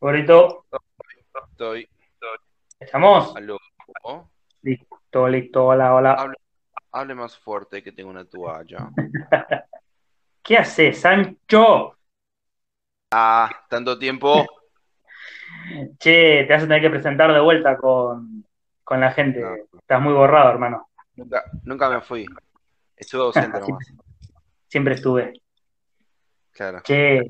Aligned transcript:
Gorito, 0.00 0.64
Estoy. 1.50 1.86
¿estamos? 2.78 3.36
Aló. 3.36 3.58
Listo, 4.62 5.28
listo, 5.28 5.66
hola, 5.66 5.94
hola. 5.94 6.14
Hable, 6.14 6.36
hable 6.92 7.14
más 7.14 7.36
fuerte 7.36 7.82
que 7.82 7.92
tengo 7.92 8.08
una 8.08 8.24
toalla. 8.24 8.88
¿Qué 10.42 10.56
haces, 10.56 11.02
Sancho? 11.02 11.98
Ah, 13.12 13.50
tanto 13.68 13.98
tiempo. 13.98 14.46
Che, 15.98 16.44
te 16.46 16.52
vas 16.52 16.62
a 16.62 16.66
tener 16.66 16.80
que 16.80 16.90
presentar 16.90 17.32
de 17.34 17.40
vuelta 17.40 17.76
con, 17.76 18.46
con 18.82 19.00
la 19.00 19.10
gente. 19.12 19.40
No. 19.40 19.54
Estás 19.78 20.00
muy 20.00 20.14
borrado, 20.14 20.50
hermano. 20.50 20.88
Nunca, 21.16 21.44
nunca 21.64 21.90
me 21.90 22.00
fui. 22.00 22.24
Estuve 22.96 23.24
ausente 23.24 23.60
nomás. 23.60 23.92
Siempre 24.66 24.94
estuve. 24.94 25.42
Claro. 26.52 26.80
Che, 26.84 27.20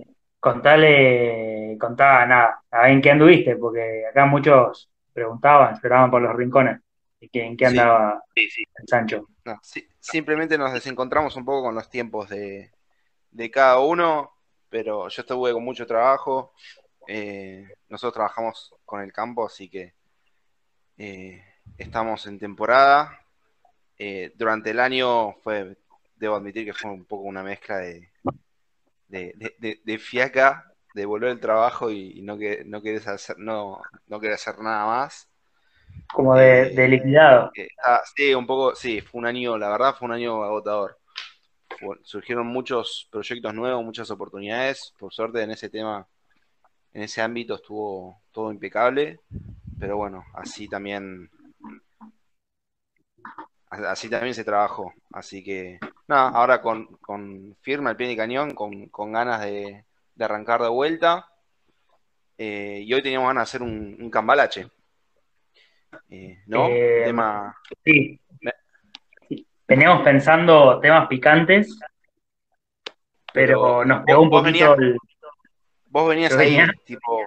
contale, 0.41 1.77
contá 1.80 2.27
nada, 2.27 2.62
a 2.71 2.83
ver 2.83 2.91
en 2.93 3.03
qué 3.03 3.11
anduviste, 3.12 3.57
porque 3.57 4.07
acá 4.11 4.27
muchos 4.27 4.91
preguntaban, 5.12 5.75
esperaban 5.75 6.11
por 6.11 6.23
los 6.23 6.35
rincones. 6.37 6.81
¿Y 7.21 7.29
que, 7.29 7.45
en 7.45 7.57
qué 7.57 7.67
andaba 7.67 8.23
Sí, 8.35 8.48
sí. 8.51 8.65
el 8.77 8.89
Sancho? 8.89 9.29
No, 9.45 9.59
simplemente 10.01 10.59
nos 10.59 10.73
desencontramos 10.73 11.37
un 11.37 11.45
poco 11.45 11.65
con 11.65 11.75
los 11.75 11.89
tiempos 11.91 12.29
de, 12.29 12.73
de 13.31 13.51
cada 13.51 13.79
uno, 13.81 14.33
pero 14.69 15.09
yo 15.09 15.23
estuve 15.23 15.53
con 15.53 15.65
mucho 15.65 15.87
trabajo. 15.87 16.53
eh, 17.07 17.67
nosotros 17.89 18.15
trabajamos 18.15 18.75
con 18.84 19.03
el 19.03 19.12
campo, 19.12 19.47
así 19.47 19.69
que 19.70 19.95
eh, 20.98 21.43
estamos 21.79 22.27
en 22.27 22.39
temporada. 22.39 23.20
Eh, 23.98 24.33
durante 24.37 24.70
el 24.70 24.81
año 24.81 25.34
fue, 25.43 25.77
debo 26.17 26.37
admitir 26.37 26.65
que 26.67 26.75
fue 26.75 26.91
un 26.91 27.05
poco 27.07 27.25
una 27.25 27.43
mezcla 27.43 27.79
de, 27.79 28.09
de, 29.10 29.34
de- 29.60 29.80
de- 29.84 29.98
fiaca, 29.98 30.64
de 30.95 31.06
volver 31.06 31.30
al 31.30 31.41
trabajo 31.41 31.91
y, 31.91 32.19
y 32.19 32.23
no, 32.23 32.38
que, 32.38 32.64
no, 32.66 32.82
querés 32.82 33.06
hacer, 33.09 33.38
no, 33.38 33.80
no 34.08 34.20
querer 34.20 34.34
hacer 34.34 34.58
nada 34.61 34.86
más. 34.86 35.28
Como 36.12 36.36
de, 36.36 36.67
Eh, 36.67 36.75
de 36.75 36.89
liquidado. 36.89 37.52
Eh, 37.55 37.69
ah, 37.84 38.00
sí, 38.17 38.34
un 38.34 38.47
poco, 38.47 38.75
sí, 38.75 39.00
fue 39.00 39.20
un 39.20 39.27
año, 39.27 39.58
la 39.58 39.70
verdad 39.70 39.94
fue 39.98 40.06
un 40.06 40.12
año 40.14 40.42
agotador. 40.44 40.98
Fue- 41.80 41.98
surgieron 42.05 42.47
muchos 42.48 43.08
proyectos 43.12 43.55
nuevos, 43.55 43.84
muchas 43.84 44.11
oportunidades. 44.11 44.94
Por 44.98 45.12
suerte 45.14 45.42
en 45.42 45.50
ese 45.52 45.70
tema, 45.70 46.06
en 46.95 47.02
ese 47.05 47.22
ámbito 47.22 47.56
estuvo 47.56 48.22
todo 48.33 48.52
impecable. 48.52 49.20
Pero 49.80 49.97
bueno, 49.98 50.24
así 50.34 50.69
también, 50.69 51.30
así 53.70 54.08
también 54.08 54.34
se 54.34 54.45
trabajó. 54.45 54.92
Así 55.12 55.42
que, 55.42 55.78
nada, 56.11 56.28
ahora 56.30 56.61
con, 56.61 56.86
con 56.97 57.56
firme 57.62 57.89
al 57.91 57.97
pie 57.97 58.08
de 58.08 58.16
cañón, 58.16 58.55
con, 58.55 58.86
con 58.89 59.12
ganas 59.12 59.41
de, 59.41 59.84
de 60.14 60.25
arrancar 60.25 60.61
de 60.62 60.69
vuelta. 60.69 61.27
Eh, 62.36 62.83
y 62.84 62.92
hoy 62.94 63.02
teníamos 63.02 63.28
ganas 63.28 63.42
de 63.42 63.50
hacer 63.50 63.62
un, 63.62 63.97
un 64.00 64.11
cambalache. 64.11 64.69
Eh, 66.08 66.42
¿no? 66.47 66.67
Eh, 66.69 67.02
Tema. 67.06 67.56
Sí. 67.84 68.20
Sí. 69.28 69.47
Veníamos 69.67 70.02
pensando 70.02 70.78
temas 70.80 71.06
picantes, 71.08 71.78
pero 73.33 73.62
Pero 73.62 73.84
nos 73.84 74.05
pegó 74.05 74.22
un 74.22 74.30
poquito 74.30 74.74
venías- 74.77 74.78
el. 74.78 74.97
Vos 75.86 76.08
venías 76.08 76.33
ahí, 76.36 76.50
venía- 76.56 76.72
tipo 76.84 77.20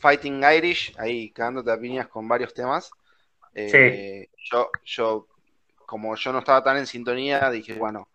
Fighting 0.00 0.42
Irish, 0.56 0.94
ahí 0.98 1.30
cagándote 1.30 1.70
a 1.72 1.78
piñas 1.78 2.08
con 2.08 2.26
varios 2.28 2.52
temas. 2.52 2.90
Eh, 3.54 4.28
Yo, 4.50 4.70
yo, 4.84 5.26
como 5.86 6.14
yo 6.16 6.32
no 6.32 6.38
estaba 6.40 6.62
tan 6.64 6.76
en 6.78 6.86
sintonía, 6.86 7.48
dije, 7.50 7.74
bueno, 7.74 8.08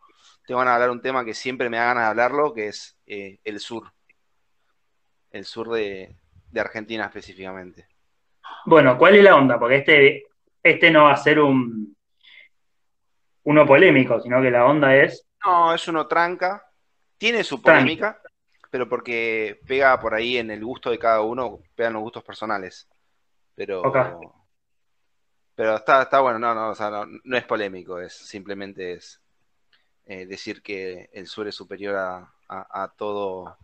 te 0.47 0.53
van 0.53 0.69
a 0.69 0.75
hablar 0.75 0.91
un 0.91 1.01
tema 1.01 1.25
que 1.25 1.33
siempre 1.33 1.69
me 1.69 1.75
da 1.75 1.87
ganas 1.87 2.03
de 2.05 2.09
hablarlo, 2.09 2.53
que 2.53 2.69
es 2.69 2.97
eh, 3.05 3.37
el 3.43 3.59
sur. 3.59 3.91
El 5.29 5.43
sur 5.43 5.69
de, 5.69 6.15
de 6.49 6.59
Argentina 6.61 7.03
específicamente. 7.03 7.89
Bueno, 8.65 8.97
¿cuál 8.97 9.15
es 9.15 9.23
la 9.25 9.35
onda? 9.35 9.59
Porque 9.59 9.75
este, 9.75 10.23
este 10.63 10.89
no 10.89 11.03
va 11.03 11.11
a 11.11 11.17
ser 11.17 11.41
un 11.41 11.93
uno 13.43 13.65
polémico, 13.65 14.21
sino 14.21 14.41
que 14.41 14.49
la 14.49 14.65
onda 14.65 14.95
es. 14.95 15.27
No, 15.45 15.73
es 15.73 15.86
uno 15.89 16.07
tranca, 16.07 16.65
tiene 17.17 17.43
su 17.43 17.61
Tranca. 17.61 17.81
polémica, 17.81 18.21
pero 18.71 18.87
porque 18.87 19.59
pega 19.67 19.99
por 19.99 20.13
ahí 20.13 20.37
en 20.37 20.49
el 20.49 20.63
gusto 20.63 20.89
de 20.89 20.97
cada 20.97 21.19
uno, 21.23 21.59
pegan 21.75 21.91
los 21.91 22.03
gustos 22.03 22.23
personales. 22.23 22.87
Pero, 23.53 23.83
pero 25.55 25.75
está, 25.75 26.03
está 26.03 26.21
bueno, 26.21 26.39
no, 26.39 26.55
no, 26.55 26.69
o 26.69 26.75
sea, 26.75 26.89
no, 26.89 27.05
no 27.05 27.36
es 27.36 27.43
polémico, 27.43 27.99
es 27.99 28.13
simplemente 28.13 28.93
es 28.93 29.21
eh, 30.07 30.25
decir 30.25 30.61
que 30.61 31.09
el 31.13 31.27
sur 31.27 31.47
es 31.47 31.55
superior 31.55 31.95
a, 31.95 32.33
a- 32.47 32.83
a 32.83 32.87
todo 32.95 33.57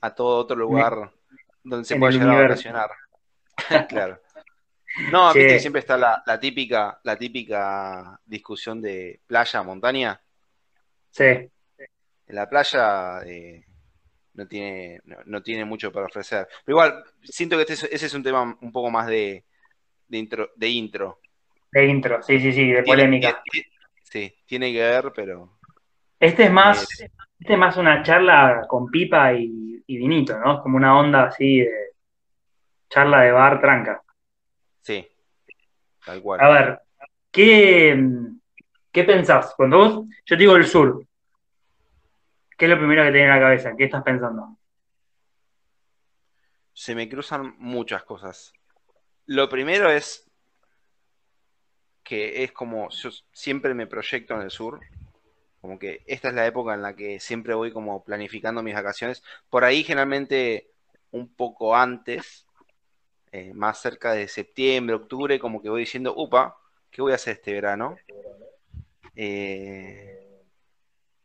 a 0.00 0.14
todo 0.14 0.38
otro 0.38 0.56
lugar 0.56 1.10
donde 1.62 1.84
se 1.84 1.94
el 1.94 2.00
llegar 2.00 2.30
a 2.30 2.42
vacacionar. 2.42 2.90
Claro. 3.88 4.20
No, 5.12 5.32
viste 5.34 5.60
siempre 5.60 5.80
está 5.80 5.96
la, 5.96 6.22
la 6.26 6.40
típica, 6.40 6.98
la 7.04 7.16
típica 7.16 8.18
discusión 8.24 8.80
de 8.80 9.20
playa, 9.26 9.62
montaña. 9.62 10.20
Sí, 11.10 11.24
En 11.24 12.34
la 12.36 12.48
playa 12.48 13.22
eh, 13.26 13.64
no 14.34 14.46
tiene, 14.48 15.00
no, 15.04 15.16
no 15.26 15.42
tiene 15.42 15.64
mucho 15.64 15.92
para 15.92 16.06
ofrecer. 16.06 16.48
Pero 16.64 16.74
igual, 16.76 17.04
siento 17.22 17.56
que 17.56 17.62
este 17.62 17.74
es- 17.74 17.92
ese 17.92 18.06
es 18.06 18.14
un 18.14 18.22
tema 18.22 18.42
un 18.60 18.72
poco 18.72 18.90
más 18.90 19.06
de, 19.06 19.44
de 20.08 20.18
intro, 20.18 20.50
de 20.56 20.68
intro. 20.68 21.20
de 21.72 21.86
intro, 21.86 22.22
sí, 22.22 22.40
sí, 22.40 22.52
sí, 22.52 22.66
de 22.72 22.82
polémica. 22.82 23.42
tiene- 23.50 23.68
sí, 24.10 24.34
tiene 24.46 24.72
que 24.72 24.80
ver, 24.80 25.12
pero 25.14 25.58
Este 26.20 26.44
es 26.44 26.52
más, 26.52 26.86
Eh, 27.00 27.10
este 27.40 27.54
es 27.54 27.58
más 27.58 27.76
una 27.76 28.02
charla 28.04 28.64
con 28.68 28.86
pipa 28.90 29.32
y, 29.34 29.82
y 29.86 29.98
vinito, 29.98 30.38
¿no? 30.38 30.54
Es 30.56 30.60
como 30.60 30.76
una 30.76 30.96
onda 30.98 31.24
así 31.24 31.60
de 31.60 31.70
charla 32.90 33.22
de 33.22 33.32
bar 33.32 33.60
tranca. 33.60 34.02
sí, 34.82 35.08
tal 36.04 36.22
cual. 36.22 36.40
A 36.40 36.48
ver, 36.48 36.80
¿qué, 37.30 37.96
qué 38.92 39.04
pensás? 39.04 39.54
Cuando 39.56 39.78
vos, 39.78 39.94
yo 40.26 40.36
te 40.36 40.38
digo 40.38 40.56
el 40.56 40.66
sur, 40.66 41.04
¿qué 42.56 42.66
es 42.66 42.70
lo 42.70 42.78
primero 42.78 43.02
que 43.02 43.08
te 43.08 43.14
viene 43.18 43.32
a 43.32 43.36
la 43.36 43.40
cabeza? 43.42 43.74
¿Qué 43.76 43.84
estás 43.84 44.02
pensando? 44.04 44.56
Se 46.72 46.94
me 46.96 47.08
cruzan 47.08 47.54
muchas 47.58 48.02
cosas. 48.04 48.52
Lo 49.26 49.48
primero 49.48 49.90
es 49.90 50.29
que 52.02 52.42
es 52.44 52.52
como 52.52 52.88
yo 52.90 53.10
siempre 53.32 53.74
me 53.74 53.86
proyecto 53.86 54.34
en 54.34 54.42
el 54.42 54.50
sur, 54.50 54.80
como 55.60 55.78
que 55.78 56.02
esta 56.06 56.28
es 56.28 56.34
la 56.34 56.46
época 56.46 56.74
en 56.74 56.82
la 56.82 56.96
que 56.96 57.20
siempre 57.20 57.54
voy 57.54 57.72
como 57.72 58.02
planificando 58.04 58.62
mis 58.62 58.74
vacaciones. 58.74 59.22
Por 59.50 59.64
ahí 59.64 59.84
generalmente 59.84 60.70
un 61.10 61.28
poco 61.34 61.76
antes, 61.76 62.46
eh, 63.32 63.52
más 63.54 63.80
cerca 63.80 64.12
de 64.12 64.28
septiembre, 64.28 64.96
octubre, 64.96 65.38
como 65.38 65.60
que 65.62 65.68
voy 65.68 65.80
diciendo, 65.80 66.14
upa, 66.16 66.56
¿qué 66.90 67.02
voy 67.02 67.12
a 67.12 67.16
hacer 67.16 67.34
este 67.34 67.52
verano? 67.52 67.96
Eh, 69.14 70.42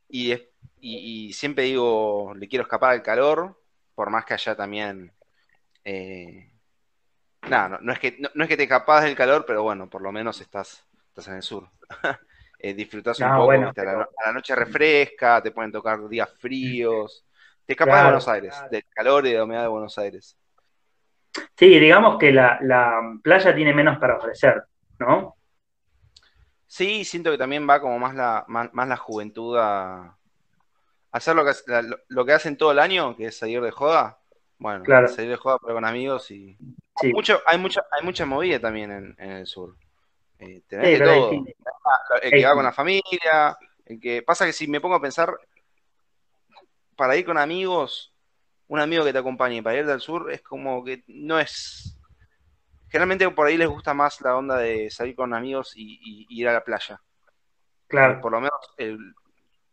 y, 0.10 0.34
y 0.80 1.34
siempre 1.34 1.64
digo, 1.64 2.34
le 2.36 2.48
quiero 2.48 2.64
escapar 2.64 2.92
al 2.92 3.04
calor, 3.04 3.62
por 3.96 4.10
más 4.10 4.26
que 4.26 4.34
allá 4.34 4.56
también... 4.56 5.14
eh, 5.84 6.52
nada, 7.50 7.70
no, 7.70 7.78
no 7.82 7.94
es 7.94 8.00
que, 8.00 8.16
no, 8.20 8.30
no 8.34 8.44
es 8.44 8.50
que 8.50 8.58
te 8.58 8.64
escapas 8.64 9.04
del 9.04 9.16
calor, 9.16 9.46
pero 9.46 9.64
bueno, 9.64 9.90
por 9.90 10.02
lo 10.02 10.12
menos 10.12 10.42
estás, 10.42 10.86
estás 11.08 11.28
en 11.28 11.36
el 11.36 11.44
sur. 11.44 11.68
Eh, 12.58 12.74
disfrutás 12.74 13.20
un 13.20 13.26
Ah, 13.26 13.36
poco, 13.36 13.52
a, 13.52 13.58
la, 13.58 14.10
a 14.26 14.32
noche 14.32 14.56
refresca, 14.56 15.44
te 15.44 15.52
pueden 15.52 15.72
tocar 15.74 16.08
días 16.08 16.34
fríos. 16.40 17.24
Te 17.66 17.74
escapas 17.74 17.98
de. 17.98 18.04
Buenos 18.04 18.28
Aires, 18.28 18.56
del 18.72 18.86
calor 18.90 19.28
y 19.28 19.32
de 19.32 19.38
la 19.38 19.44
humedad 19.44 19.62
de 19.64 19.68
Buenos 19.68 19.98
Aires. 20.00 20.36
Sí, 21.56 21.80
digamos 21.80 22.18
que 22.18 22.32
la, 22.32 22.58
la 22.62 23.02
playa 23.22 23.54
tiene 23.54 23.74
menos 23.74 24.00
para 24.00 24.18
ofrecer, 24.18 24.64
¿no? 24.98 25.36
Sí, 26.66 27.04
siento 27.06 27.30
que 27.30 27.38
también 27.38 27.70
va 27.70 27.80
como 27.80 28.00
más 28.00 28.16
la, 28.16 28.46
más, 28.48 28.74
más 28.74 28.88
la 28.88 28.98
juventud 28.98 29.58
a, 29.60 30.18
hacer 31.12 31.36
lo 31.36 31.46
que, 31.46 31.52
lo 32.08 32.26
que 32.26 32.34
hacen 32.34 32.58
todo 32.58 32.72
el 32.72 32.80
año, 32.80 33.16
que 33.16 33.28
es 33.28 33.38
salir 33.38 33.62
de 33.62 33.72
joda. 33.72 34.18
Bueno, 34.58 34.84
Claro. 34.86 35.08
salir 35.08 35.32
de 35.32 35.36
joda 35.38 35.58
pero 35.62 35.74
con 35.76 35.86
amigos 35.86 36.32
y... 36.32 36.58
Sí, 37.02 37.12
Mucho, 37.12 37.42
hay, 37.46 37.58
mucha, 37.58 37.82
hay 37.92 38.04
mucha 38.06 38.26
movida 38.26 38.60
también 38.60 38.92
en, 38.92 39.16
en 39.20 39.32
el 39.32 39.46
sur. 39.46 39.76
Eh, 40.40 40.62
tenés 40.68 40.88
Sí, 40.88 41.00
de 41.00 41.02
todo. 41.06 41.32
El 42.22 42.32
que 42.32 42.46
va 42.46 42.54
con 42.54 42.64
la 42.64 42.74
familia, 42.74 43.58
el 43.86 44.00
que 44.00 44.22
pasa 44.24 44.46
que 44.46 44.54
si 44.54 44.68
me 44.68 44.80
pongo 44.82 44.96
a 44.96 45.02
pensar, 45.02 45.36
para 46.96 47.16
ir 47.16 47.26
con 47.26 47.38
amigos, 47.38 48.14
un 48.68 48.80
amigo 48.80 49.04
que 49.04 49.14
te 49.14 49.20
acompañe 49.20 49.62
para 49.62 49.78
ir 49.78 49.86
del 49.86 50.00
sur 50.02 50.32
es 50.32 50.42
como 50.42 50.84
que 50.84 51.04
no 51.08 51.40
es. 51.40 51.98
Generalmente 52.90 53.30
por 53.32 53.48
ahí 53.48 53.58
les 53.58 53.68
gusta 53.70 53.94
más 53.94 54.22
la 54.22 54.38
onda 54.38 54.58
de 54.58 54.90
salir 54.90 55.16
con 55.16 55.34
amigos 55.34 55.74
y, 55.76 56.26
ir 56.30 56.48
a 56.48 56.54
la 56.54 56.64
playa. 56.64 57.02
claro. 57.88 58.22
Por 58.22 58.32
lo 58.32 58.40
menos 58.40 58.60
el- 58.78 59.14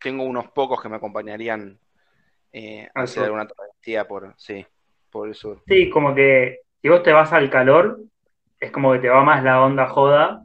tengo 0.00 0.25
unos 0.25 0.50
pocos 0.52 0.82
que 0.82 0.88
me 0.88 0.96
acompañarían 0.96 1.79
eh, 2.52 2.88
a 2.94 3.00
Al 3.00 3.05
hacer 3.05 3.14
sur. 3.14 3.25
alguna 3.25 3.46
travesía 3.49 4.06
por, 4.08 4.34
sí, 4.38 4.67
por 5.12 5.29
el 5.29 5.35
sur. 5.35 5.62
Sí, 5.67 5.91
como 5.91 6.14
que 6.14 6.61
si 6.81 6.88
vos 6.88 7.03
te 7.03 7.12
vas 7.12 7.32
al 7.32 7.50
calor, 7.50 8.00
es 8.59 8.73
como 8.73 8.93
que 8.93 9.00
te 9.00 9.09
va 9.09 9.23
más 9.23 9.44
la 9.44 9.62
onda 9.62 9.87
joda 9.88 10.44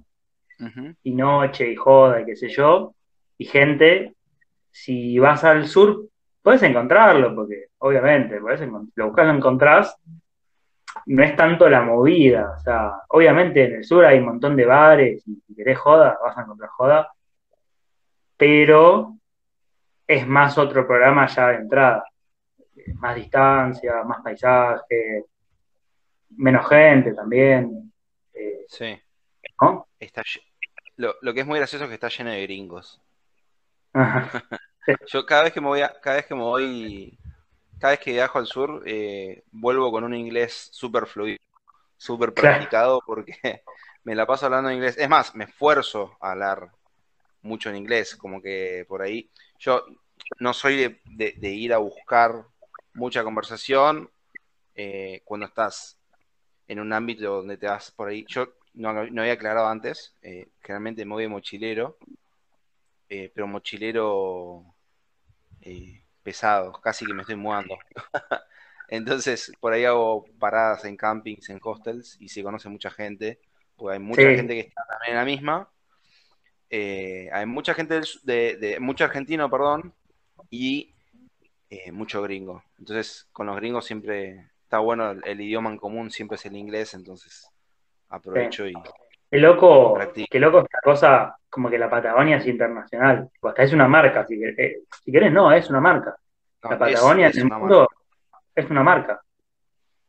y 1.04 1.12
noche 1.12 1.72
y 1.72 1.76
joda 1.76 2.22
y 2.22 2.26
qué 2.26 2.36
sé 2.36 2.50
yo, 2.50 2.94
y 3.38 3.46
gente, 3.46 4.14
si 4.72 5.18
vas 5.20 5.44
al 5.44 5.68
sur, 5.68 6.08
puedes 6.42 6.64
encontrarlo, 6.64 7.34
porque 7.36 7.68
obviamente, 7.80 8.40
podés 8.40 8.62
lo 8.96 9.08
buscas, 9.08 9.28
lo 9.28 9.34
encontrás, 9.34 9.98
no 11.06 11.24
es 11.24 11.36
tanto 11.36 11.70
la 11.70 11.82
movida. 11.82 12.56
O 12.58 12.60
sea, 12.60 12.92
obviamente 13.10 13.66
en 13.66 13.76
el 13.76 13.84
sur 13.84 14.06
hay 14.06 14.20
un 14.20 14.26
montón 14.26 14.56
de 14.56 14.66
bares 14.66 15.28
y 15.28 15.36
si 15.36 15.56
querés 15.56 15.78
joda, 15.78 16.18
vas 16.24 16.38
a 16.38 16.42
encontrar 16.42 16.70
joda. 16.70 17.12
Pero 18.36 19.16
es 20.08 20.28
más 20.28 20.58
otro 20.58 20.86
programa 20.88 21.28
ya 21.28 21.50
de 21.50 21.56
entrada. 21.56 22.04
Más 22.96 23.16
distancia, 23.16 24.04
más 24.04 24.22
paisaje, 24.22 25.26
menos 26.38 26.68
gente 26.68 27.14
también. 27.14 27.92
Eh, 28.34 28.66
Sí. 28.68 29.00
¿no? 29.62 29.88
Está, 30.00 30.24
lo, 30.98 31.16
lo 31.22 31.34
que 31.34 31.42
es 31.42 31.48
muy 31.48 31.60
gracioso 31.60 31.86
es 31.86 31.90
que 31.90 31.96
está 31.96 32.10
lleno 32.10 32.32
de 32.32 32.44
gringos. 32.44 33.02
Yo 35.08 35.26
cada 35.26 35.44
vez 35.44 35.54
que 35.54 35.62
me 35.62 35.68
voy 35.68 35.82
a- 35.82 36.00
cada 36.02 36.18
vez 36.18 36.26
que 36.26 36.36
me 36.36 36.42
voy, 36.42 37.18
cada 37.80 37.92
vez 37.92 38.00
que 38.02 38.12
viajo 38.14 38.40
al 38.40 38.48
sur, 38.48 38.84
eh, 38.86 39.44
vuelvo 39.52 39.92
con 39.92 40.04
un 40.04 40.16
inglés 40.16 40.70
súper 40.72 41.08
fluido, 41.08 41.38
súper 41.98 42.34
Claro. 42.34 42.60
practicado, 42.60 43.02
porque 43.06 43.34
me 44.04 44.16
la 44.16 44.26
paso 44.28 44.46
hablando 44.48 44.70
en 44.70 44.78
inglés. 44.78 44.98
Es 44.98 45.10
más, 45.10 45.36
me 45.36 45.46
esfuerzo 45.46 46.18
a 46.22 46.32
hablar 46.34 46.72
mucho 47.44 47.70
en 47.70 47.78
inglés, 47.78 48.16
como 48.16 48.42
que 48.42 48.86
por 48.88 49.02
ahí. 49.02 49.30
Yo 49.60 49.84
no 50.40 50.54
soy 50.54 50.78
de, 50.78 51.02
de- 51.06 51.36
de 51.38 51.50
ir 51.50 51.74
a 51.74 51.78
buscar 51.80 52.46
mucha 52.98 53.24
conversación 53.24 54.10
eh, 54.76 55.22
cuando 55.26 55.48
estás 55.48 56.00
en 56.68 56.80
un 56.80 56.94
ámbito 56.94 57.38
donde 57.38 57.58
te 57.58 57.68
vas 57.68 57.92
por 57.92 58.10
ahí. 58.10 58.26
Yo 58.28 58.50
no, 58.76 58.90
había 58.90 59.34
aclarado 59.34 59.68
antes, 59.68 60.16
eh, 60.24 60.48
generalmente 60.62 61.06
me 61.06 61.14
voy 61.14 61.24
de 61.26 61.30
mochilero, 61.30 61.98
eh, 63.10 63.32
pero 63.34 63.48
mochilero 63.48 64.76
pesado, 66.24 66.74
casi 66.82 67.06
que 67.08 67.14
me 67.14 67.22
estoy 67.22 67.36
mudando. 67.36 67.78
Entonces, 68.88 69.54
por 69.60 69.74
ahí 69.74 69.86
hago 69.86 70.26
paradas 70.40 70.86
en 70.86 70.98
campings, 70.98 71.50
en 71.50 71.60
hostels, 71.64 72.18
y 72.20 72.30
se 72.30 72.44
conoce 72.44 72.70
mucha 72.70 72.90
gente, 72.92 73.40
porque 73.76 73.96
hay 73.96 74.00
mucha 74.00 74.32
Sí. 74.32 74.34
gente 74.34 74.54
que 74.56 74.62
está 74.62 74.84
también 74.88 75.12
en 75.14 75.18
la 75.18 75.26
misma. 75.26 75.70
Eh, 76.70 77.30
hay 77.32 77.46
mucha 77.46 77.74
gente, 77.74 77.94
del 77.96 78.06
su- 78.06 78.20
de, 78.26 78.58
de- 78.58 78.80
mucho 78.80 79.06
argentino, 79.06 79.50
perdón, 79.50 79.94
y 80.52 80.97
eh, 81.70 81.92
mucho 81.92 82.22
gringo. 82.22 82.64
Entonces, 82.80 83.28
con 83.32 83.48
los 83.48 83.56
gringos 83.56 83.86
siempre 83.86 84.50
está 84.64 84.80
bueno, 84.80 85.12
el, 85.12 85.22
el 85.26 85.42
idioma 85.42 85.70
en 85.70 85.78
común 85.78 86.12
siempre 86.12 86.36
es 86.36 86.46
el 86.46 86.56
inglés, 86.56 86.94
entonces 86.94 87.50
aprovecho 88.10 88.68
y... 88.68 88.74
Qué 89.30 89.40
loco, 89.40 89.98
qué 90.30 90.40
loco 90.40 90.60
esta 90.60 90.80
cosa, 90.82 91.36
como 91.50 91.70
que 91.70 91.78
la 91.78 91.90
Patagonia 91.90 92.38
es 92.38 92.48
internacional. 92.48 93.30
O 93.42 93.50
hasta 93.50 93.64
es 93.64 93.74
una 93.74 93.88
marca, 93.88 94.26
si 94.26 94.40
querés, 94.40 94.58
eh, 94.58 94.78
si 95.04 95.12
querés, 95.12 95.34
no, 95.34 95.52
es 95.52 95.70
una 95.70 95.82
marca. 95.82 96.16
no, 96.64 96.70
La 96.70 96.76
es- 96.76 96.80
Patagonia 96.80 97.28
es 97.28 97.36
en 97.36 97.42
el 97.42 97.46
una 97.48 97.58
mundo 97.60 97.90
es 98.56 98.70
una 98.70 98.84
marca. 98.84 99.22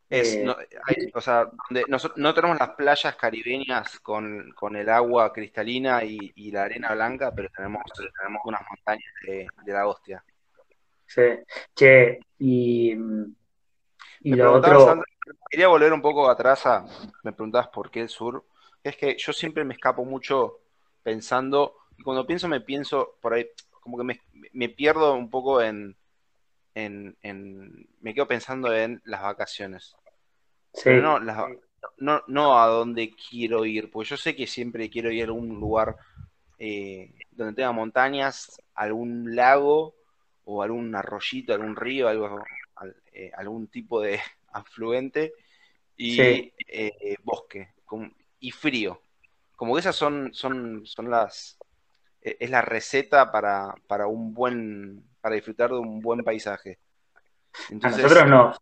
Es, 0.08 0.36
Eh, 0.36 0.44
no, 0.44 0.56
hay- 0.84 1.10
o 1.12 1.20
sea, 1.20 1.48
donde 1.68 1.84
noso- 1.86 2.12
no 2.16 2.32
tenemos 2.32 2.58
las 2.58 2.70
playas 2.70 3.16
caribeñas 3.16 3.98
con, 4.00 4.52
con 4.52 4.76
el 4.76 4.88
agua 4.88 5.32
cristalina 5.32 6.02
y, 6.04 6.32
y 6.36 6.50
la 6.52 6.62
arena 6.62 6.94
blanca, 6.94 7.32
pero 7.34 7.48
tenemos, 7.54 7.82
tenemos 8.18 8.40
unas 8.44 8.62
montañas 8.70 9.12
de, 9.26 9.48
de 9.64 9.72
la 9.72 9.86
hostia. 9.86 10.24
Sí. 11.08 11.22
Che, 11.74 12.20
y, 12.38 12.94
y 14.22 14.34
Me 14.36 14.36
lo 14.36 14.52
otro, 14.52 14.78
antes- 14.88 15.04
quería 15.50 15.68
volver 15.68 15.92
un 15.92 16.02
poco 16.02 16.28
atrás 16.30 16.66
a, 16.66 16.84
me 17.22 17.32
preguntabas 17.32 17.68
por 17.68 17.90
qué 17.90 18.00
el 18.02 18.08
sur. 18.08 18.44
Es 18.82 18.96
que 18.96 19.16
yo 19.18 19.32
siempre 19.32 19.64
me 19.64 19.74
escapo 19.74 20.04
mucho 20.04 20.60
pensando, 21.02 21.76
y 21.96 22.02
cuando 22.02 22.26
pienso 22.26 22.48
me 22.48 22.60
pienso 22.60 23.16
por 23.20 23.34
ahí, 23.34 23.46
como 23.80 23.98
que 23.98 24.04
me, 24.04 24.20
me 24.52 24.68
pierdo 24.68 25.14
un 25.14 25.30
poco 25.30 25.62
en, 25.62 25.96
en, 26.74 27.16
en- 27.22 27.88
me 28.00 28.14
quedo 28.14 28.28
pensando 28.28 28.74
en 28.74 29.02
las 29.04 29.22
vacaciones. 29.22 29.96
sí, 30.72 30.90
Pero 30.90 31.02
no, 31.02 31.18
las- 31.20 31.38
no, 31.98 32.22
no 32.28 32.58
a 32.60 32.66
dónde 32.68 33.12
quiero 33.30 33.64
ir, 33.64 33.90
porque 33.90 34.10
yo 34.10 34.16
sé 34.16 34.34
que 34.36 34.46
siempre 34.46 34.90
quiero 34.90 35.10
ir 35.12 35.22
a 35.22 35.26
algún 35.26 35.48
lugar 35.60 35.96
eh, 36.58 37.14
donde 37.32 37.54
tenga 37.54 37.72
montañas, 37.72 38.60
algún 38.74 39.36
lago 39.36 39.94
o 40.50 40.62
algún 40.62 40.94
arroyito, 40.94 41.52
algún 41.52 41.76
río, 41.76 42.08
algo, 42.08 42.42
al- 42.76 42.96
eh, 43.12 43.30
algún 43.36 43.68
tipo 43.68 44.00
de 44.00 44.18
afluente 44.52 45.32
y 45.96 46.16
Sí. 46.16 46.52
eh, 46.68 47.16
bosque 47.22 47.68
y 48.40 48.50
frío. 48.50 49.00
Como 49.56 49.74
que 49.74 49.80
esas 49.80 49.96
son, 49.96 50.30
son, 50.32 50.86
son 50.86 51.10
las, 51.10 51.58
eh, 52.22 52.36
es 52.40 52.50
la 52.50 52.62
receta 52.62 53.30
para, 53.30 53.74
para 53.86 54.06
un 54.06 54.32
buen, 54.32 55.04
para 55.20 55.34
disfrutar 55.34 55.70
de 55.70 55.78
un 55.78 56.00
buen 56.00 56.24
paisaje. 56.24 56.78
a 57.82 57.90
nosotros 57.90 58.26
no. 58.28 58.52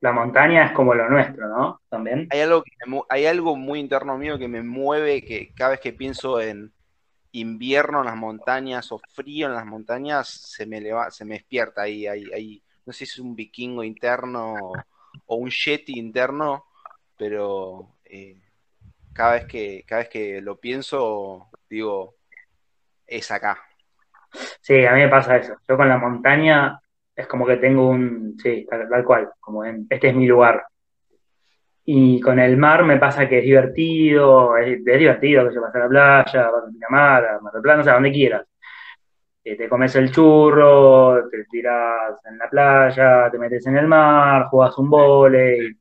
La 0.00 0.12
montaña 0.12 0.66
es 0.66 0.72
como 0.72 0.94
lo 0.94 1.08
nuestro, 1.08 1.48
¿no? 1.48 1.80
También. 1.88 2.28
hay 2.30 2.40
algo, 2.40 2.62
que 2.62 2.72
me 2.86 3.00
hay 3.08 3.26
algo 3.26 3.56
muy 3.56 3.78
interno 3.78 4.18
mío 4.18 4.38
que 4.38 4.48
me 4.48 4.62
mueve, 4.62 5.22
que 5.22 5.52
cada 5.54 5.72
vez 5.72 5.80
que 5.80 5.92
pienso 5.92 6.40
en 6.40 6.72
invierno 7.32 8.00
en 8.00 8.06
las 8.06 8.16
montañas 8.16 8.92
o 8.92 8.98
frío 8.98 9.46
en 9.46 9.54
las 9.54 9.66
montañas, 9.66 10.28
se 10.28 10.66
me 10.66 10.78
eleva- 10.78 11.10
se 11.10 11.24
me 11.24 11.34
despierta 11.34 11.82
ahí, 11.82 12.06
ahí, 12.06 12.32
ahí. 12.32 12.62
No 12.86 12.92
sé 12.92 12.98
si 13.06 13.12
es 13.14 13.18
un 13.18 13.34
vikingo 13.36 13.84
interno 13.84 14.84
o, 15.26 15.36
un 15.36 15.50
yeti 15.50 15.98
interno, 15.98 16.66
pero 17.16 17.96
eh, 18.04 18.36
cada 19.12 19.34
vez 19.34 19.44
que, 19.46 19.84
cada 19.86 20.02
vez 20.02 20.08
que 20.10 20.40
lo 20.42 20.58
pienso, 20.60 21.48
digo, 21.68 22.16
es 23.06 23.30
acá. 23.30 23.58
Sí, 24.60 24.84
a 24.86 24.92
mí 24.94 25.00
me 25.00 25.08
pasa 25.08 25.36
eso. 25.36 25.54
Yo 25.68 25.76
con 25.76 25.88
la 25.88 25.98
montaña 25.98 26.80
es 27.14 27.26
como 27.26 27.46
que 27.46 27.56
tengo 27.56 27.88
un, 27.88 28.36
sí, 28.42 28.66
tal, 28.68 28.88
tal 28.88 29.04
cual, 29.04 29.30
como 29.40 29.64
en, 29.64 29.86
este 29.90 30.08
es 30.08 30.14
mi 30.14 30.26
lugar. 30.26 30.64
Y 31.84 32.20
con 32.20 32.38
el 32.38 32.56
mar 32.56 32.84
me 32.84 32.98
pasa 32.98 33.28
que 33.28 33.38
es 33.38 33.44
divertido, 33.44 34.56
es, 34.56 34.84
divertido 34.84 35.48
que 35.48 35.54
yo 35.54 35.60
vas 35.60 35.74
a 35.74 35.78
la 35.80 35.88
playa, 35.88 36.50
vas 36.50 36.64
a 36.64 36.70
Pinamar, 36.70 37.24
a 37.24 37.40
Mar 37.40 37.52
del 37.54 37.80
o 37.80 37.84
sea, 37.84 37.94
donde 37.94 38.12
quieras. 38.12 38.46
Eh, 39.44 39.56
te 39.56 39.68
comes 39.68 39.94
el 39.96 40.12
churro, 40.12 41.28
te 41.28 41.44
tiras 41.50 42.24
en 42.26 42.38
la 42.38 42.48
playa, 42.48 43.28
te 43.30 43.38
metes 43.38 43.66
en 43.66 43.76
el 43.76 43.88
mar, 43.88 44.44
jugás 44.44 44.78
un 44.78 44.88
vóley, 44.88 45.76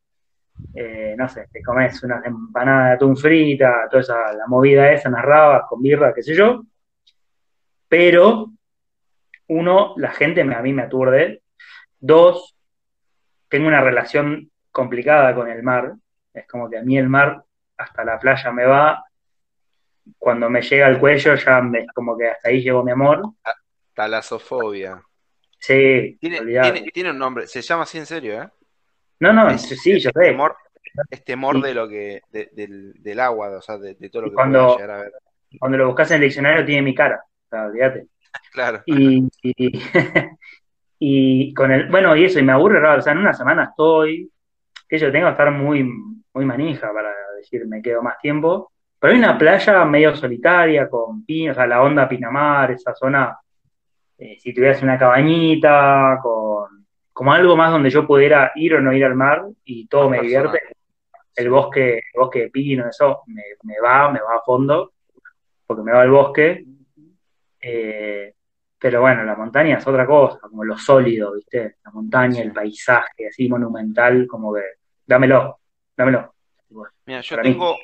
eh, 0.74 1.16
no 1.18 1.30
sé, 1.30 1.48
te 1.52 1.62
comes 1.62 2.02
unas 2.04 2.26
empanadas 2.26 2.90
de 2.90 2.94
atún 2.96 3.18
frita, 3.18 3.88
toda 3.90 4.02
esa, 4.02 4.34
la 4.34 4.48
movida 4.48 4.92
esa, 4.92 5.10
unas 5.10 5.24
rabas 5.24 5.64
con 5.70 5.82
birra, 5.82 6.14
qué 6.14 6.24
sé 6.24 6.34
yo. 6.36 6.64
Pero, 7.88 8.52
uno, 9.48 9.94
la 9.98 10.12
gente 10.12 10.42
a 10.42 10.62
mí 10.62 10.74
me 10.74 10.84
aturde. 10.84 11.44
Dos, 12.00 12.56
tengo 13.50 13.68
una 13.68 13.82
relación 13.82 14.51
complicada 14.72 15.34
con 15.36 15.50
el 15.50 15.62
mar. 15.64 15.94
Es 16.34 16.48
como 16.48 16.70
que 16.70 16.78
a 16.78 16.82
mí 16.84 16.98
el 16.98 17.10
mar 17.10 17.44
hasta 17.78 18.04
la 18.04 18.18
playa 18.20 18.52
me 18.52 18.66
va. 18.66 19.04
Cuando 20.18 20.50
me 20.50 20.62
llega 20.62 20.88
al 20.88 21.00
cuello 21.00 21.36
ya 21.36 21.62
me, 21.62 21.86
como 21.94 22.18
que 22.18 22.28
hasta 22.30 22.50
ahí 22.50 22.62
llegó 22.62 22.84
mi 22.84 22.92
amor. 22.92 23.22
Talasofobia. 23.94 25.02
Sí, 25.60 26.18
Tiene, 26.20 26.40
tiene, 26.42 26.92
tiene 26.92 27.12
un 27.12 27.20
nombre, 27.20 27.46
se 27.46 27.62
llama 27.62 27.84
así 27.84 28.00
en 28.00 28.08
serio, 28.08 28.42
¿eh? 28.42 28.50
No, 29.20 29.32
no, 29.32 29.48
Es- 29.50 29.62
sí, 29.80 30.00
yo 30.00 30.10
sé. 30.10 30.20
temor, 30.20 30.56
es 31.12 31.24
temor 31.24 31.62
de 31.62 31.74
lo 31.76 31.88
que, 31.88 32.22
de- 32.32 32.50
del, 32.54 32.94
del 32.96 33.20
agua, 33.20 33.50
o 33.58 33.62
sea, 33.62 33.78
de, 33.78 33.94
de 33.94 34.10
todo 34.10 34.24
lo 34.24 34.30
que 34.30 34.34
cuando- 34.36 34.76
llegar 34.78 34.92
a 34.92 35.02
ver. 35.02 35.12
Cuando 35.60 35.78
lo 35.78 35.88
buscas 35.88 36.10
en 36.12 36.16
el 36.16 36.22
diccionario 36.24 36.66
tiene 36.66 36.82
mi 36.82 36.96
cara. 36.96 37.22
O 37.24 37.50
sea, 37.50 37.66
olvídate. 37.66 38.08
Claro. 38.54 38.82
Y, 38.88 39.28
y, 39.44 39.82
y 41.00 41.54
con 41.54 41.72
el, 41.72 41.90
bueno, 41.90 42.16
y 42.16 42.26
eso, 42.26 42.40
y 42.40 42.44
me 42.44 42.54
aburre 42.54 42.80
raro, 42.80 43.00
o 43.00 43.02
sea, 43.02 43.12
en 43.14 43.20
una 43.20 43.34
semana 43.34 43.66
estoy, 43.66 44.32
que 44.92 44.98
yo 44.98 45.10
tengo 45.10 45.28
que 45.28 45.32
estar 45.32 45.50
muy, 45.52 45.90
muy 46.34 46.44
manija 46.46 46.92
para 46.92 47.14
decir 47.38 47.66
me 47.66 47.82
quedo 47.82 48.04
más 48.04 48.18
tiempo, 48.18 48.74
pero 49.00 49.14
hay 49.14 49.20
una 49.20 49.38
playa 49.38 49.86
medio 49.86 50.14
solitaria 50.18 50.90
con 50.90 51.24
pinos, 51.26 51.56
o 51.56 51.60
sea, 51.60 51.66
la 51.66 51.82
onda 51.82 52.10
Pinamar, 52.10 52.72
esa 52.72 52.94
zona, 52.94 53.38
eh, 54.18 54.36
si 54.38 54.54
tuvieras 54.54 54.84
una 54.84 55.00
cabañita, 55.00 56.20
con, 56.22 56.86
como 57.14 57.32
algo 57.32 57.56
más 57.56 57.72
donde 57.72 57.90
yo 57.90 58.06
pudiera 58.06 58.52
ir 58.56 58.76
o 58.76 58.82
no 58.82 58.92
ir 58.92 59.06
al 59.06 59.16
mar 59.16 59.46
y 59.64 59.88
todo 59.88 60.10
me 60.10 60.20
divierte, 60.20 60.60
el 61.36 61.50
bosque, 61.50 62.00
el 62.14 62.20
bosque 62.20 62.40
de 62.42 62.50
pino, 62.50 62.86
eso 62.90 63.22
me, 63.28 63.44
me 63.64 63.80
va, 63.80 64.12
me 64.12 64.20
va 64.20 64.36
a 64.36 64.42
fondo, 64.46 64.92
porque 65.66 65.84
me 65.84 65.94
va 65.94 66.02
al 66.02 66.12
bosque. 66.12 66.66
Eh, 67.62 68.34
pero 68.78 69.00
bueno, 69.00 69.24
la 69.24 69.36
montaña 69.38 69.78
es 69.78 69.88
otra 69.88 70.06
cosa, 70.06 70.38
como 70.42 70.66
lo 70.66 70.78
sólido, 70.78 71.34
¿viste? 71.34 71.76
La 71.86 71.92
montaña, 71.92 72.34
Sí. 72.34 72.42
el 72.42 72.52
paisaje, 72.52 73.28
así 73.30 73.48
monumental, 73.48 74.28
como 74.28 74.54
que, 74.54 74.81
dámelo, 75.06 75.60
dámelo. 75.96 76.34
Mira, 77.06 77.22
yo 77.22 77.36
Para 77.36 77.44
mí. 77.48 77.54
tengo, 77.54 77.78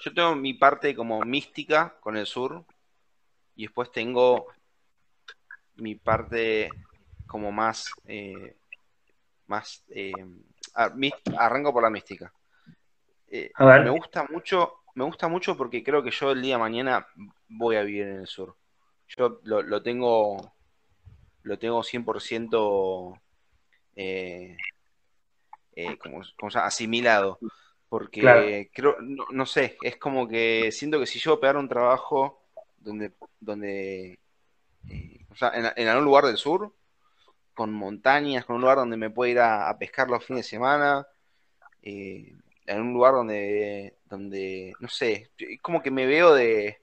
yo 0.00 0.14
tengo 0.14 0.34
mi 0.34 0.54
parte 0.54 0.94
como 0.94 1.20
mística 1.22 1.96
con 2.00 2.16
el 2.16 2.26
sur 2.26 2.64
y 3.56 3.64
después 3.64 3.90
tengo 3.92 4.46
mi 5.76 5.94
parte 5.94 6.78
como 7.26 7.52
más, 7.52 7.92
eh, 8.06 8.56
más, 9.46 9.84
eh, 9.90 10.12
arranco 10.74 11.72
por 11.72 11.82
la 11.82 11.90
mística. 11.90 12.32
Eh, 13.28 13.50
A 13.54 13.64
ver. 13.64 13.84
me 13.84 13.90
gusta 13.90 14.24
mucho, 14.24 14.80
me 14.94 15.04
gusta 15.04 15.28
mucho 15.28 15.56
porque 15.56 15.82
creo 15.82 16.02
que 16.02 16.10
yo 16.10 16.32
el 16.32 16.42
día 16.42 16.54
de 16.54 16.60
mañana 16.60 17.06
voy 17.48 17.76
a 17.76 17.82
vivir 17.82 18.02
en 18.08 18.20
el 18.20 18.26
sur. 18.26 18.56
Yo 19.08 19.40
lo, 19.44 19.62
lo 19.62 19.82
tengo, 19.82 20.52
lo 21.42 21.58
tengo 21.58 21.82
100% 21.82 23.20
eh, 23.96 24.56
eh, 25.76 25.96
como, 25.98 26.22
asimilado. 26.54 27.38
Porque 27.88 28.70
creo, 28.74 28.96
no, 29.00 29.46
sé, 29.46 29.76
es 29.82 29.96
como 29.98 30.26
que 30.26 30.72
siento 30.72 30.98
que 30.98 31.06
si 31.06 31.20
yo 31.20 31.38
pegar 31.38 31.56
un 31.56 31.68
trabajo 31.68 32.42
donde, 32.76 33.12
donde 33.38 34.18
eh, 34.90 35.24
o 35.30 35.36
sea, 35.36 35.52
en, 35.54 35.88
algún 35.88 36.04
lugar 36.04 36.24
del 36.24 36.36
sur, 36.36 36.74
con 37.54 37.72
montañas, 37.72 38.44
con 38.44 38.56
un 38.56 38.62
lugar 38.62 38.78
donde 38.78 38.96
me 38.96 39.10
pueda 39.10 39.30
ir 39.30 39.38
a, 39.38 39.76
pescar 39.78 40.08
los 40.08 40.24
fines 40.24 40.44
de 40.44 40.50
semana, 40.50 41.06
eh, 41.82 42.34
en 42.66 42.80
un 42.80 42.92
lugar 42.92 43.14
donde, 43.14 43.96
donde, 44.06 44.72
no 44.80 44.88
sé, 44.88 45.30
es 45.38 45.60
como 45.60 45.82
que 45.82 45.90
me 45.90 46.06
veo 46.06 46.34
de, 46.34 46.78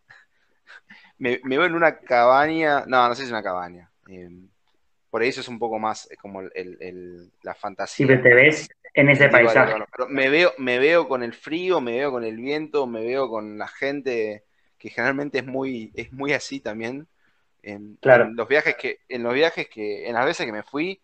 me, 1.18 1.40
veo 1.44 1.66
en 1.66 1.76
una 1.76 1.98
cabaña, 2.00 2.86
no, 2.88 3.08
no 3.08 3.16
sé 3.16 3.24
si 3.24 3.26
es 3.26 3.32
una 3.32 3.44
cabaña, 3.44 3.92
por 5.10 5.24
eso 5.24 5.42
es 5.42 5.48
un 5.48 5.60
poco 5.60 5.78
más 5.78 6.08
como 6.22 6.42
el, 6.42 7.32
la 7.42 7.54
fantasía. 7.54 8.08
Sí, 8.08 8.24
te 8.24 8.34
ves 8.34 8.70
en 8.94 9.10
ese 9.10 9.30
paisaje. 9.30 9.74
me 10.10 10.30
veo, 10.30 10.54
me 10.58 10.80
veo 10.80 11.08
con 11.08 11.24
el 11.24 11.34
frío, 11.34 11.82
me 11.82 11.94
veo 11.94 12.12
con 12.12 12.24
el 12.24 12.38
viento, 12.38 12.88
me 12.88 13.04
veo 13.04 13.30
con 13.30 13.58
la 13.58 13.68
gente 13.68 14.46
que 14.78 14.90
generalmente 14.90 15.40
es 15.40 15.46
muy, 15.46 15.92
es 15.96 16.12
muy 16.12 16.34
así 16.34 16.60
también. 16.60 17.08
En, 17.64 18.00
los 18.02 18.48
viajes 18.48 18.76
que, 18.76 19.00
en 19.08 19.24
los 19.24 19.34
viajes 19.34 19.70
que, 19.70 20.08
en 20.08 20.16
las 20.16 20.26
veces 20.26 20.46
que 20.46 20.52
me 20.52 20.64
fui, 20.64 21.00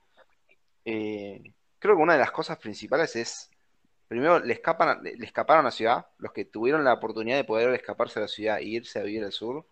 eh, 0.85 1.53
creo 1.77 1.95
que 1.95 2.01
una 2.01 2.13
de 2.13 2.19
las 2.19 2.31
cosas 2.31 2.57
principales 2.57 3.15
es, 3.15 3.51
primero, 4.07 4.39
le 4.39 4.53
escapan, 4.53 5.03
le 5.03 5.25
escaparon 5.25 5.65
a 5.65 5.67
la 5.69 5.71
ciudad, 5.71 6.07
los 6.17 6.31
que 6.31 6.45
tuvieron 6.45 6.83
la 6.83 6.93
oportunidad 6.93 7.37
de 7.37 7.43
poder 7.43 7.73
escaparse 7.75 8.19
de 8.19 8.23
la 8.23 8.27
ciudad 8.27 8.57
e 8.57 8.63
irse 8.63 8.99
a 8.99 9.03
vivir 9.03 9.23
al 9.23 9.31
sur, 9.31 9.67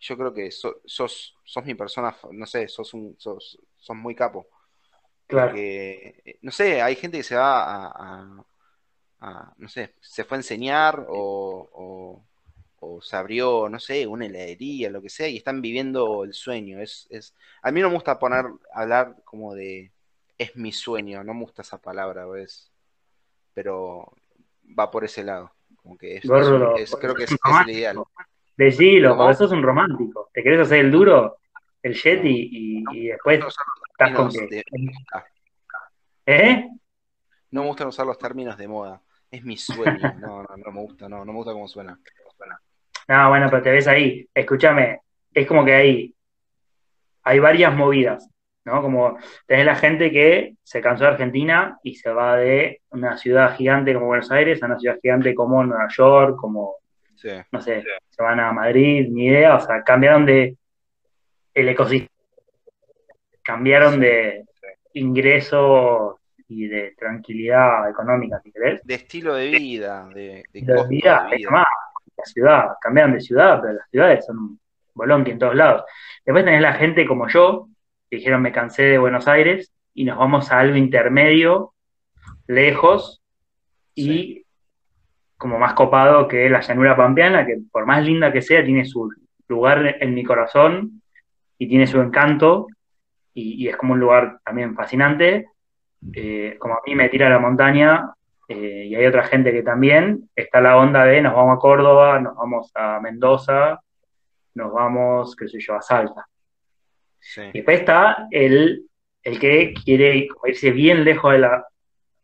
yo 0.00 0.16
creo 0.16 0.32
que 0.32 0.50
sos, 0.50 0.76
sos, 0.86 1.64
mi 1.64 1.74
persona, 1.74 2.16
no 2.32 2.46
sé, 2.46 2.68
sos, 2.68 2.94
un, 2.94 3.16
sos, 3.18 3.58
muy 3.88 4.14
capo. 4.14 4.46
Claro. 5.30 5.54
Eh, 5.56 6.38
no 6.42 6.50
sé, 6.50 6.82
hay 6.82 6.96
gente 6.96 7.18
que 7.18 7.22
se 7.22 7.36
va 7.36 7.86
a, 7.86 9.54
no 9.56 9.68
sé, 9.68 9.94
se 10.00 10.24
fue 10.24 10.36
a 10.36 10.40
enseñar 10.40 11.06
o, 11.08 12.24
o, 12.80 13.00
se 13.00 13.16
abrió, 13.16 13.68
no 13.68 13.78
sé, 13.78 14.06
una 14.06 14.26
heladería, 14.26 14.90
lo 14.90 15.00
que 15.00 15.08
sea, 15.08 15.28
y 15.28 15.36
están 15.36 15.62
viviendo 15.62 16.24
el 16.24 16.34
sueño. 16.34 16.80
Es, 16.80 17.06
es, 17.10 17.34
a 17.62 17.70
mí 17.70 17.80
no 17.80 17.88
me 17.88 17.94
gusta 17.94 18.18
poner, 18.18 18.44
hablar 18.74 19.16
como 19.24 19.54
de, 19.54 19.92
es 20.36 20.56
mi 20.56 20.72
sueño, 20.72 21.22
no 21.22 21.32
me 21.32 21.42
gusta 21.42 21.62
esa 21.62 21.78
palabra, 21.78 22.26
¿ves? 22.26 22.70
Pero 23.54 24.12
va 24.78 24.90
por 24.90 25.04
ese 25.04 25.22
lado. 25.22 25.52
Como 25.76 25.96
que 25.96 26.16
es, 26.16 26.22
creo 26.22 26.74
que 27.14 27.24
es, 27.24 27.32
es 27.32 27.38
el 27.66 27.70
ideal. 27.70 27.96
Decilo, 28.56 29.16
porque 29.16 29.34
sos 29.34 29.52
un 29.52 29.62
romántico. 29.62 30.28
¿Te 30.34 30.42
querés 30.42 30.60
hacer 30.60 30.80
el 30.80 30.90
duro, 30.90 31.38
el 31.82 31.94
Yeti, 31.94 32.84
y, 32.92 33.06
después 33.08 33.40
¿Eh? 36.26 36.68
No 37.50 37.62
me 37.62 37.68
gustan 37.68 37.88
usar 37.88 38.06
los 38.06 38.18
términos 38.18 38.56
de 38.56 38.68
moda. 38.68 39.00
Es 39.30 39.44
mi 39.44 39.56
sueño. 39.56 39.98
No, 40.20 40.42
no, 40.42 40.56
no 40.56 40.72
me 40.72 40.80
gusta, 40.80 41.08
no, 41.08 41.24
no 41.24 41.32
me 41.32 41.38
gusta 41.38 41.52
cómo 41.52 41.68
suena. 41.68 41.98
No, 43.08 43.28
bueno, 43.28 43.48
pero 43.50 43.62
te 43.62 43.70
ves 43.70 43.88
ahí. 43.88 44.28
Escúchame, 44.32 45.00
es 45.34 45.46
como 45.46 45.64
que 45.64 45.74
hay, 45.74 46.14
hay 47.24 47.38
varias 47.38 47.74
movidas, 47.74 48.28
¿no? 48.64 48.82
Como 48.82 49.18
tenés 49.46 49.66
la 49.66 49.76
gente 49.76 50.10
que 50.10 50.54
se 50.62 50.80
cansó 50.80 51.04
de 51.04 51.10
Argentina 51.10 51.78
y 51.82 51.96
se 51.96 52.10
va 52.10 52.36
de 52.36 52.82
una 52.90 53.16
ciudad 53.16 53.56
gigante 53.56 53.94
como 53.94 54.06
Buenos 54.06 54.30
Aires 54.30 54.62
a 54.62 54.66
una 54.66 54.78
ciudad 54.78 54.98
gigante 55.02 55.34
como 55.34 55.64
Nueva 55.64 55.88
York, 55.88 56.36
como 56.36 56.76
no 57.52 57.60
sé, 57.60 57.84
se 58.08 58.22
van 58.22 58.40
a 58.40 58.52
Madrid, 58.52 59.08
ni 59.10 59.26
idea, 59.26 59.56
o 59.56 59.60
sea, 59.60 59.82
cambiaron 59.82 60.24
de 60.24 60.56
el 61.54 61.68
ecosistema, 61.68 62.09
cambiaron 63.50 63.98
de 63.98 64.44
ingresos 64.94 66.14
y 66.46 66.68
de 66.68 66.94
tranquilidad 66.96 67.90
económica, 67.90 68.40
si 68.44 68.52
querés. 68.52 68.80
De 68.84 68.94
estilo 68.94 69.34
de 69.34 69.50
vida, 69.50 70.08
de, 70.14 70.44
de, 70.52 70.86
vida, 70.88 71.28
Más, 71.50 71.66
la 72.16 72.24
ciudad, 72.24 72.68
cambiaron 72.80 73.12
de 73.12 73.20
ciudad, 73.20 73.60
pero 73.60 73.74
las 73.74 73.90
ciudades 73.90 74.24
son 74.24 74.38
un 74.38 74.60
bolonqui 74.94 75.32
en 75.32 75.40
todos 75.40 75.56
lados. 75.56 75.82
Después 76.24 76.44
tenés 76.44 76.62
la 76.62 76.74
gente 76.74 77.06
como 77.06 77.26
yo, 77.28 77.68
que 78.08 78.18
dijeron 78.18 78.40
me 78.40 78.52
cansé 78.52 78.84
de 78.84 78.98
Buenos 78.98 79.26
Aires 79.26 79.72
y 79.94 80.04
nos 80.04 80.16
vamos 80.16 80.52
a 80.52 80.60
algo 80.60 80.76
intermedio, 80.76 81.72
lejos, 82.46 83.20
y 83.96 84.44
como 85.36 85.58
más 85.58 85.74
copado 85.74 86.28
que 86.28 86.48
la 86.48 86.60
llanura 86.60 86.96
pampeana, 86.96 87.44
que 87.44 87.58
por 87.72 87.84
más 87.84 88.04
linda 88.04 88.32
que 88.32 88.42
sea, 88.42 88.64
tiene 88.64 88.84
su 88.84 89.10
lugar 89.48 89.96
en 90.00 90.14
mi 90.14 90.22
corazón 90.22 91.02
y 91.58 91.66
tiene 91.66 91.88
su 91.88 92.00
encanto, 92.00 92.68
y, 93.34 93.68
es 93.68 93.76
como 93.76 93.94
un 93.94 94.00
lugar 94.00 94.38
también 94.44 94.74
fascinante. 94.74 95.46
Eh, 96.12 96.56
como 96.58 96.74
a 96.74 96.80
mí 96.86 96.94
me 96.94 97.08
tira 97.08 97.28
la 97.28 97.38
montaña, 97.38 98.12
eh, 98.48 98.86
y 98.88 98.94
hay 98.94 99.06
otra 99.06 99.24
gente 99.24 99.52
que 99.52 99.62
también, 99.62 100.28
está 100.34 100.60
la 100.60 100.76
onda 100.76 101.04
de 101.04 101.20
nos 101.22 101.34
vamos 101.34 101.56
a 101.56 101.60
Córdoba, 101.60 102.18
nos 102.18 102.34
vamos 102.36 102.72
a 102.74 102.98
Mendoza, 103.00 103.80
nos 104.54 104.72
vamos, 104.72 105.36
qué 105.36 105.48
sé 105.48 105.60
yo, 105.60 105.74
a 105.74 105.82
Salta. 105.82 106.26
Y 107.36 107.52
después 107.52 107.80
está 107.80 108.26
el, 108.30 108.86
el 109.22 109.38
que 109.38 109.74
quiere 109.84 110.28
irse 110.44 110.70
bien 110.70 111.04
lejos 111.04 111.32
de 111.32 111.38
la 111.38 111.66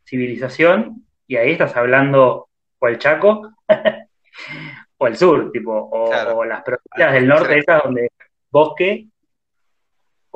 civilización, 0.04 1.06
y 1.26 1.36
ahí 1.36 1.52
estás 1.52 1.76
hablando 1.76 2.48
o 2.78 2.88
el 2.88 2.98
Chaco, 2.98 3.52
o 4.98 5.06
el 5.06 5.16
sur, 5.16 5.52
tipo, 5.52 5.72
o, 5.72 6.44
las 6.44 6.62
provincias 6.62 7.12
del 7.12 7.28
norte, 7.28 7.58
esas 7.58 7.82
donde 7.82 8.10
bosque, 8.50 9.06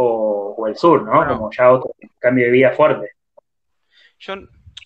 o, 0.03 0.67
el 0.67 0.77
sur, 0.77 1.03
¿no? 1.03 1.27
Como 1.27 1.51
ya 1.51 1.73
otro 1.73 1.95
cambio 2.19 2.47
de 2.47 2.51
vida 2.51 2.73
fuerte. 2.73 3.13
Yo 4.19 4.35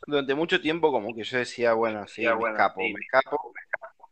durante 0.06 0.34
mucho 0.34 0.60
tiempo 0.60 0.92
como 0.92 1.14
que 1.14 1.24
yo 1.24 1.38
decía, 1.38 1.72
bueno, 1.74 2.06
sí, 2.06 2.22
me, 2.22 2.28
escapo, 2.28 2.80
me 2.80 2.90
escapo, 2.90 3.52
me 3.54 3.60
escapo. 3.60 4.10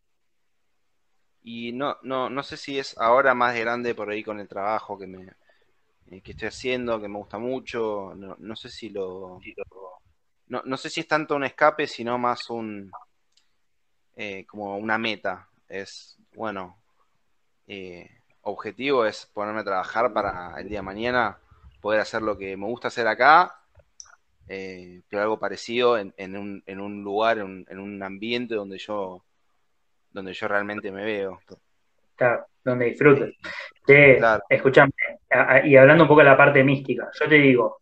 Y 1.44 1.72
no, 1.72 1.96
no, 2.02 2.30
no 2.30 2.42
sé 2.42 2.56
si 2.56 2.78
es 2.78 2.96
ahora 2.98 3.34
más 3.34 3.58
grande 3.58 3.94
por 3.94 4.10
ahí 4.10 4.22
con 4.22 4.40
el 4.40 4.48
trabajo 4.48 4.98
que 4.98 5.06
me 5.06 5.32
eh, 6.10 6.20
que 6.20 6.32
estoy 6.32 6.48
haciendo, 6.48 7.00
que 7.00 7.08
me 7.08 7.18
gusta 7.18 7.38
mucho, 7.38 8.12
no, 8.14 8.36
no 8.38 8.56
sé 8.56 8.68
si 8.68 8.90
lo, 8.90 9.40
no, 10.48 10.62
no 10.64 10.76
sé 10.76 10.90
si 10.90 11.00
es 11.00 11.08
tanto 11.08 11.34
un 11.34 11.44
escape, 11.44 11.86
sino 11.86 12.18
más 12.18 12.50
un, 12.50 12.90
eh, 14.16 14.44
como 14.46 14.76
una 14.76 14.98
meta. 14.98 15.48
Es, 15.68 16.18
bueno, 16.34 16.82
eh, 17.66 18.21
objetivo 18.42 19.06
es 19.06 19.26
ponerme 19.32 19.60
a 19.60 19.64
trabajar 19.64 20.12
para 20.12 20.54
el 20.58 20.68
día 20.68 20.78
de 20.78 20.82
mañana 20.82 21.38
poder 21.80 22.00
hacer 22.00 22.22
lo 22.22 22.38
que 22.38 22.56
me 22.56 22.66
gusta 22.66 22.88
hacer 22.88 23.06
acá, 23.08 23.56
eh, 24.48 25.00
pero 25.08 25.22
algo 25.22 25.38
parecido 25.38 25.98
en, 25.98 26.12
un, 26.36 26.62
en 26.66 26.80
un, 26.80 27.02
lugar, 27.02 27.38
en, 27.38 27.66
un 27.78 28.02
ambiente 28.02 28.54
donde 28.54 28.78
yo, 28.78 29.24
donde 30.12 30.32
yo 30.32 30.48
realmente 30.48 30.92
me 30.92 31.04
veo. 31.04 31.40
Claro, 32.14 32.46
donde 32.64 32.86
disfrutes. 32.86 33.34
Escuchame, 34.48 34.92
y 35.64 35.76
hablando 35.76 36.04
un 36.04 36.08
poco 36.08 36.20
de 36.20 36.26
la 36.26 36.36
parte 36.36 36.62
mística, 36.62 37.10
yo 37.18 37.28
te 37.28 37.34
digo, 37.34 37.80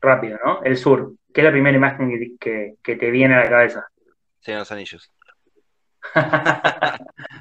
rápido, 0.00 0.38
¿no? 0.44 0.62
El 0.62 0.76
sur, 0.76 1.14
¿qué 1.34 1.40
es 1.40 1.44
la 1.44 1.52
primera 1.52 1.76
imagen 1.76 2.38
que, 2.38 2.74
que 2.82 2.96
te 2.96 3.10
viene 3.10 3.34
a 3.34 3.44
la 3.44 3.50
cabeza? 3.50 3.86
Señor 4.40 4.60
los 4.60 4.72
Anillos. 4.72 5.10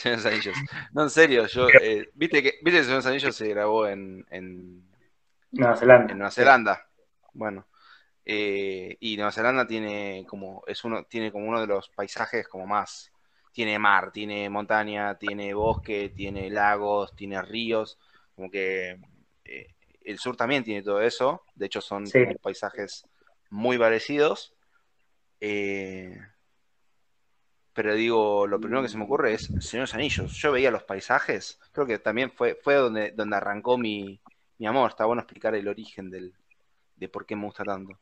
Señor 0.00 0.26
Anillos. 0.26 0.56
No, 0.92 1.02
en 1.02 1.10
serio, 1.10 1.46
yo. 1.46 1.68
Eh, 1.68 2.08
¿viste, 2.14 2.42
que, 2.42 2.54
¿Viste 2.62 2.80
que 2.80 2.84
Señor 2.84 3.06
Anillos 3.06 3.36
se 3.36 3.48
grabó 3.48 3.86
en, 3.86 4.26
en, 4.30 4.88
Nueva 5.52 5.76
Zelanda? 5.76 6.12
En 6.12 6.18
Nueva 6.18 6.30
Zelanda. 6.30 6.86
Bueno. 7.34 7.66
Eh, 8.24 8.96
y 9.00 9.16
Nueva 9.16 9.32
Zelanda 9.32 9.66
tiene 9.66 10.24
como. 10.26 10.62
Es 10.66 10.84
uno, 10.84 11.04
tiene 11.04 11.30
como 11.30 11.46
uno 11.46 11.60
de 11.60 11.66
los 11.66 11.88
paisajes 11.90 12.48
como 12.48 12.66
más. 12.66 13.12
Tiene 13.52 13.78
mar, 13.78 14.12
tiene 14.12 14.48
montaña, 14.48 15.18
tiene 15.18 15.52
bosque, 15.52 16.12
tiene 16.14 16.48
lagos, 16.50 17.14
tiene 17.14 17.42
ríos. 17.42 17.98
Como 18.34 18.50
que. 18.50 18.98
Eh, 19.44 19.74
el 20.02 20.18
sur 20.18 20.36
también 20.36 20.64
tiene 20.64 20.82
todo 20.82 21.02
eso. 21.02 21.42
De 21.54 21.66
hecho, 21.66 21.80
son 21.80 22.04
paisajes 22.42 23.06
muy 23.50 23.76
parecidos. 23.76 24.54
Eh, 25.40 26.16
pero 27.72 27.94
digo, 27.94 28.46
lo 28.46 28.60
primero 28.60 28.82
que 28.82 28.88
se 28.88 28.98
me 28.98 29.04
ocurre 29.04 29.34
es 29.34 29.52
Señor 29.60 29.88
Anillos. 29.92 30.32
Yo 30.34 30.52
veía 30.52 30.70
los 30.70 30.82
paisajes, 30.82 31.60
creo 31.72 31.86
que 31.86 31.98
también 31.98 32.30
fue, 32.32 32.56
fue 32.56 32.74
donde, 32.74 33.12
donde 33.12 33.36
arrancó 33.36 33.78
mi, 33.78 34.20
amor. 34.66 34.90
Está 34.90 35.04
bueno 35.04 35.22
explicar 35.22 35.54
el 35.54 35.68
origen 35.68 36.10
del, 36.10 36.34
de 36.96 37.08
por 37.08 37.26
qué 37.26 37.36
me 37.36 37.44
gusta 37.44 37.64
tanto. 37.64 37.98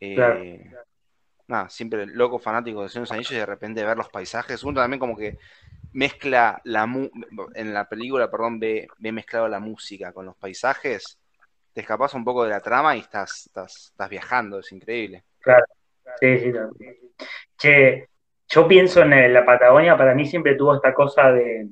Eh, 0.00 0.70
nada, 1.48 1.68
siempre 1.68 2.06
loco 2.06 2.38
fanático 2.38 2.82
de 2.82 2.88
Señor 2.88 3.08
Anillos 3.10 3.32
y 3.32 3.36
de 3.36 3.46
repente 3.46 3.84
ver 3.84 3.96
los 3.96 4.08
paisajes. 4.08 4.64
Uno 4.64 4.80
también 4.80 5.00
como 5.00 5.16
que 5.16 5.38
mezcla 5.92 6.60
la 6.64 6.88
en 7.54 7.74
la 7.74 7.88
película, 7.88 8.30
perdón, 8.30 8.58
ve, 8.58 8.88
ve 8.98 9.12
mezclado 9.12 9.48
la 9.48 9.60
música 9.60 10.12
con 10.12 10.26
los 10.26 10.36
paisajes. 10.36 11.18
Te 11.74 11.82
escapas 11.82 12.14
un 12.14 12.24
poco 12.24 12.44
de 12.44 12.50
la 12.50 12.60
trama 12.60 12.96
y 12.96 13.00
estás, 13.00 13.46
estás, 13.46 13.90
estás 13.90 14.08
viajando, 14.08 14.60
es 14.60 14.72
increíble. 14.72 15.24
Claro, 15.40 15.66
sí, 16.20 16.38
sí. 16.38 16.52
Che, 17.56 18.07
yo 18.48 18.66
pienso 18.66 19.02
en 19.02 19.32
la 19.32 19.44
Patagonia, 19.44 19.96
para 19.96 20.14
mí 20.14 20.26
siempre 20.26 20.54
tuvo 20.54 20.74
esta 20.74 20.94
cosa 20.94 21.30
de, 21.32 21.68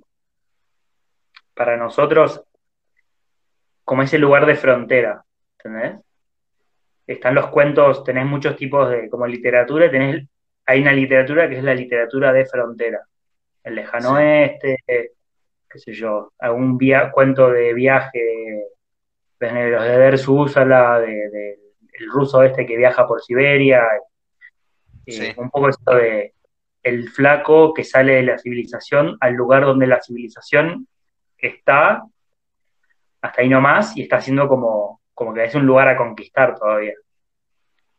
para 1.54 1.76
nosotros, 1.76 2.42
como 3.84 4.02
ese 4.02 4.18
lugar 4.18 4.46
de 4.46 4.56
frontera, 4.56 5.24
¿entendés? 5.58 6.00
están 7.06 7.34
los 7.34 7.48
cuentos, 7.48 8.04
tenés 8.04 8.26
muchos 8.26 8.56
tipos 8.56 8.90
de, 8.90 9.08
como 9.08 9.26
literatura, 9.26 9.90
tenés, 9.90 10.26
hay 10.66 10.82
una 10.82 10.92
literatura 10.92 11.48
que 11.48 11.58
es 11.58 11.64
la 11.64 11.74
literatura 11.74 12.32
de 12.32 12.46
frontera, 12.46 13.06
el 13.62 13.74
lejano 13.76 14.14
oeste, 14.14 14.78
qué 14.86 15.78
sé 15.78 15.92
yo, 15.92 16.32
algún 16.38 16.78
cuento 17.12 17.50
de 17.50 17.72
viaje, 17.72 18.68
de 19.38 19.70
los 19.70 19.82
de 19.82 19.98
Dersúsala, 19.98 21.00
de, 21.00 21.30
de, 21.30 21.58
el 21.92 22.10
ruso 22.10 22.42
este 22.42 22.66
que 22.66 22.76
viaja 22.76 23.06
por 23.06 23.22
Siberia, 23.22 23.86
un 25.36 25.50
poco 25.50 25.68
esto 25.68 25.94
de 25.94 26.34
el 26.86 27.08
flaco 27.08 27.74
que 27.74 27.82
sale 27.82 28.14
de 28.14 28.22
la 28.22 28.38
civilización 28.38 29.16
al 29.18 29.34
lugar 29.34 29.64
donde 29.64 29.88
la 29.88 30.00
civilización 30.00 30.86
está, 31.36 32.04
hasta 33.20 33.42
ahí 33.42 33.48
nomás, 33.48 33.96
y 33.96 34.02
está 34.02 34.18
haciendo 34.18 34.46
como, 34.46 35.00
como 35.12 35.34
que 35.34 35.42
es 35.42 35.54
un 35.56 35.66
lugar 35.66 35.88
a 35.88 35.96
conquistar 35.96 36.56
todavía. 36.56 36.94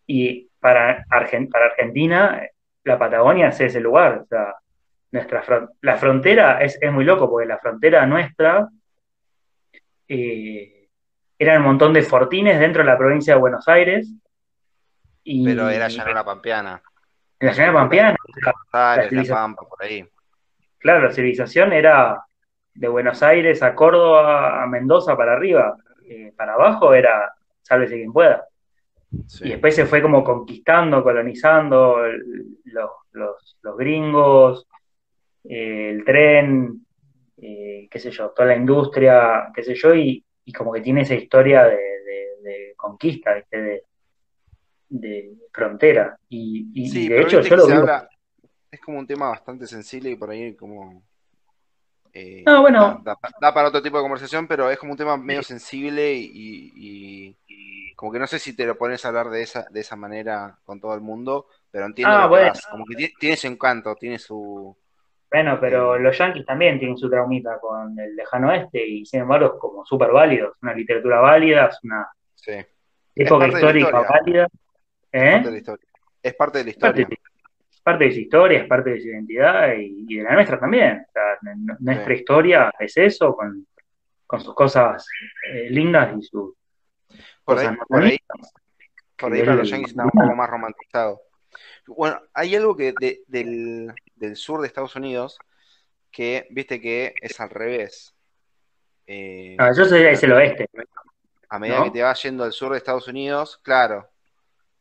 Y 0.05 0.49
para, 0.57 1.05
para 1.09 1.65
Argentina, 1.65 2.41
la 2.85 2.97
Patagonia 2.97 3.49
es 3.49 3.59
ese 3.59 3.81
lugar. 3.81 4.21
O 4.23 4.25
sea, 4.25 4.55
nuestra 5.11 5.43
la 5.81 5.97
frontera 5.97 6.61
es, 6.61 6.79
muy 6.89 7.03
loco, 7.03 7.29
porque 7.29 7.45
la 7.45 7.59
frontera 7.59 8.05
nuestra 8.05 8.69
eh, 10.07 10.87
eran 11.37 11.57
un 11.57 11.67
montón 11.67 11.91
de 11.91 12.03
fortines 12.03 12.57
dentro 12.57 12.83
de 12.83 12.89
la 12.89 12.97
provincia 12.97 13.33
de 13.33 13.39
Buenos 13.41 13.67
Aires. 13.67 14.09
Y, 15.25 15.43
Pero 15.43 15.69
era 15.69 15.89
llanura 15.89 16.23
pampeana. 16.23 16.81
En 17.39 17.55
la 17.55 17.73
pampeana. 17.73 18.15
la, 18.73 19.23
Pampa, 19.29 19.67
por 19.67 19.83
ahí. 19.83 20.05
Claro, 20.79 21.07
la 21.07 21.11
civilización 21.11 21.73
era 21.73 22.23
de 22.73 22.87
Buenos 22.87 23.21
Aires 23.23 23.61
a 23.63 23.75
Córdoba, 23.75 24.63
a 24.63 24.67
Mendoza 24.67 25.15
para 25.15 25.33
arriba. 25.33 25.75
Eh, 26.07 26.33
para 26.35 26.53
abajo 26.53 26.93
era 26.93 27.33
sálvese 27.61 27.95
quien 27.95 28.13
pueda. 28.13 28.47
Y 29.41 29.49
después 29.49 29.75
se 29.75 29.85
fue 29.85 30.01
como 30.01 30.23
conquistando, 30.23 31.03
colonizando 31.03 31.97
los, 32.65 33.77
gringos, 33.77 34.67
eh, 35.43 35.91
el 35.91 36.03
tren, 36.03 36.85
eh, 37.37 37.87
qué 37.89 37.99
sé 37.99 38.11
yo, 38.11 38.29
toda 38.29 38.49
la 38.49 38.55
industria, 38.55 39.49
qué 39.53 39.63
sé 39.63 39.75
yo, 39.75 39.95
y, 39.95 40.23
como 40.57 40.71
que 40.71 40.81
tiene 40.81 41.01
esa 41.01 41.15
historia 41.15 41.65
de, 41.65 42.73
conquista, 42.77 43.35
De, 43.51 43.83
frontera. 45.51 46.17
Y, 46.29 47.07
de 47.09 47.21
hecho 47.21 47.41
yo 47.41 47.55
lo 47.55 47.67
veo. 47.67 47.87
Es 48.69 48.81
como 48.81 48.99
un 48.99 49.07
tema 49.07 49.29
bastante 49.29 49.65
sensible 49.65 50.09
y 50.09 50.15
por 50.17 50.29
ahí 50.29 50.53
como 50.55 51.03
eh, 52.19 52.43
no, 52.45 52.61
bueno. 52.61 53.03
Da, 53.03 53.53
para 53.53 53.67
otro 53.67 53.81
tipo 53.81 53.97
de 53.97 54.03
conversación, 54.03 54.47
pero 54.47 54.71
es 54.71 54.79
como 54.79 54.93
un 54.93 54.97
tema 54.97 55.17
medio 55.17 55.43
sensible 55.43 56.13
y, 56.15 57.35
como 57.95 58.11
que 58.11 58.19
no 58.19 58.27
sé 58.27 58.39
si 58.39 58.55
te 58.55 58.65
lo 58.65 58.77
pones 58.77 59.03
a 59.03 59.09
hablar 59.09 59.29
de 59.29 59.41
esa, 59.41 59.65
de 59.69 59.79
esa 59.79 59.95
manera 59.95 60.57
con 60.65 60.79
todo 60.79 60.93
el 60.95 61.01
mundo, 61.01 61.47
pero 61.71 61.85
entiendo 61.85 62.15
ah, 62.15 62.29
que 62.29 62.59
como 62.71 62.85
que 62.85 63.09
tiene, 63.19 63.35
su 63.35 63.47
encanto, 63.47 63.95
tiene 63.95 64.19
su... 64.19 64.75
Bueno, 65.31 65.57
pero 65.59 65.95
eh, 65.95 65.99
los 65.99 66.17
yankees 66.17 66.45
también 66.45 66.79
tienen 66.79 66.97
su 66.97 67.09
traumita 67.09 67.59
con 67.59 67.99
el 67.99 68.15
lejano 68.15 68.49
oeste 68.49 68.85
y 68.85 69.05
sin 69.05 69.21
embargo 69.21 69.53
es 69.53 69.59
como 69.59 69.83
súper 69.85 70.11
válido, 70.11 70.49
es 70.49 70.61
una 70.61 70.73
literatura 70.73 71.19
válida, 71.19 71.65
es 71.67 71.79
una 71.83 72.07
época 73.15 73.47
histórica 73.47 74.01
válida. 74.01 74.47
¿Eh? 75.17 75.63
Es 76.21 76.33
parte 76.35 76.59
de 76.59 76.63
la 76.65 76.69
historia 76.69 77.07
parte 77.87 78.03
de 78.03 78.11
su 78.11 78.19
historia, 78.19 78.59
es 78.59 78.67
parte 78.67 78.89
de 78.89 78.99
su 78.99 79.07
identidad 79.07 79.71
y, 79.77 80.17
de 80.17 80.23
la 80.23 80.33
nuestra 80.33 80.59
también. 80.59 81.05
nuestra 81.79 82.13
historia 82.13 82.73
es 82.77 82.97
eso, 82.97 83.33
con, 83.33 83.65
sus 84.43 84.53
cosas 84.53 85.07
eh, 85.53 85.69
lindas 85.69 86.13
y 86.17 86.21
sus 86.21 86.53
por 87.45 87.59
ahí, 87.59 87.67
por 87.87 88.03
ahí, 88.03 88.17
por 89.17 89.31
ahí 89.31 89.39
para 89.39 89.55
los 89.55 89.69
yankees 89.69 89.91
está 89.91 90.03
un 90.03 90.09
poco 90.09 90.35
más 90.35 90.49
romantizado. 90.49 91.21
Bueno, 91.87 92.19
hay 92.33 92.57
algo 92.57 92.75
que 92.75 92.93
del, 93.25 94.35
sur 94.35 94.59
de 94.59 94.67
Estados 94.67 94.97
Unidos 94.97 95.39
que, 96.11 96.45
viste 96.49 96.81
que 96.81 97.13
es 97.21 97.39
al 97.39 97.51
revés. 97.51 98.13
Eh, 99.05 99.55
ah, 99.59 99.71
yo 99.71 99.85
sé, 99.85 100.11
es 100.11 100.21
el 100.23 100.33
oeste. 100.33 100.67
A 101.47 101.57
medida 101.57 101.85
que 101.85 101.91
te 101.91 102.03
vas 102.03 102.21
yendo 102.21 102.43
al 102.43 102.51
sur 102.51 102.73
de 102.73 102.79
Estados 102.79 103.07
Unidos, 103.07 103.61
claro. 103.63 104.09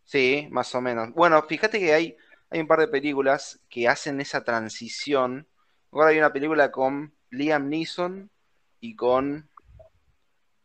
Sí, 0.06 0.48
más 0.50 0.74
o 0.74 0.80
menos. 0.80 1.12
Bueno, 1.12 1.42
fíjate 1.42 1.78
que 1.78 1.92
hay 1.92 2.16
hay 2.50 2.60
un 2.60 2.66
par 2.66 2.80
de 2.80 2.88
películas 2.88 3.60
que 3.68 3.88
hacen 3.88 4.20
esa 4.20 4.44
transición. 4.44 5.48
Ahora 5.90 6.08
hay 6.08 6.18
una 6.18 6.32
película 6.32 6.70
con 6.70 7.14
Liam 7.30 7.68
Neeson 7.68 8.30
y 8.80 8.94
con 8.94 9.48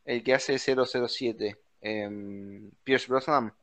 el 0.06 0.24
que 0.24 0.34
hace 0.34 0.58
007, 0.58 1.60
eh, 1.82 2.70
Pierce 2.84 3.08
Brosnan, 3.08 3.54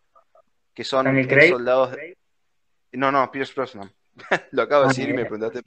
que 0.74 0.84
son 0.84 1.06
soldados. 1.48 1.96
No, 2.92 3.12
no, 3.12 3.30
Pierce 3.30 3.54
Brosnan. 3.54 3.92
Lo 4.50 4.62
acabo 4.62 4.82
de 4.82 4.86
ah, 4.86 4.88
decir 4.88 5.08
y 5.08 5.12
me 5.12 5.24
preguntaste. 5.24 5.62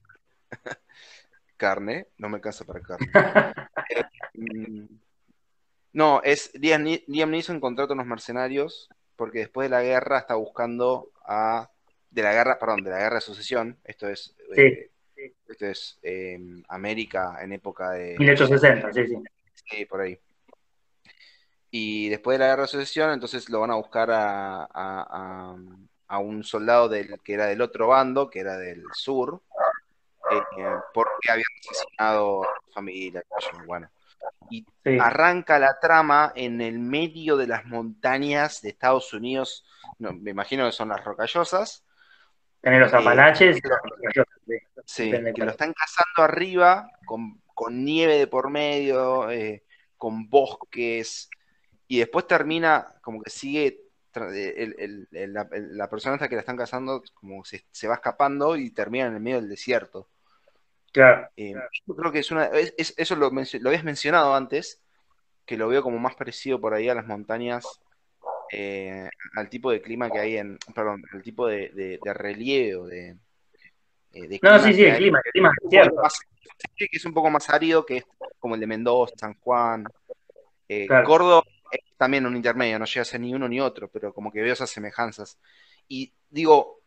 carne, 1.57 2.07
no 2.17 2.27
me 2.27 2.37
alcanza 2.37 2.65
para 2.65 2.81
carne. 2.81 3.07
Eh, 4.33 4.87
no, 5.91 6.21
es 6.23 6.51
Liam, 6.53 6.85
Liam 7.07 7.29
Neeson 7.29 7.59
contrata 7.59 7.91
a 7.91 7.95
unos 7.95 8.07
mercenarios 8.07 8.87
porque 9.21 9.37
después 9.37 9.69
de 9.69 9.75
la 9.77 9.83
guerra 9.83 10.17
está 10.17 10.33
buscando 10.33 11.11
a 11.23 11.69
de 12.09 12.23
la 12.23 12.33
guerra, 12.33 12.57
perdón, 12.57 12.83
de 12.83 12.89
la 12.89 12.97
guerra 12.97 13.15
de 13.17 13.21
sucesión, 13.21 13.77
esto 13.83 14.09
es, 14.09 14.35
eh, 14.57 14.89
esto 15.47 15.67
es 15.67 15.99
em, 16.01 16.63
América 16.67 17.37
en 17.39 17.53
época 17.53 17.91
de... 17.91 18.15
1860, 18.17 18.91
sí, 18.91 19.05
sí. 19.05 19.15
Sí, 19.53 19.85
por 19.85 20.01
ahí. 20.01 20.17
Y 21.69 22.09
después 22.09 22.33
de 22.33 22.39
la 22.39 22.47
guerra 22.47 22.63
de 22.63 22.69
sucesión, 22.69 23.11
entonces 23.11 23.47
lo 23.47 23.59
van 23.59 23.69
a 23.69 23.75
buscar 23.75 24.09
a, 24.09 24.63
a, 26.07 26.17
un 26.17 26.43
soldado 26.43 26.89
del, 26.89 27.19
que 27.23 27.35
era 27.35 27.45
del 27.45 27.61
otro 27.61 27.89
bando, 27.89 28.27
que 28.27 28.39
era 28.39 28.57
del 28.57 28.85
sur, 28.91 29.39
eh, 30.31 30.65
porque 30.95 31.31
había 31.31 31.45
asesinado 31.59 32.41
a 32.41 32.55
su 32.55 32.71
familia. 32.73 33.23
Bueno. 33.67 33.87
Y 34.49 34.65
arranca 34.99 35.59
la 35.59 35.79
trama 35.79 36.33
en 36.35 36.61
el 36.61 36.79
medio 36.79 37.37
de 37.37 37.47
las 37.47 37.65
montañas 37.65 38.61
de 38.61 38.69
Estados 38.69 39.13
Unidos, 39.13 39.65
me 39.99 40.31
imagino 40.31 40.65
que 40.65 40.71
son 40.71 40.89
las 40.89 41.03
rocallosas, 41.03 41.85
en 42.63 42.79
los 42.79 42.93
Apalaches. 42.93 43.59
sí, 44.85 45.11
que 45.11 45.45
lo 45.45 45.51
están 45.51 45.73
cazando 45.73 46.31
arriba, 46.31 46.89
con, 47.05 47.41
nieve 47.71 48.17
de 48.17 48.27
por 48.27 48.49
medio, 48.49 49.29
eh, 49.31 49.63
con 49.97 50.29
bosques, 50.29 51.29
y 51.87 51.99
después 51.99 52.27
termina 52.27 52.95
como 53.01 53.21
que 53.21 53.29
sigue. 53.29 53.81
la, 54.13 55.89
persona 55.89 56.15
hasta 56.15 56.27
que 56.27 56.35
la 56.35 56.41
están 56.41 56.57
cazando 56.57 57.01
como 57.13 57.43
se, 57.45 57.65
se, 57.71 57.87
va 57.87 57.95
escapando 57.95 58.55
y 58.55 58.71
termina 58.71 59.07
en 59.07 59.15
el 59.15 59.21
medio 59.21 59.37
del 59.37 59.49
desierto. 59.49 60.09
Claro. 60.91 61.29
Eh, 61.37 61.53
yo 61.87 61.95
creo 61.95 62.11
que 62.11 62.19
es 62.19 62.31
una. 62.31 62.49
eso 62.77 63.15
lo, 63.15 63.29
lo 63.31 63.69
habías 63.69 63.83
mencionado 63.83 64.35
antes, 64.35 64.81
que 65.45 65.57
lo 65.57 65.67
veo 65.67 65.81
como 65.83 65.99
más 65.99 66.15
parecido 66.15 66.59
por 66.59 66.73
ahí 66.73 66.89
a 66.89 66.95
las 66.95 67.07
montañas 67.07 67.65
eh, 68.51 69.09
al 69.35 69.49
tipo 69.49 69.71
de 69.71 69.81
clima 69.81 70.09
que 70.09 70.19
hay 70.19 70.37
en, 70.37 70.57
perdón, 70.75 71.03
el 71.13 71.23
tipo 71.23 71.47
de, 71.47 71.69
de, 71.69 72.13
relieve 72.13 72.89
de, 72.89 73.17
eh, 74.11 74.27
de 74.27 74.39
No, 74.41 74.59
sí, 74.59 74.73
sí, 74.73 74.83
el 74.83 74.97
clima, 74.97 75.21
el 75.23 75.31
clima 75.31 75.51
es 75.63 75.69
cierto. 75.69 76.01
que 76.75 76.87
es 76.91 77.05
un 77.05 77.13
poco 77.13 77.29
más 77.29 77.49
árido 77.49 77.85
que 77.85 77.97
es 77.97 78.05
como 78.39 78.55
el 78.55 78.61
de 78.61 78.67
Mendoza, 78.67 79.13
San 79.17 79.35
Juan. 79.35 79.85
Eh, 80.67 80.85
Córdoba 81.05 81.43
es 81.71 81.79
también 81.95 82.25
un 82.25 82.35
intermedio, 82.35 82.77
no 82.77 82.85
llega 82.85 83.01
a 83.03 83.05
ser 83.05 83.21
ni 83.21 83.33
uno 83.33 83.47
ni 83.47 83.61
otro, 83.61 83.87
pero 83.87 84.13
como 84.13 84.31
que 84.31 84.41
veo 84.41 84.53
esas 84.53 84.69
semejanzas. 84.69 85.37
Y 85.87 86.11
digo, 86.29 86.81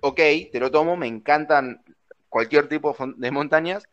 ok, 0.00 0.20
te 0.50 0.58
lo 0.58 0.72
tomo, 0.72 0.96
me 0.96 1.06
encantan 1.06 1.84
cualquier 2.30 2.68
tipo 2.68 2.96
de 3.16 3.30
montañas, 3.30 3.84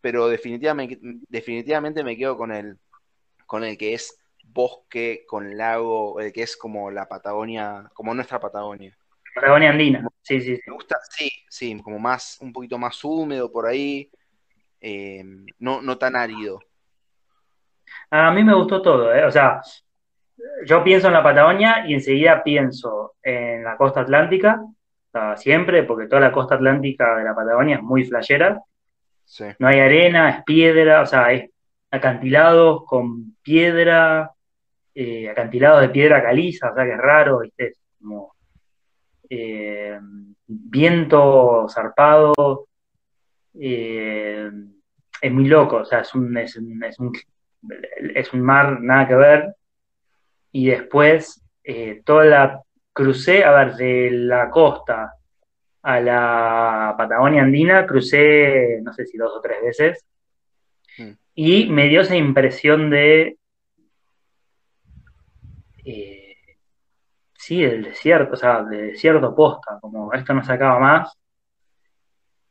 pero 0.00 0.28
definitivamente, 0.28 0.98
definitivamente 1.28 2.04
me 2.04 2.16
quedo 2.16 2.36
con 2.36 2.52
el, 2.52 2.78
con 3.46 3.64
el 3.64 3.76
que 3.76 3.94
es 3.94 4.16
bosque 4.44 5.24
con 5.26 5.56
lago, 5.56 6.20
eh, 6.20 6.32
que 6.32 6.42
es 6.42 6.56
como 6.56 6.90
la 6.90 7.08
Patagonia, 7.08 7.90
como 7.94 8.14
nuestra 8.14 8.38
Patagonia. 8.38 8.96
Patagonia 9.34 9.70
andina, 9.70 10.06
sí, 10.22 10.40
sí. 10.40 10.60
Me 10.66 10.74
gusta, 10.74 10.98
sí, 11.08 11.30
sí, 11.48 11.80
como 11.82 11.98
más, 11.98 12.38
un 12.40 12.52
poquito 12.52 12.78
más 12.78 13.02
húmedo 13.04 13.50
por 13.50 13.66
ahí, 13.66 14.10
eh, 14.80 15.22
no, 15.58 15.82
no 15.82 15.98
tan 15.98 16.16
árido. 16.16 16.60
A 18.10 18.30
mí 18.32 18.44
me 18.44 18.54
gustó 18.54 18.82
todo, 18.82 19.14
¿eh? 19.14 19.24
o 19.24 19.30
sea, 19.30 19.60
yo 20.66 20.82
pienso 20.82 21.08
en 21.08 21.14
la 21.14 21.22
Patagonia 21.22 21.84
y 21.86 21.94
enseguida 21.94 22.42
pienso 22.42 23.14
en 23.22 23.64
la 23.64 23.76
costa 23.76 24.00
atlántica, 24.00 24.60
siempre, 25.36 25.82
porque 25.84 26.06
toda 26.06 26.20
la 26.20 26.32
costa 26.32 26.54
atlántica 26.54 27.16
de 27.16 27.24
la 27.24 27.34
Patagonia 27.34 27.76
es 27.76 27.82
muy 27.82 28.04
flayera. 28.04 28.60
No 29.58 29.68
hay 29.68 29.80
arena, 29.80 30.30
es 30.30 30.44
piedra, 30.44 31.02
o 31.02 31.06
sea, 31.06 31.32
es 31.32 31.50
acantilados 31.90 32.84
con 32.84 33.36
piedra, 33.42 34.32
eh, 34.94 35.28
acantilados 35.28 35.82
de 35.82 35.88
piedra 35.88 36.22
caliza, 36.22 36.70
o 36.70 36.74
sea 36.74 36.84
que 36.84 36.92
es 36.92 36.98
raro, 36.98 37.40
¿viste? 37.40 37.74
como 37.98 38.34
eh, 39.28 39.98
viento 40.46 41.66
zarpado, 41.68 42.66
eh, 43.54 44.50
es 45.20 45.32
muy 45.32 45.46
loco, 45.46 45.76
o 45.76 45.84
sea, 45.84 46.00
es 46.00 46.14
un, 46.14 46.36
es, 46.36 46.56
un, 46.56 46.82
es, 48.14 48.32
un, 48.32 48.40
mar 48.40 48.80
nada 48.80 49.06
que 49.06 49.14
ver, 49.14 49.54
y 50.50 50.68
después 50.68 51.44
toda 52.04 52.24
la 52.24 52.62
crucé, 52.92 53.44
a 53.44 53.52
ver, 53.52 53.74
de 53.76 54.10
la 54.12 54.50
costa 54.50 55.14
a 55.82 56.00
la 56.00 56.94
Patagonia 56.98 57.42
Andina, 57.42 57.86
crucé, 57.86 58.80
no 58.82 58.92
sé 58.92 59.06
si 59.06 59.16
dos 59.16 59.32
o 59.36 59.40
tres 59.40 59.62
veces, 59.62 60.04
Mm. 60.98 61.12
y 61.36 61.66
me 61.70 61.88
dio 61.88 62.00
esa 62.02 62.16
impresión 62.16 62.90
de, 62.90 63.38
eh, 65.84 66.34
sí, 67.38 67.62
del 67.62 67.84
desierto, 67.84 68.34
o 68.34 68.36
sea, 68.36 68.62
de 68.64 68.82
desierto 68.88 69.34
posta, 69.34 69.78
como 69.80 70.12
esto 70.12 70.34
no 70.34 70.44
se 70.44 70.52
acaba 70.52 70.78
más, 70.78 71.12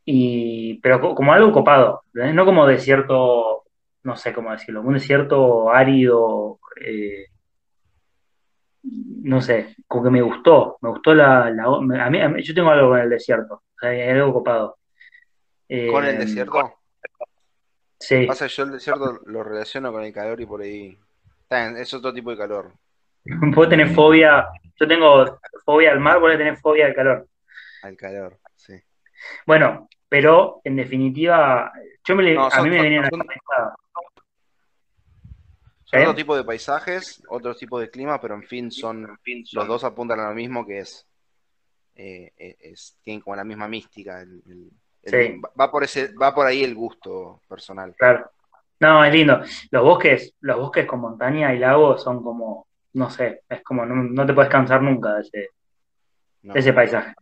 y, 0.06 0.80
pero 0.82 1.00
co- 1.02 1.14
como 1.16 1.34
algo 1.34 1.52
copado. 1.52 2.02
No 2.14 2.46
como 2.46 2.66
desierto, 2.66 3.64
no 4.04 4.16
sé 4.16 4.34
cómo 4.34 4.52
decirlo, 4.52 4.82
un 4.82 4.94
desierto 4.96 5.70
árido, 5.72 6.60
eh, 6.84 7.26
no 8.84 9.42
sé, 9.42 9.76
como 9.88 10.06
que 10.06 10.10
me 10.10 10.22
gustó, 10.22 10.78
me 10.82 10.90
gustó 10.90 11.14
la, 11.14 11.50
la- 11.52 11.66
a 11.66 12.10
mí, 12.10 12.22
a 12.22 12.30
mí- 12.30 12.44
yo 12.44 12.54
tengo 12.54 12.70
algo 12.70 12.90
con 12.90 13.00
el 13.00 13.10
desierto, 13.10 13.56
o 13.56 13.80
sea, 13.80 13.90
hay 13.90 14.02
algo 14.10 14.34
copado. 14.34 14.78
Con 15.92 16.06
el 16.06 16.16
Eh, 16.16 16.20
desierto, 16.20 16.74
sí, 18.00 18.26
pasa 18.26 18.48
yo 18.48 18.64
el 18.64 18.72
desierto 18.72 19.20
lo 19.26 19.44
relaciono 19.44 19.92
con 19.92 20.04
el 20.04 20.14
calor 20.14 20.40
y 20.42 20.46
por 20.46 20.62
ahí. 20.62 20.98
Es 21.50 21.94
otro 21.94 22.14
tipo 22.14 22.32
de 22.32 22.38
calor. 22.38 22.72
vos 23.56 23.70
tenés 23.70 23.94
fobia, 23.94 24.48
yo 24.80 24.88
tengo 24.88 25.40
fobia 25.66 25.92
al 25.92 26.00
mar, 26.00 26.22
le 26.22 26.38
tenés 26.38 26.60
fobia 26.62 26.86
al 26.88 26.96
calor. 26.96 27.28
Al 27.84 27.96
calor, 27.98 28.38
sí. 28.56 28.74
Bueno, 29.46 29.90
pero 30.08 30.62
en 30.64 30.76
definitiva, 30.78 31.72
yo 32.04 32.16
me 32.16 32.34
No, 32.34 32.48
a 32.48 32.52
son- 32.52 32.64
mí 32.64 32.70
me 32.70 32.78
son- 32.78 32.98
una 32.98 33.10
son- 33.10 33.20
cabeza, 33.20 33.76
Son 35.90 36.00
¿Eh? 36.00 36.04
otro 36.04 36.16
tipo 36.16 36.36
de 36.38 36.44
paisajes, 36.44 37.24
otro 37.30 37.56
tipo 37.56 37.80
de 37.80 37.90
clima, 37.90 38.22
pero 38.22 38.36
en 38.36 38.44
fin, 38.44 38.72
son 38.72 39.18
los 39.54 39.68
dos 39.68 39.84
apuntan 39.84 40.20
a 40.20 40.30
lo 40.30 40.36
mismo 40.36 40.64
que 40.66 40.80
es, 40.80 41.08
eh, 41.96 42.32
eh, 42.38 42.56
es 42.60 42.98
tienen 43.02 43.22
como 43.22 43.36
la 43.36 43.44
misma 43.44 43.68
mística. 43.68 44.22
el- 44.22 44.42
el- 44.48 44.70
el- 45.02 45.12
Sí. 45.12 45.42
va 45.60 45.72
por 45.72 45.84
ese, 45.84 46.14
va 46.14 46.36
por 46.36 46.46
ahí 46.46 46.64
el 46.64 46.76
gusto 46.76 47.42
personal. 47.48 47.96
claro. 47.98 48.30
No, 48.82 49.04
es 49.04 49.12
lindo. 49.12 49.42
Los 49.72 49.84
bosques, 49.84 50.36
los 50.40 50.58
bosques 50.58 50.86
con 50.86 51.02
montaña 51.02 51.54
y 51.54 51.60
lagos 51.60 52.02
son 52.02 52.24
como, 52.24 52.66
no 52.94 53.10
sé, 53.10 53.42
es 53.50 53.62
como, 53.62 53.86
no, 53.86 53.96
no 53.96 54.26
te 54.26 54.34
puedes 54.34 54.50
cansar 54.50 54.82
nunca 54.82 55.16
de 55.16 55.22
ese, 55.22 55.50
¿no? 56.44 56.54
de 56.54 56.60
ese 56.62 56.72
paisaje. 56.72 57.14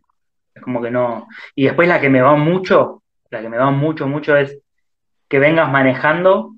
Es 0.54 0.62
como 0.62 0.80
que 0.80 0.90
no. 0.92 1.26
Y 1.56 1.64
después 1.64 1.88
la 1.88 2.00
que 2.00 2.10
me 2.10 2.20
va 2.20 2.36
mucho, 2.36 3.02
la 3.30 3.40
que 3.40 3.48
me 3.48 3.58
va 3.58 3.72
mucho, 3.72 4.06
mucho 4.06 4.36
es 4.36 4.56
que 5.26 5.38
vengas 5.40 5.68
manejando 5.68 6.54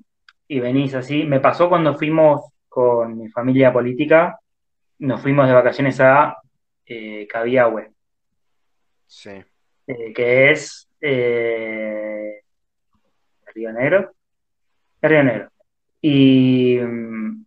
y 0.53 0.59
venís 0.59 0.93
así. 0.95 1.23
Me 1.23 1.39
pasó 1.39 1.69
cuando 1.69 1.95
fuimos 1.97 2.51
con 2.67 3.17
mi 3.17 3.29
familia 3.29 3.71
política, 3.71 4.37
nos 4.99 5.21
fuimos 5.21 5.47
de 5.47 5.53
vacaciones 5.53 5.99
a 6.01 6.35
eh, 6.85 7.25
Cabiahue, 7.25 7.89
Sí. 9.07 9.29
eh, 9.87 10.13
que 10.13 10.51
es 10.51 10.89
eh, 10.99 12.41
Río 13.55 13.71
Negro. 13.71 14.11
Río 15.01 15.23
Negro. 15.23 15.49
Y 16.01 16.77
mm, 16.81 17.45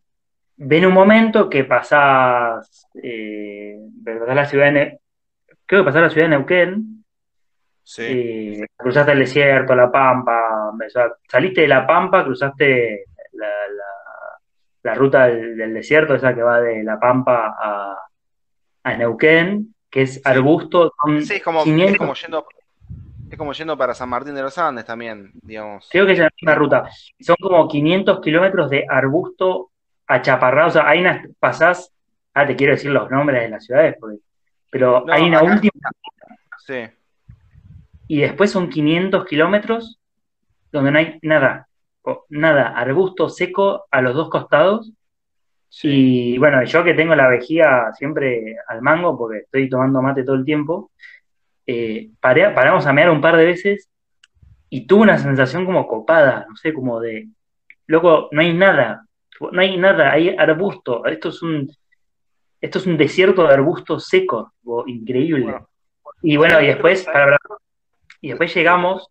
ven 0.57 0.87
un 0.87 0.95
momento 0.95 1.51
que 1.51 1.65
pasás, 1.65 2.87
eh, 3.03 3.79
pasás 4.03 4.35
la 4.35 4.47
ciudad 4.47 4.65
de 4.67 4.73
Ne- 4.73 4.99
creo 5.67 5.83
que 5.83 5.87
pasás 5.87 6.03
la 6.03 6.11
ciudad 6.11 6.27
de 6.29 6.37
Neuquén, 6.37 7.05
Sí. 7.83 8.63
cruzaste 8.79 9.13
el 9.13 9.19
desierto, 9.19 9.75
la 9.75 9.93
Pampa, 9.93 10.44
o 10.71 10.91
sea, 10.91 11.13
saliste 11.29 11.63
de 11.63 11.69
la 11.69 11.87
Pampa, 11.87 12.25
cruzaste 12.25 13.05
la, 13.33 13.47
la- 13.47 14.39
la 14.83 14.95
ruta 14.95 15.27
del, 15.29 15.57
del 15.57 15.73
desierto, 15.75 16.15
esa 16.15 16.35
que 16.35 16.43
va 16.43 16.61
de 16.61 16.83
la 16.85 17.01
Pampa 17.01 17.55
a, 17.59 17.97
a 18.85 18.97
Neuquén, 18.97 19.75
que 19.91 20.03
es 20.03 20.21
arbusto, 20.27 20.93
son 21.03 21.23
Sí, 21.23 21.35
es 21.37 21.43
como, 21.43 21.61
es 21.61 21.65
500 21.65 21.97
como 21.99 22.15
yendo, 22.15 22.47
es 23.31 23.39
como 23.39 23.53
yendo 23.55 23.79
para 23.79 23.95
San 23.95 24.09
Martín 24.11 24.35
de 24.35 24.43
los 24.43 24.59
Andes 24.59 24.85
también, 24.85 25.31
digamos. 25.43 25.89
Creo 25.91 26.05
que 26.05 26.13
es 26.13 26.19
la 26.19 26.31
misma 26.39 26.55
ruta. 26.55 26.89
Son 27.21 27.37
como 27.41 27.67
500 27.67 28.21
kilómetros 28.21 28.69
de 28.69 28.85
arbusto 28.89 29.71
achaparrado. 30.07 30.69
O 30.69 30.73
sea, 30.73 30.87
hay 30.89 31.01
unas, 31.01 31.27
pasás, 31.41 31.91
ah, 32.35 32.47
te 32.47 32.55
quiero 32.55 32.75
decir 32.75 32.91
los 32.91 33.11
nombres 33.11 33.41
de 33.43 33.49
las 33.49 33.65
ciudades, 33.65 33.97
porque- 33.99 34.19
pero 34.71 35.03
No, 35.07 35.13
hay 35.15 35.23
una 35.29 35.39
acá- 35.39 35.51
última 35.53 35.73
Sí. 36.67 36.83
y 38.09 38.21
después 38.21 38.51
son 38.51 38.69
500 38.69 39.25
kilómetros 39.25 39.99
donde 40.75 40.91
no 40.91 40.99
hay 40.99 41.19
nada, 41.23 41.69
nada, 42.29 42.69
arbusto 42.77 43.29
seco 43.29 43.87
a 43.91 44.03
los 44.03 44.15
dos 44.15 44.29
costados. 44.29 44.93
Sí. 45.69 46.35
Y 46.35 46.39
bueno, 46.39 46.63
yo 46.65 46.85
que 46.85 46.95
tengo 46.95 47.15
la 47.15 47.29
vejiga 47.29 47.93
siempre 47.95 48.57
al 48.69 48.83
mango, 48.83 49.17
porque 49.17 49.39
estoy 49.39 49.69
tomando 49.69 50.03
mate 50.03 50.25
todo 50.25 50.37
el 50.37 50.45
tiempo, 50.45 50.91
eh, 51.67 52.11
paré- 52.21 52.53
paramos 52.55 52.87
a 52.87 52.93
mear 52.93 53.11
un 53.11 53.21
par 53.21 53.37
de 53.37 53.45
veces 53.45 53.89
y 54.69 54.87
tuve 54.87 55.03
una 55.03 55.19
sensación 55.19 55.65
como 55.65 55.87
copada, 55.87 56.47
no 56.49 56.57
sé, 56.57 56.73
como 56.73 57.01
de, 57.01 57.29
loco, 57.87 58.29
no 58.33 58.41
hay 58.41 58.53
nada, 58.53 59.07
no 59.53 59.61
hay 59.61 59.77
nada, 59.77 60.13
hay 60.13 60.29
arbusto, 60.37 61.07
esto 61.07 61.29
es 61.29 61.43
un, 61.43 61.71
esto 62.61 62.79
es 62.79 62.87
un 62.87 62.97
desierto 62.97 63.47
de 63.47 63.55
arbustos 63.55 64.07
secos, 64.07 64.51
increíble. 64.87 65.45
Bueno, 65.45 65.69
y 66.23 66.37
bueno, 66.37 66.61
y 66.61 66.67
después, 66.67 67.05
para 67.05 67.37
y 68.21 68.29
después 68.29 68.55
llegamos, 68.55 69.09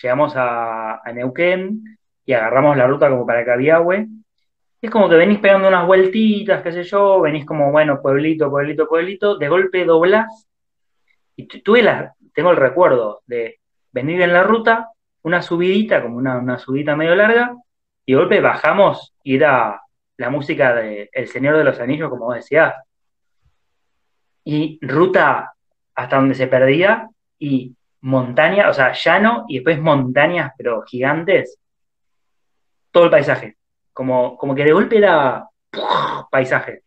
llegamos 0.00 0.34
a, 0.36 1.00
a 1.02 1.12
Neuquén 1.12 1.98
y 2.24 2.32
agarramos 2.32 2.76
la 2.76 2.86
ruta 2.86 3.08
como 3.08 3.26
para 3.26 3.44
Cabiahue. 3.44 4.06
Es 4.80 4.90
como 4.90 5.08
que 5.08 5.16
venís 5.16 5.38
pegando 5.38 5.68
unas 5.68 5.86
vueltitas, 5.86 6.62
qué 6.62 6.72
sé 6.72 6.84
yo, 6.84 7.20
venís 7.20 7.44
como, 7.44 7.72
bueno, 7.72 8.00
pueblito, 8.00 8.50
pueblito, 8.50 8.86
pueblito, 8.88 9.38
de 9.38 9.48
golpe 9.48 9.84
doblás. 9.84 10.46
Y 11.36 11.46
tu- 11.46 11.60
tuve 11.62 11.82
la, 11.82 12.14
tengo 12.34 12.50
el 12.50 12.56
recuerdo 12.56 13.22
de 13.26 13.58
venir 13.92 14.20
en 14.22 14.32
la 14.32 14.42
ruta, 14.42 14.90
una 15.22 15.42
subidita, 15.42 16.02
como 16.02 16.16
una, 16.18 16.38
una 16.38 16.58
subidita 16.58 16.94
medio 16.94 17.14
larga, 17.14 17.54
y 18.04 18.12
de 18.12 18.18
golpe 18.18 18.40
bajamos 18.40 19.14
y 19.24 19.36
era 19.36 19.80
la 20.18 20.30
música 20.30 20.74
de 20.74 21.08
El 21.12 21.28
Señor 21.28 21.56
de 21.56 21.64
los 21.64 21.80
Anillos, 21.80 22.08
como 22.10 22.26
vos 22.26 22.36
decías. 22.36 22.74
Y 24.44 24.78
ruta 24.82 25.52
hasta 25.94 26.16
donde 26.16 26.34
se 26.34 26.46
perdía 26.46 27.08
y 27.38 27.75
montaña, 28.06 28.68
o 28.70 28.74
sea, 28.74 28.92
llano 28.92 29.44
y 29.48 29.56
después 29.56 29.80
montañas, 29.80 30.52
pero 30.56 30.82
gigantes. 30.82 31.58
Todo 32.90 33.04
el 33.04 33.10
paisaje. 33.10 33.56
Como, 33.92 34.36
como 34.36 34.54
que 34.54 34.64
de 34.64 34.72
golpe 34.72 34.98
era 34.98 35.48
paisaje. 36.30 36.82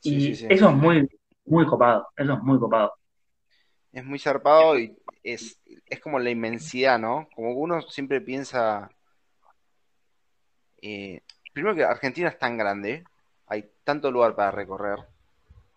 Sí, 0.00 0.14
Y 0.16 0.20
sí, 0.20 0.34
sí. 0.34 0.46
eso 0.50 0.68
es 0.70 0.74
muy, 0.74 1.08
muy 1.44 1.66
copado. 1.66 2.08
Eso 2.16 2.32
es 2.34 2.42
muy 2.42 2.58
copado. 2.58 2.94
Es 3.92 4.04
muy 4.04 4.18
zarpado 4.18 4.78
y 4.78 4.96
es, 5.22 5.60
es 5.86 6.00
como 6.00 6.18
la 6.18 6.30
inmensidad, 6.30 6.98
¿no? 6.98 7.28
Como 7.34 7.52
uno 7.52 7.80
siempre 7.82 8.20
piensa. 8.20 8.90
eh, 10.82 11.20
primero 11.52 11.74
que 11.74 11.84
Argentina 11.84 12.28
es 12.28 12.38
tan 12.38 12.56
grande, 12.58 13.04
hay 13.46 13.70
tanto 13.84 14.10
lugar 14.10 14.34
para 14.34 14.50
recorrer. 14.50 14.98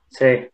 Sí. 0.10 0.50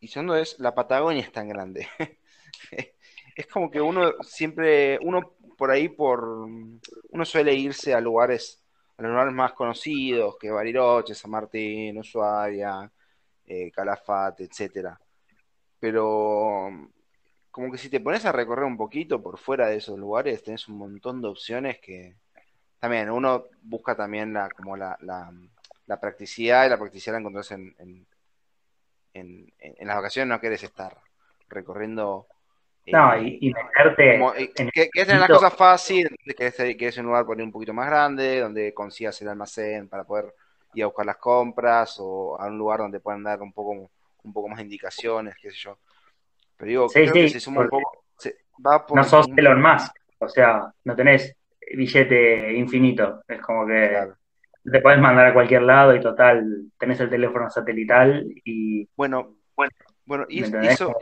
Y 0.00 0.08
segundo 0.08 0.36
es, 0.36 0.58
la 0.58 0.74
Patagonia 0.74 1.22
es 1.22 1.32
tan 1.32 1.48
grande. 1.48 1.88
Es 3.36 3.46
como 3.48 3.70
que 3.70 3.82
uno 3.82 4.14
siempre, 4.22 4.98
uno 5.02 5.34
por 5.58 5.70
ahí 5.70 5.90
por, 5.90 6.24
uno 6.24 7.24
suele 7.26 7.54
irse 7.54 7.92
a 7.92 8.00
lugares, 8.00 8.64
a 8.96 9.02
los 9.02 9.10
lugares 9.10 9.34
más 9.34 9.52
conocidos, 9.52 10.36
que 10.40 10.50
Bariloche, 10.50 11.14
San 11.14 11.32
Martín, 11.32 11.98
Ushuaia, 11.98 12.90
eh, 13.44 13.70
Calafate, 13.70 14.44
etcétera. 14.44 14.98
Pero 15.78 16.70
como 17.50 17.70
que 17.70 17.78
si 17.78 17.90
te 17.90 18.00
pones 18.00 18.24
a 18.24 18.32
recorrer 18.32 18.64
un 18.64 18.76
poquito 18.76 19.22
por 19.22 19.38
fuera 19.38 19.68
de 19.68 19.76
esos 19.76 19.98
lugares, 19.98 20.42
tenés 20.42 20.66
un 20.68 20.78
montón 20.78 21.20
de 21.20 21.28
opciones 21.28 21.78
que 21.80 22.16
también 22.80 23.10
uno 23.10 23.44
busca 23.62 23.96
también 23.96 24.32
la, 24.32 24.48
como 24.50 24.76
la, 24.76 24.96
la, 25.00 26.00
practicidad 26.00 26.66
y 26.66 26.70
la 26.70 26.78
practicidad 26.78 27.14
la 27.14 27.20
encontrás 27.20 27.50
en, 27.52 27.74
en, 27.78 28.06
en, 29.14 29.52
en 29.58 29.86
las 29.86 29.96
vacaciones, 29.96 30.28
no 30.28 30.40
querés 30.40 30.62
estar 30.62 30.96
recorriendo. 31.48 32.26
No, 32.92 33.14
eh, 33.14 33.38
y, 33.40 33.48
y 33.48 33.54
meterte 33.54 34.12
como, 34.18 34.34
eh, 34.34 34.52
en 34.56 34.70
que, 34.70 34.88
que 34.90 35.00
es 35.02 35.08
poquito- 35.08 35.34
cosas 35.34 35.54
fáciles, 35.54 36.12
que 36.36 36.46
es, 36.46 36.54
que 36.76 36.88
es 36.88 36.98
un 36.98 37.06
lugar 37.06 37.24
por 37.26 37.36
ahí 37.38 37.44
un 37.44 37.52
poquito 37.52 37.72
más 37.74 37.86
grande, 37.88 38.40
donde 38.40 38.72
consigas 38.74 39.20
el 39.22 39.28
almacén 39.28 39.88
para 39.88 40.04
poder 40.04 40.32
ir 40.74 40.84
a 40.84 40.86
buscar 40.86 41.06
las 41.06 41.16
compras, 41.16 41.96
o 42.00 42.40
a 42.40 42.46
un 42.46 42.58
lugar 42.58 42.80
donde 42.80 43.00
puedan 43.00 43.22
dar 43.22 43.40
un 43.42 43.52
poco, 43.52 43.90
un 44.22 44.32
poco 44.32 44.48
más 44.48 44.58
de 44.58 44.64
indicaciones, 44.64 45.34
qué 45.40 45.50
sé 45.50 45.56
yo. 45.56 45.78
Pero 46.56 46.68
digo, 46.68 46.88
Sí, 46.88 47.00
creo 47.00 47.12
sí, 47.14 47.20
que 47.20 47.28
se 47.30 47.40
suma 47.40 47.62
un 47.62 47.68
poco, 47.68 48.04
se- 48.18 48.36
va 48.64 48.86
por 48.86 48.96
no 48.96 49.04
sos 49.04 49.26
un- 49.26 49.38
Elon 49.38 49.60
Musk. 49.60 49.94
O 50.18 50.28
sea, 50.28 50.72
no 50.84 50.96
tenés 50.96 51.34
billete 51.74 52.52
infinito. 52.54 53.22
Es 53.28 53.40
como 53.40 53.66
que 53.66 53.88
claro. 53.90 54.16
te 54.64 54.80
puedes 54.80 55.00
mandar 55.00 55.26
a 55.26 55.34
cualquier 55.34 55.62
lado 55.62 55.94
y 55.94 56.00
total, 56.00 56.66
tenés 56.78 57.00
el 57.00 57.10
teléfono 57.10 57.50
satelital 57.50 58.24
y 58.44 58.88
Bueno, 58.96 59.36
bueno, 59.54 59.72
bueno, 60.06 60.26
y 60.28 60.42
eso, 60.42 60.96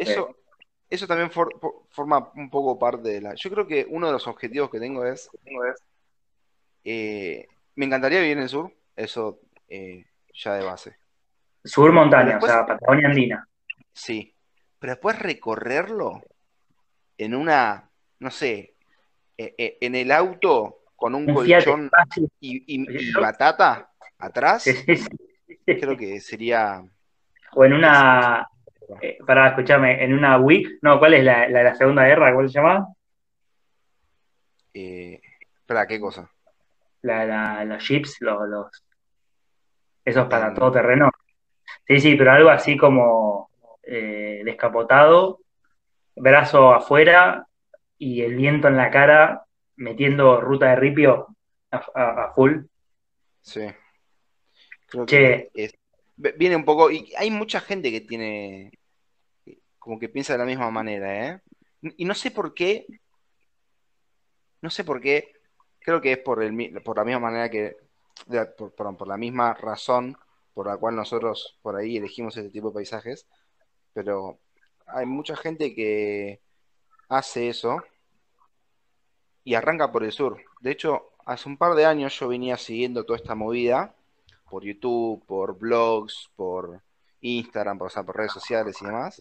eso 0.91 1.07
también 1.07 1.31
for- 1.31 1.59
for- 1.61 1.83
forma 1.91 2.31
un 2.37 2.51
poco 2.51 2.79
parte 2.79 3.09
de 3.09 3.21
la. 3.21 3.35
Yo 3.35 3.51
creo 3.51 3.67
que 3.67 3.87
uno 3.89 4.07
de 4.07 4.13
los 4.13 4.27
objetivos 4.27 4.71
que 4.71 4.79
tengo 4.79 5.05
es, 5.05 5.29
eh, 6.85 7.47
me 7.77 7.87
encantaría 7.87 8.21
vivir 8.21 8.37
en 8.37 8.43
el 8.45 8.49
sur, 8.49 8.73
eso 8.97 9.41
eh, 9.69 10.05
ya 10.35 10.55
de 10.55 10.65
base. 10.65 10.97
Sur 11.65 11.93
montaña, 11.93 12.33
después- 12.33 12.53
o 12.53 12.55
sea, 12.55 12.67
Patagonia 12.67 13.09
andina. 13.09 13.49
Sí. 13.93 14.35
Pero 14.79 14.93
después 14.93 15.19
recorrerlo 15.19 16.23
en 17.17 17.35
una, 17.35 17.89
no 18.19 18.31
sé, 18.31 18.75
e- 19.39 19.55
e- 19.57 19.79
en 19.81 19.95
el 19.95 20.13
auto 20.13 20.81
con 20.95 21.15
un, 21.15 21.27
colchón 21.35 21.91
y, 22.41 22.83
y- 22.83 23.13
batata 23.13 23.91
atrás, 24.19 24.65
creo 25.65 25.97
que 25.97 26.21
sería. 26.21 26.85
O 27.53 27.65
en 27.65 27.73
una, 27.73 28.47
eh, 29.01 29.19
para 29.27 29.49
escucharme, 29.49 30.03
en 30.05 30.13
una 30.15 30.39
WIC, 30.39 30.79
no, 30.83 30.99
¿cuál 30.99 31.15
es 31.15 31.25
la, 31.25 31.49
la 31.49 31.59
de 31.59 31.65
la 31.65 31.75
Segunda 31.75 32.05
Guerra? 32.05 32.35
¿Cuál 32.35 32.49
se 32.49 32.55
llama? 32.55 32.87
Eh, 34.73 35.21
espera, 35.61 35.87
¿qué 35.87 36.01
cosa? 36.01 36.31
La, 37.03 37.25
la- 37.25 37.65
los 37.65 37.87
jeeps, 37.87 38.17
los, 38.21 38.49
los- 38.49 38.85
esos 40.05 40.27
para 40.29 40.49
En- 40.49 40.55
todo 40.55 40.73
terreno. 40.73 41.11
Sí, 41.87 42.01
sí, 42.01 42.15
pero 42.17 42.33
algo 42.33 42.51
así 42.51 42.77
como 42.77 43.51
eh, 43.83 44.43
descapotado, 44.45 45.41
brazo 46.17 46.73
afuera 46.73 47.47
y 47.99 48.23
el 48.23 48.35
viento 48.37 48.69
en 48.69 48.77
la 48.77 48.91
cara, 48.91 49.45
metiendo 49.77 50.41
ruta 50.41 50.71
de 50.71 50.77
ripio 50.77 51.29
a, 51.71 51.85
a- 51.95 52.25
a 52.27 52.33
full. 52.33 52.61
Sí. 53.43 53.67
Creo 54.89 55.07
Che. 55.07 55.51
que 55.55 55.65
es- 55.65 55.75
viene 56.17 56.57
un 56.57 56.65
poco. 56.65 56.91
Y 56.91 57.13
hay 57.17 57.31
mucha 57.31 57.61
gente 57.61 57.91
que 57.91 58.01
tiene. 58.01 58.73
Como 59.79 59.99
que 59.99 60.09
piensa 60.09 60.35
de 60.35 60.39
la 60.39 60.45
misma 60.45 60.71
manera, 60.71 61.29
¿eh? 61.29 61.41
Y 61.97 62.05
no 62.05 62.15
sé 62.15 62.31
por 62.31 62.55
qué. 62.55 62.87
No 64.63 64.71
sé 64.71 64.85
por 64.85 65.01
qué. 65.01 65.33
Creo 65.81 66.01
que 66.01 66.13
es 66.13 66.19
por, 66.19 66.43
el, 66.43 66.83
por 66.83 66.97
la 66.97 67.05
misma 67.05 67.21
manera 67.21 67.51
que. 67.51 67.77
por, 68.57 68.75
perdón, 68.75 68.97
por 68.97 69.09
la 69.09 69.17
misma 69.17 69.55
razón 69.55 70.17
por 70.55 70.69
la 70.69 70.77
cual 70.77 70.95
nosotros 70.95 71.59
por 71.63 71.77
ahí 71.77 71.97
elegimos 71.97 72.37
este 72.37 72.51
tipo 72.51 72.69
de 72.69 72.75
paisajes. 72.75 73.27
Pero 73.93 74.39
hay 74.87 75.05
mucha 75.05 75.37
gente 75.37 75.75
que 75.75 76.41
hace 77.09 77.49
eso 77.49 77.83
y 79.43 79.55
arranca 79.55 79.93
por 79.93 80.05
el 80.05 80.13
sur. 80.13 80.41
De 80.61 80.71
hecho, 80.71 81.11
hace 81.27 81.49
un 81.49 81.59
par 81.59 81.75
de 81.75 81.85
años 81.85 82.19
yo 82.19 82.29
venía 82.29 82.57
siguiendo 82.57 83.05
toda 83.05 83.19
esta 83.19 83.35
movida 83.35 83.95
por 84.55 84.63
YouTube, 84.65 85.25
por 85.27 85.59
blogs, 85.59 86.31
por 86.37 86.81
Instagram, 87.21 87.77
por, 87.77 87.89
o 87.89 87.91
sea, 87.91 88.05
por 88.05 88.17
redes 88.17 88.31
sociales 88.31 88.81
y 88.81 88.85
demás. 88.87 89.21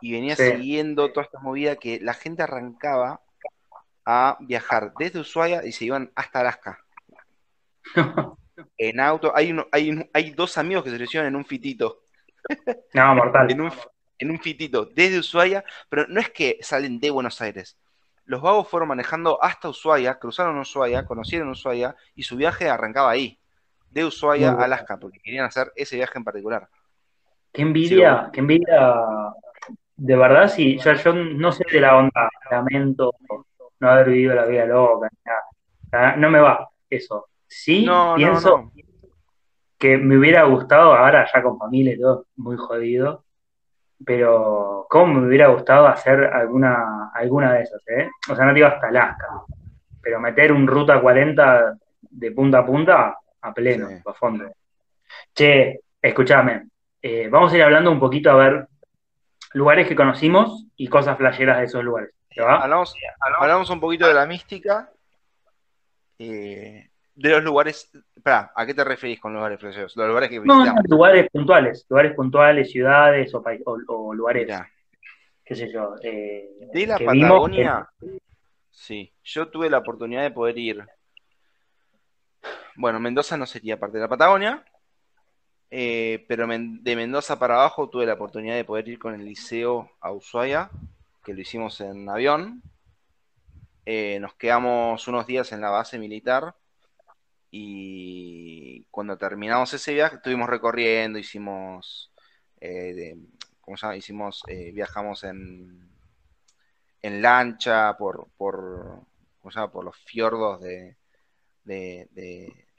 Y 0.00 0.12
venía 0.12 0.36
Sí. 0.36 0.52
siguiendo 0.52 1.10
toda 1.12 1.24
esta 1.24 1.40
movida 1.40 1.74
que 1.74 1.98
la 2.00 2.14
gente 2.14 2.44
arrancaba 2.44 3.20
a 4.06 4.36
viajar 4.38 4.92
desde 4.96 5.18
Ushuaia 5.18 5.66
y 5.66 5.72
se 5.72 5.86
iban 5.86 6.12
hasta 6.14 6.40
Alaska. 6.40 6.78
En 8.76 9.00
auto, 9.00 9.32
hay, 9.36 9.50
uno, 9.50 9.66
hay, 9.72 9.90
un- 9.90 10.08
hay 10.12 10.30
dos 10.30 10.58
amigos 10.58 10.84
que 10.84 10.90
se 10.90 10.98
lesionan 10.98 11.28
en 11.28 11.36
un 11.36 11.44
fitito, 11.44 12.02
No, 12.94 13.14
mortal. 13.16 13.50
en 13.50 13.60
un, 13.60 13.72
en 14.18 14.30
un 14.30 14.38
fitito, 14.40 14.84
desde 14.84 15.18
Ushuaia, 15.18 15.64
pero 15.88 16.06
no 16.08 16.20
es 16.20 16.30
que 16.30 16.58
salen 16.60 16.98
de 17.00 17.10
Buenos 17.10 17.40
Aires. 17.40 17.76
Los 18.26 18.42
vagos 18.42 18.68
fueron 18.68 18.88
manejando 18.88 19.42
hasta 19.42 19.68
Ushuaia, 19.68 20.18
cruzaron 20.20 20.58
Ushuaia, 20.58 21.04
conocieron 21.04 21.48
Ushuaia 21.50 21.96
y 22.14 22.22
su 22.24 22.36
viaje 22.36 22.68
arrancaba 22.68 23.10
ahí, 23.10 23.38
de 23.90 24.04
Ushuaia 24.04 24.52
a 24.52 24.64
Alaska, 24.64 24.96
porque 24.98 25.18
querían 25.20 25.46
hacer 25.46 25.72
ese 25.76 25.96
viaje 25.96 26.18
en 26.18 26.24
particular. 26.24 26.68
Qué 27.52 27.62
envidia, 27.62 28.30
qué 28.32 28.40
envidia. 28.40 28.94
De 29.96 30.16
verdad, 30.16 30.48
sí, 30.48 30.78
yo, 30.78 30.92
yo 30.92 31.12
no 31.14 31.50
sé 31.52 31.64
de 31.72 31.80
la 31.80 31.96
onda, 31.96 32.28
lamento 32.50 33.12
no 33.80 33.88
haber 33.90 34.08
vivido 34.10 34.34
la 34.34 34.44
vida 34.46 34.64
loca, 34.66 35.08
nada. 35.90 36.16
No 36.16 36.30
me 36.30 36.40
va 36.40 36.68
eso. 36.90 37.26
Sí, 37.46 37.84
No, 37.84 38.10
no, 38.10 38.16
pienso 38.16 38.58
no. 38.58 38.72
que 39.78 39.96
me 39.96 40.18
hubiera 40.18 40.44
gustado, 40.44 40.94
ahora 40.94 41.26
ya 41.32 41.42
con 41.42 41.58
familia 41.58 41.94
y 41.94 41.98
todo, 42.00 42.26
muy 42.36 42.56
jodido, 42.56 43.24
pero 44.04 44.86
cómo 44.88 45.14
me 45.14 45.26
hubiera 45.26 45.48
gustado 45.48 45.86
hacer 45.86 46.24
alguna, 46.24 47.10
alguna 47.14 47.54
de 47.54 47.62
esas, 47.62 47.82
¿eh? 47.88 48.08
O 48.30 48.36
sea, 48.36 48.44
no 48.44 48.52
te 48.52 48.58
iba 48.60 48.68
hasta 48.68 48.88
Alaska, 48.88 49.26
pero 50.02 50.20
meter 50.20 50.52
un 50.52 50.66
ruta 50.66 51.00
40 51.00 51.74
de 52.02 52.30
punta 52.32 52.58
a 52.58 52.66
punta 52.66 53.18
a 53.42 53.52
pleno, 53.54 53.88
Sí. 53.88 53.94
a 54.04 54.12
fondo. 54.14 54.50
Che, 55.34 55.80
escúchame, 56.02 56.68
eh, 57.02 57.28
vamos 57.28 57.52
a 57.52 57.56
ir 57.56 57.62
hablando 57.62 57.90
un 57.90 58.00
poquito 58.00 58.30
a 58.30 58.34
ver 58.36 58.66
lugares 59.54 59.88
que 59.88 59.96
conocimos 59.96 60.66
y 60.76 60.88
cosas 60.88 61.16
flasheras 61.16 61.58
de 61.58 61.64
esos 61.64 61.82
lugares. 61.84 62.10
¿Te 62.34 62.42
va? 62.42 62.60
Hablamos, 62.62 62.94
hablamos 63.40 63.70
un 63.70 63.80
poquito 63.80 64.06
de 64.06 64.14
la 64.14 64.26
mística, 64.26 64.90
eh, 66.18 66.88
de 67.14 67.30
los 67.30 67.42
lugares. 67.42 67.90
Espera, 68.14 68.52
¿a 68.54 68.66
qué 68.66 68.74
te 68.74 68.84
referís 68.84 69.20
con 69.20 69.32
lugares 69.34 69.58
flasheros? 69.58 69.96
Los 69.96 70.08
lugares 70.08 70.28
que 70.28 70.38
No, 70.40 70.44
no, 70.44 70.58
visitamos. 70.60 70.84
lugares 70.88 71.28
puntuales, 71.32 71.86
lugares 71.88 72.14
puntuales, 72.14 72.70
ciudades 72.70 73.34
o, 73.34 73.42
pai- 73.42 73.62
o- 73.64 73.78
o 73.86 74.14
lugares, 74.14 74.46
Mirá, 74.46 74.68
qué 75.44 75.54
sé 75.54 75.72
yo, 75.72 75.94
eh, 76.02 76.48
de 76.72 76.86
la 76.86 76.98
vimos 76.98 77.14
Patagonia, 77.16 77.88
sí, 78.70 79.12
yo 79.24 79.48
tuve 79.48 79.70
la 79.70 79.78
oportunidad 79.78 80.22
de 80.22 80.30
poder 80.30 80.58
ir. 80.58 80.84
Bueno, 82.78 83.00
Mendoza 83.00 83.36
no 83.36 83.44
sería 83.44 83.76
parte 83.80 83.96
de 83.96 84.02
la 84.04 84.08
Patagonia, 84.08 84.64
eh, 85.68 86.24
pero 86.28 86.46
de 86.46 86.94
Mendoza 86.94 87.36
para 87.36 87.54
abajo 87.54 87.90
tuve 87.90 88.06
la 88.06 88.14
oportunidad 88.14 88.54
de 88.54 88.64
poder 88.64 88.86
ir 88.88 89.00
con 89.00 89.14
el 89.14 89.24
liceo 89.24 89.90
a 90.00 90.12
Ushuaia, 90.12 90.70
que 91.24 91.34
lo 91.34 91.40
hicimos 91.40 91.80
en 91.80 92.08
avión. 92.08 92.62
Eh, 93.84 94.18
nos 94.20 94.34
quedamos 94.34 95.08
unos 95.08 95.26
días 95.26 95.50
en 95.50 95.60
la 95.60 95.70
base 95.70 95.98
militar 95.98 96.54
y 97.50 98.84
cuando 98.92 99.18
terminamos 99.18 99.74
ese 99.74 99.94
viaje 99.94 100.14
estuvimos 100.16 100.48
recorriendo, 100.48 101.18
hicimos, 101.18 102.12
eh, 102.60 102.94
de- 102.94 103.18
¿cómo 103.60 103.76
se 103.76 103.86
llama? 103.86 103.96
Hicimos, 103.96 104.42
eh, 104.46 104.70
viajamos 104.72 105.24
en, 105.24 105.90
en 107.02 107.22
lancha 107.22 107.96
por, 107.98 108.28
por, 108.36 109.00
¿cómo 109.40 109.50
se 109.50 109.58
llama? 109.58 109.72
por 109.72 109.84
los 109.84 109.96
fiordos 109.96 110.60
de, 110.60 110.96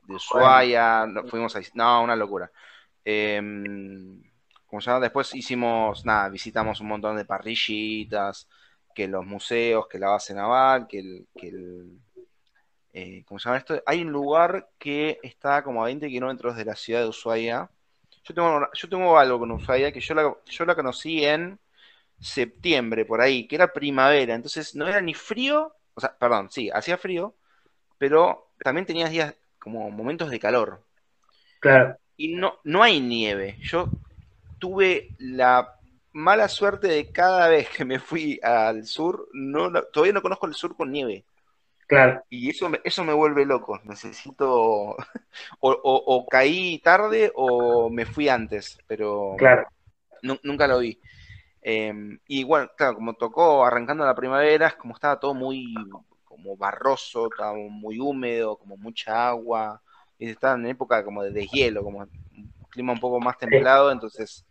de 0.09 0.15
Ushuaia, 0.15 1.05
no, 1.07 1.23
fuimos 1.25 1.55
a, 1.55 1.61
no, 1.73 2.03
una 2.03 2.15
locura. 2.15 2.51
¿cómo 4.65 4.81
se 4.81 4.89
llama? 4.89 4.99
Después 4.99 5.33
hicimos, 5.33 6.05
nada, 6.05 6.29
visitamos 6.29 6.79
un 6.81 6.87
montón 6.87 7.17
de 7.17 7.25
parrillitas, 7.25 8.47
que 8.93 9.07
los 9.07 9.25
museos, 9.25 9.87
que 9.87 9.99
la 9.99 10.09
base 10.09 10.33
naval, 10.33 10.87
que 10.87 10.99
el, 10.99 11.27
que 11.35 11.47
el 11.49 11.99
eh, 12.93 13.23
¿cómo 13.25 13.39
se 13.39 13.45
llama 13.45 13.57
esto? 13.59 13.81
Hay 13.85 14.01
un 14.01 14.11
lugar 14.11 14.69
que 14.77 15.19
está 15.23 15.63
como 15.63 15.81
a 15.81 15.85
20 15.85 16.07
kilómetros 16.09 16.55
de 16.55 16.65
la 16.65 16.75
ciudad 16.75 17.01
de 17.01 17.07
Ushuaia. 17.07 17.69
Yo 18.23 18.33
tengo, 18.33 18.67
yo 18.73 18.89
tengo 18.89 19.17
algo 19.17 19.39
con 19.39 19.51
Ushuaia 19.51 19.91
que 19.91 20.01
yo 20.01 20.13
la, 20.15 20.35
yo 20.45 20.65
la 20.65 20.75
conocí 20.75 21.23
en 21.23 21.59
septiembre, 22.19 23.05
por 23.05 23.21
ahí, 23.21 23.47
que 23.47 23.55
era 23.55 23.71
primavera, 23.71 24.35
entonces 24.35 24.75
no 24.75 24.87
era 24.87 25.01
ni 25.01 25.13
frío, 25.13 25.73
o 25.93 26.01
sea, 26.01 26.17
perdón, 26.17 26.49
sí, 26.51 26.69
hacía 26.69 26.97
frío, 26.97 27.35
pero 27.97 28.51
también 28.61 28.85
tenías 28.85 29.11
días 29.11 29.35
como 29.59 29.89
momentos 29.91 30.29
de 30.31 30.39
calor. 30.39 30.85
Claro, 31.59 31.99
Y 32.17 32.35
no, 32.35 32.59
no 32.65 32.83
hay 32.83 32.99
nieve. 32.99 33.57
Yo 33.61 33.89
tuve 34.59 35.15
la 35.19 35.69
mala 36.13 36.47
suerte 36.49 36.87
de 36.87 37.11
cada 37.11 37.47
vez 37.49 37.69
que 37.69 37.85
me 37.85 37.99
fui 37.99 38.39
al 38.43 38.85
sur, 38.85 39.29
no, 39.33 39.71
todavía 39.93 40.13
no 40.13 40.21
conozco 40.21 40.47
el 40.47 40.53
sur 40.55 40.75
con 40.75 40.91
nieve. 40.91 41.25
claro, 41.87 42.23
Y 42.31 42.49
eso 42.49 42.69
me, 42.69 42.79
eso 42.83 43.03
me 43.03 43.13
vuelve 43.13 43.45
loco. 43.45 43.79
Necesito. 43.85 44.95
O, 45.61 45.71
o- 45.71 46.03
o 46.15 46.27
caí 46.29 46.79
tarde 46.79 47.31
o 47.35 47.89
me 47.89 48.05
fui 48.05 48.29
antes, 48.29 48.77
pero 48.87 49.35
claro. 49.35 49.69
nu- 50.23 50.39
nunca 50.43 50.67
lo 50.67 50.79
vi. 50.79 50.99
Eh, 51.63 51.93
y 52.27 52.43
bueno, 52.45 52.69
claro, 52.77 52.95
como 52.95 53.13
tocó 53.15 53.65
arrancando 53.65 54.05
la 54.05 54.15
primavera, 54.15 54.77
como 54.77 54.95
estaba 54.95 55.19
todo 55.19 55.33
muy 55.35 56.01
como 56.43 56.57
barroso, 56.57 57.27
estaba 57.27 57.53
muy 57.55 57.99
húmedo, 57.99 58.57
como 58.57 58.77
mucha 58.77 59.29
agua. 59.29 59.81
Y 60.17 60.29
estaba 60.29 60.55
en 60.55 60.67
época 60.67 61.03
como 61.03 61.23
de 61.23 61.31
deshielo, 61.31 61.83
como 61.83 61.99
un 61.99 62.53
clima 62.71 62.93
un 62.93 62.99
poco 62.99 63.19
más 63.19 63.37
templado, 63.37 63.91
entonces. 63.91 64.45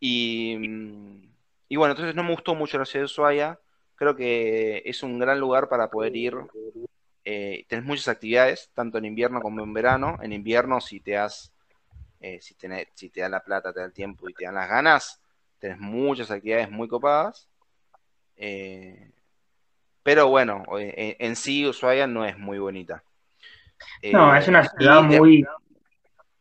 Y, 0.00 0.56
mm, 0.58 1.34
y 1.68 1.76
bueno, 1.76 1.92
entonces 1.92 2.14
no 2.14 2.22
me 2.24 2.32
gustó 2.32 2.54
mucho 2.54 2.78
la 2.78 2.84
ciudad 2.84 3.02
de 3.02 3.06
Ushuaia. 3.06 3.60
Creo 3.96 4.14
que 4.16 4.82
es 4.84 5.02
un 5.02 5.18
gran 5.18 5.40
lugar 5.40 5.68
para 5.68 5.90
poder 5.90 6.16
ir. 6.16 6.34
Eh, 7.24 7.64
tenés 7.68 7.84
muchas 7.84 8.08
actividades, 8.08 8.70
tanto 8.74 8.98
en 8.98 9.04
invierno 9.06 9.42
como 9.42 9.62
en 9.62 9.72
verano. 9.74 10.18
En 10.22 10.32
invierno, 10.32 10.80
si 10.80 11.00
te 11.00 11.12
das, 11.12 11.52
eh, 12.20 12.40
si, 12.42 12.54
tenés- 12.56 12.88
si 12.94 13.10
te 13.10 13.20
da 13.22 13.28
la 13.30 13.44
plata, 13.44 13.72
te 13.72 13.80
da 13.80 13.86
el 13.86 13.92
tiempo 13.94 14.28
y 14.28 14.34
te 14.34 14.44
dan 14.46 14.56
las 14.56 14.68
ganas, 14.68 15.22
tenés 15.60 15.78
muchas 15.80 16.30
actividades 16.30 16.70
muy 16.70 16.88
copadas. 16.88 17.48
Eh, 18.36 19.12
pero 20.06 20.28
bueno, 20.28 20.62
en, 20.78 21.16
en 21.18 21.36
sí 21.36 21.66
Ushuaia 21.66 22.06
no 22.06 22.24
es 22.24 22.38
muy 22.38 22.58
bonita. 22.60 23.02
No, 24.12 24.34
Eh, 24.34 24.38
es 24.38 24.46
una 24.46 24.62
ciudad 24.64 25.02
de- 25.02 25.18
muy, 25.18 25.44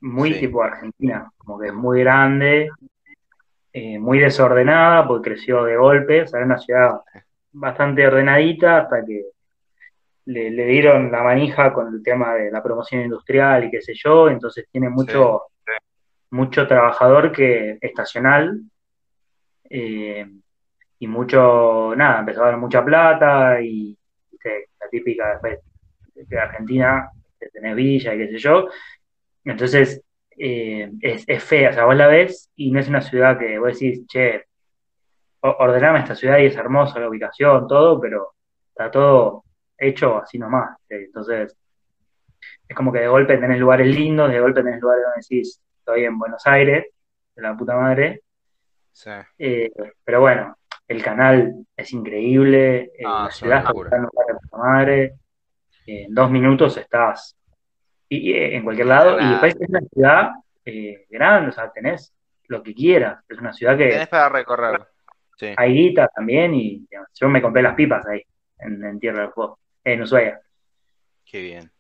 muy 0.02 0.34
Sí. 0.34 0.40
tipo 0.42 0.62
Argentina, 0.62 1.32
como 1.38 1.60
que 1.60 1.68
es 1.68 1.74
muy 1.74 2.02
grande, 2.02 2.70
eh, 3.74 3.98
muy 3.98 4.20
desordenada, 4.20 5.08
porque 5.08 5.32
creció 5.32 5.64
de 5.64 5.78
golpe, 5.78 6.22
o 6.22 6.28
sea, 6.28 6.38
era 6.38 6.46
una 6.46 6.60
ciudad 6.60 6.92
bastante 7.52 8.06
ordenadita 8.06 8.78
hasta 8.82 9.04
que 9.04 9.26
le, 10.26 10.52
le 10.52 10.66
dieron 10.66 11.12
la 11.12 11.24
manija 11.24 11.74
con 11.74 11.94
el 11.94 12.04
tema 12.04 12.36
de 12.36 12.52
la 12.52 12.62
promoción 12.62 13.02
industrial 13.02 13.64
y 13.64 13.72
qué 13.72 13.82
sé 13.82 13.94
yo, 13.96 14.30
entonces 14.30 14.68
tiene 14.72 14.90
mucho, 14.90 15.42
mucho 16.30 16.68
trabajador 16.68 17.32
que 17.32 17.78
estacional 17.82 18.62
eh, 19.70 20.28
y 21.00 21.08
mucho, 21.08 21.94
nada, 21.96 22.20
empezó 22.20 22.44
a 22.44 22.48
dar 22.48 22.58
mucha 22.58 22.84
plata 22.84 23.62
y 23.62 23.98
la 24.80 24.90
típica 24.90 25.32
después 25.32 25.60
de 26.14 26.40
Argentina, 26.40 27.10
de 27.40 27.50
tenés 27.50 27.76
villa 27.76 28.14
y 28.14 28.18
qué 28.18 28.28
sé 28.28 28.38
yo. 28.38 28.70
Entonces, 29.44 30.02
eh, 30.38 30.92
es, 31.02 31.24
es, 31.28 31.44
fea, 31.44 31.70
o 31.70 31.74
sea, 31.74 31.86
vos 31.86 31.96
la 31.96 32.08
ves 32.08 32.52
y 32.56 32.72
no 32.72 32.80
es 32.80 32.88
una 32.88 33.02
ciudad 33.02 33.38
que 33.38 33.58
vos 33.60 33.74
decís, 33.74 34.06
che, 34.08 34.46
ordename 35.42 36.00
esta 36.00 36.16
ciudad 36.16 36.40
y 36.40 36.46
es 36.46 36.56
hermosa 36.56 37.00
la 37.00 37.10
ubicación, 37.10 37.68
todo, 37.68 38.00
pero 38.00 38.34
está 38.70 38.90
todo 38.90 39.44
hecho 39.78 40.18
así 40.18 40.38
nomás. 40.38 40.78
Entonces, 40.90 41.56
es 42.68 42.76
como 42.76 42.92
que 42.92 43.00
de 43.00 43.08
golpe 43.08 43.38
tenés 43.38 43.60
lugares 43.60 43.88
lindos, 43.88 44.32
de 44.32 44.40
golpe 44.40 44.64
tenés 44.64 44.82
lugares 44.82 45.04
donde 45.04 45.22
decís, 45.22 45.62
estoy 45.78 46.06
en 46.06 46.18
Buenos 46.18 46.46
Aires, 46.48 46.86
de 47.36 47.42
la 47.42 47.56
puta 47.56 47.76
madre. 47.76 48.22
Sí. 48.92 49.12
Eh, 49.38 49.72
pero 50.04 50.22
bueno, 50.22 50.58
el 50.88 51.04
canal 51.04 51.66
es 51.76 51.94
increíble, 51.94 52.92
eh, 52.98 53.04
ah, 53.06 53.26
la 53.26 53.32
ciudad 53.32 53.58
está 53.60 53.98
de 53.98 54.34
puta 54.42 54.58
madre. 54.58 55.14
en 55.88 56.14
dos 56.14 56.30
minutos 56.30 56.78
estás 56.78 57.36
y, 58.10 58.34
en 58.34 58.64
cualquier 58.64 58.88
lado. 58.88 59.20
Y 59.20 59.30
después 59.30 59.56
es 59.60 59.70
una 59.70 59.82
ciudad 59.82 60.32
eh, 60.64 61.06
grande, 61.10 61.50
o 61.50 61.52
sea, 61.52 61.72
tenés 61.72 62.14
lo 62.48 62.62
que 62.62 62.74
quieras. 62.74 63.24
Es 63.28 63.40
una 63.40 63.54
ciudad 63.54 63.78
que. 63.78 63.90
Tenés 63.90 64.08
para 64.08 64.30
recorrer. 64.30 64.82
Sí. 65.38 65.54
Hay 65.58 65.74
guita 65.74 66.08
también 66.08 66.54
y 66.54 66.88
yo 67.14 67.28
me 67.28 67.42
compré 67.42 67.62
las 67.62 67.76
pipas 67.76 68.06
ahí, 68.08 68.22
en, 68.60 69.00
Tierra 69.00 69.24
del 69.24 69.32
Fuego, 69.32 69.60
en 69.84 70.02
Ushuaia. 70.02 70.40
Qué 71.26 71.42
bien. 71.42 71.72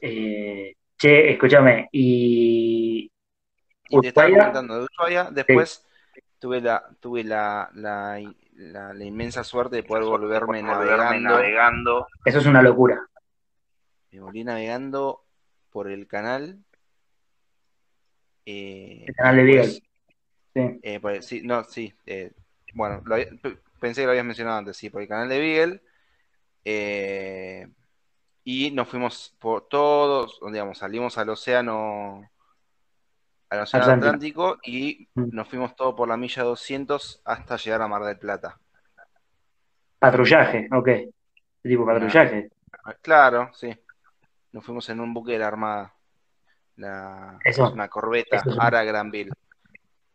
Eh, 0.00 0.74
che, 0.96 1.32
escúchame, 1.32 1.88
y. 1.92 3.10
Y 3.88 4.00
te 4.00 4.08
estaba 4.08 4.28
comentando 4.28 4.78
de 4.78 4.84
Ushuaia, 4.84 5.28
después 5.30 5.86
tuve 6.42 6.60
la, 6.60 6.84
tuve 6.98 7.22
la, 7.22 7.70
la, 7.74 8.20
la, 8.56 9.04
inmensa 9.04 9.44
suerte 9.44 9.76
de 9.76 9.84
poder 9.84 10.02
volverme, 10.02 10.60
navegando. 10.60 11.30
navegando. 11.30 12.06
Eso 12.24 12.40
es 12.40 12.46
una 12.46 12.60
locura. 12.60 13.00
Me 14.10 14.18
volví 14.18 14.42
navegando 14.42 15.24
por 15.70 15.88
el 15.88 16.08
canal. 16.08 16.58
Eh, 18.44 19.04
el 19.06 19.14
canal 19.14 19.36
de 19.36 19.42
Beagle. 19.44 19.68
Sí. 19.72 20.80
Eh, 20.82 21.22
sí, 21.22 21.42
no, 21.44 21.62
sí. 21.62 21.94
Eh, 22.06 22.32
bueno, 22.74 23.04
pensé 23.78 24.00
que 24.00 24.06
lo 24.06 24.10
habías 24.10 24.26
mencionado 24.26 24.58
antes, 24.58 24.76
sí, 24.76 24.90
por 24.90 25.00
el 25.00 25.06
canal 25.06 25.28
de 25.28 25.38
Beagle. 25.38 25.82
Eh, 26.64 27.68
y 28.42 28.72
nos 28.72 28.88
fuimos 28.88 29.36
por 29.38 29.68
todos, 29.68 30.40
digamos, 30.50 30.78
salimos 30.78 31.16
al 31.18 31.28
océano, 31.28 32.28
al 33.52 33.60
océano 33.60 33.92
Atlántico, 33.92 34.58
y 34.64 35.08
mm. 35.14 35.28
nos 35.30 35.46
fuimos 35.46 35.76
todo 35.76 35.94
por 35.94 36.08
la 36.08 36.16
milla 36.16 36.42
200 36.42 37.20
hasta 37.24 37.56
llegar 37.56 37.82
a 37.82 37.88
Mar 37.88 38.02
del 38.02 38.18
Plata. 38.18 38.58
Patrullaje, 39.98 40.68
ok. 40.72 40.88
Tipo 41.62 41.84
patrullaje. 41.84 42.50
Claro, 43.02 43.50
sí. 43.52 43.70
Nos 44.52 44.64
fuimos 44.64 44.88
en 44.88 45.00
un 45.00 45.12
buque 45.12 45.32
de 45.32 45.38
la 45.38 45.48
Armada. 45.48 45.94
La, 46.76 47.38
es 47.44 47.58
una 47.58 47.88
corbeta, 47.88 48.42
Ara 48.58 48.84
Granville. 48.84 49.30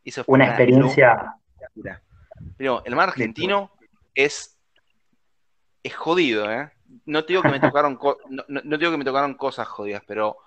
Hizo 0.03 0.23
una, 0.27 0.47
experiencia. 0.47 1.35
Pero 2.57 2.83
el 2.85 2.95
mar 2.95 3.09
argentino 3.09 3.71
es, 4.15 4.57
es 5.83 5.95
jodido, 5.95 6.51
¿eh? 6.51 6.71
No 7.05 7.23
te 7.23 7.33
digo 7.33 7.43
que 7.43 7.49
me 7.49 7.59
tocaron 7.59 7.99
no, 8.29 8.77
digo 8.77 8.91
que 8.91 8.97
me 8.97 9.05
tocaron 9.05 9.35
cosas 9.35 9.67
jodidas, 9.67 10.01
pero 10.07 10.37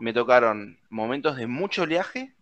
me 0.00 0.12
tocaron 0.12 0.78
momentos 0.88 1.36
de 1.36 1.46
mucho 1.46 1.82
oleaje 1.82 2.34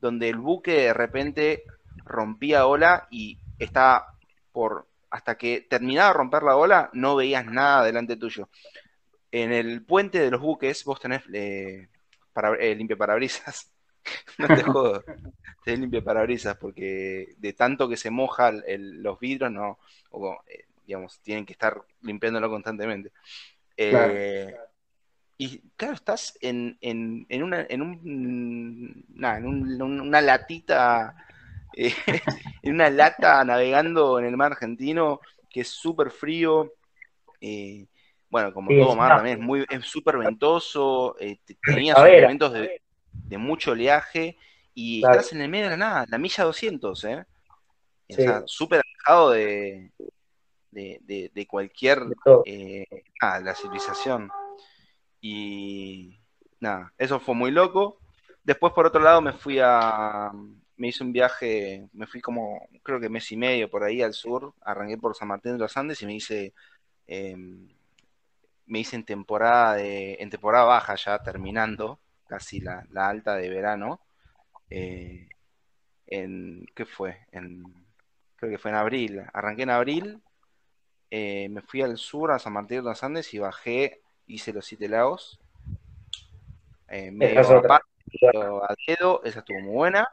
donde 0.00 0.28
el 0.28 0.38
buque 0.38 0.72
de 0.72 0.94
repente 0.94 1.64
rompía 2.04 2.66
ola 2.66 3.08
y 3.10 3.38
estaba 3.58 4.14
por 4.52 4.86
hasta 5.10 5.36
que 5.36 5.66
terminaba 5.68 6.08
de 6.08 6.14
romper 6.14 6.42
la 6.42 6.56
ola 6.56 6.90
no 6.92 7.16
veías 7.16 7.46
nada 7.46 7.84
delante 7.84 8.16
tuyo. 8.16 8.48
En 9.30 9.52
el 9.52 9.84
puente 9.84 10.18
de 10.18 10.30
los 10.30 10.40
buques 10.40 10.84
vos 10.84 11.00
tenés 11.00 11.22
eh, 11.32 11.88
para, 12.32 12.54
eh, 12.56 12.74
limpia 12.74 12.96
parabrisas. 12.96 13.70
no 14.38 14.46
te 14.48 14.62
jodo 14.62 15.02
se 15.66 15.76
limpia 15.76 16.00
parabrisas 16.00 16.56
porque 16.56 17.34
de 17.38 17.52
tanto 17.52 17.88
que 17.88 17.96
se 17.96 18.08
moja 18.08 18.52
los 18.52 19.18
vidrios, 19.18 19.50
no, 19.50 19.80
eh, 20.46 20.66
digamos, 20.86 21.18
tienen 21.18 21.44
que 21.44 21.54
estar 21.54 21.82
limpiándolo 22.02 22.48
constantemente. 22.48 23.10
Eh, 23.76 24.54
y 25.38 25.60
claro, 25.76 25.94
estás 25.94 26.36
en, 26.40 26.78
en, 26.80 27.26
en, 27.28 27.42
una, 27.42 27.66
en, 27.68 27.82
un, 27.82 29.06
en 29.18 30.00
una 30.00 30.20
latita, 30.20 31.14
eh, 31.76 31.92
en 32.62 32.74
una 32.74 32.88
lata 32.90 33.44
navegando 33.44 34.18
en 34.18 34.26
el 34.26 34.36
mar 34.36 34.52
argentino 34.52 35.20
que 35.50 35.60
es 35.60 35.68
súper 35.68 36.10
frío. 36.10 36.72
bueno, 38.30 38.52
como 38.52 38.70
todo 38.70 38.96
mar 38.96 39.16
también 39.16 39.38
es 39.38 39.44
muy 39.44 39.64
es 39.68 39.84
súper 39.84 40.18
ventoso, 40.18 41.16
tenía 41.62 41.94
momentos 41.94 42.52
de, 42.52 42.82
de 43.10 43.38
mucho 43.38 43.72
oleaje 43.72 44.36
y 44.74 45.04
estás 45.04 45.32
en 45.32 45.40
el 45.40 45.48
medio 45.48 45.64
de 45.64 45.70
la 45.70 45.76
nada, 45.76 46.06
la 46.08 46.18
milla 46.18 46.44
200, 46.44 47.04
¿eh? 47.04 47.24
O 48.08 48.14
sea, 48.14 48.42
súper 48.46 48.82
alejado 48.84 49.30
de, 49.32 49.90
de, 50.70 51.30
de, 51.34 51.46
cualquier 51.46 52.02
eh, 52.44 52.86
ah, 53.20 53.40
la 53.40 53.54
civilización. 53.54 54.30
Y 55.20 56.20
nada, 56.60 56.92
eso 56.98 57.20
fue 57.20 57.34
muy 57.34 57.50
loco. 57.50 57.98
Después, 58.44 58.72
por 58.72 58.86
otro 58.86 59.00
lado, 59.02 59.20
me 59.20 59.32
fui 59.32 59.58
a. 59.62 60.30
Me 60.76 60.88
hice 60.88 61.04
un 61.04 61.12
viaje, 61.12 61.88
me 61.92 62.06
fui 62.06 62.20
como, 62.20 62.68
creo 62.82 63.00
que 63.00 63.08
mes 63.08 63.32
y 63.32 63.36
medio 63.36 63.70
por 63.70 63.82
ahí 63.82 64.02
al 64.02 64.12
sur. 64.12 64.54
Arranqué 64.62 64.98
por 64.98 65.16
San 65.16 65.28
Martín 65.28 65.52
de 65.52 65.58
los 65.58 65.76
Andes 65.76 66.02
y 66.02 66.06
me 66.06 66.14
hice. 66.14 66.54
Em, 67.06 67.68
me 68.66 68.80
hice 68.80 68.96
en 68.96 69.04
temporada 69.04 69.74
de, 69.76 70.16
en 70.20 70.30
temporada 70.30 70.64
baja 70.64 70.96
ya 70.96 71.22
terminando 71.22 72.00
casi 72.26 72.60
la, 72.60 72.84
la 72.90 73.08
alta 73.08 73.36
de 73.36 73.48
verano 73.48 74.00
eh, 74.70 75.28
en, 76.06 76.66
¿qué 76.74 76.84
fue? 76.86 77.26
En, 77.32 77.64
creo 78.36 78.50
que 78.50 78.58
fue 78.58 78.70
en 78.70 78.76
abril. 78.76 79.22
Arranqué 79.32 79.62
en 79.62 79.70
abril, 79.70 80.22
eh, 81.10 81.48
me 81.50 81.62
fui 81.62 81.82
al 81.82 81.98
sur, 81.98 82.32
a 82.32 82.38
San 82.38 82.52
Martín 82.52 82.78
de 82.78 82.84
los 82.84 83.02
Andes 83.02 83.32
y 83.34 83.38
bajé, 83.38 84.02
hice 84.26 84.52
los 84.52 84.64
siete 84.64 84.88
lagos. 84.88 85.40
Eh, 86.88 87.10
medio 87.10 87.40
a, 87.40 88.74
dedo, 88.86 89.22
esa 89.24 89.40
estuvo 89.40 89.60
muy 89.60 89.74
buena. 89.74 90.08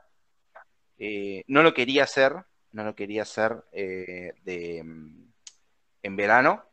no 1.48 1.64
lo 1.64 1.74
quería 1.74 2.04
hacer, 2.04 2.36
no 2.72 2.84
lo 2.84 2.96
quería 2.96 3.24
hacer 3.24 3.64
de, 3.72 4.84
en 6.02 6.16
verano. 6.16 6.64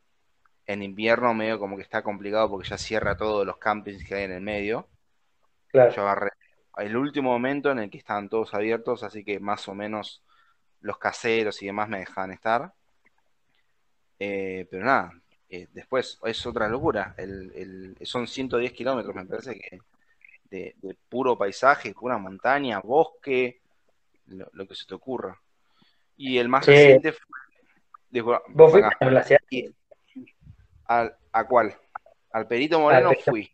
En 0.67 0.83
invierno 0.83 1.33
medio 1.33 1.59
como 1.59 1.75
que 1.75 1.81
está 1.81 2.01
complicado 2.01 2.49
porque 2.49 2.69
ya 2.69 2.77
cierra 2.77 3.17
todos 3.17 3.45
los 3.45 3.57
campings 3.57 4.05
que 4.05 4.15
hay 4.15 4.23
en 4.23 4.31
el 4.31 4.41
medio. 4.41 4.87
Claro. 5.67 5.91
Yo 5.91 6.03
agarré 6.03 6.31
el 6.77 6.95
último 6.95 7.31
momento 7.31 7.71
en 7.71 7.79
el 7.79 7.89
que 7.89 7.97
estaban 7.97 8.29
todos 8.29 8.53
abiertos, 8.53 9.03
así 9.03 9.23
que 9.23 9.39
más 9.39 9.67
o 9.67 9.75
menos 9.75 10.23
los 10.79 10.97
caseros 10.97 11.61
y 11.61 11.67
demás 11.67 11.89
me 11.89 11.99
dejaban 11.99 12.31
estar. 12.31 12.73
Eh, 14.19 14.67
pero 14.69 14.85
nada, 14.85 15.20
eh, 15.53 15.67
después 15.73 16.17
es 16.23 16.45
otra 16.45 16.69
locura. 16.69 17.13
El, 17.17 17.97
son 18.03 18.25
110 18.25 18.71
kilómetros, 18.71 19.13
me 19.13 19.25
parece 19.25 19.59
que 19.59 19.79
de, 20.49 20.75
puro 21.09 21.37
paisaje, 21.37 21.93
pura 21.93 22.17
montaña, 22.17 22.79
bosque, 22.79 23.59
lo, 24.27 24.65
que 24.65 24.75
se 24.75 24.85
te 24.85 24.95
ocurra. 24.95 25.37
Y 26.15 26.37
el 26.37 26.47
más 26.47 26.65
reciente 26.65 27.11
fue. 27.11 28.21
¿Vos 28.49 28.71
fuiste 28.71 29.69
a 30.87 31.11
¿A 31.33 31.47
cuál? 31.47 31.75
Al 32.31 32.47
Perito 32.47 32.79
Moreno 32.79 33.11
fui. 33.25 33.49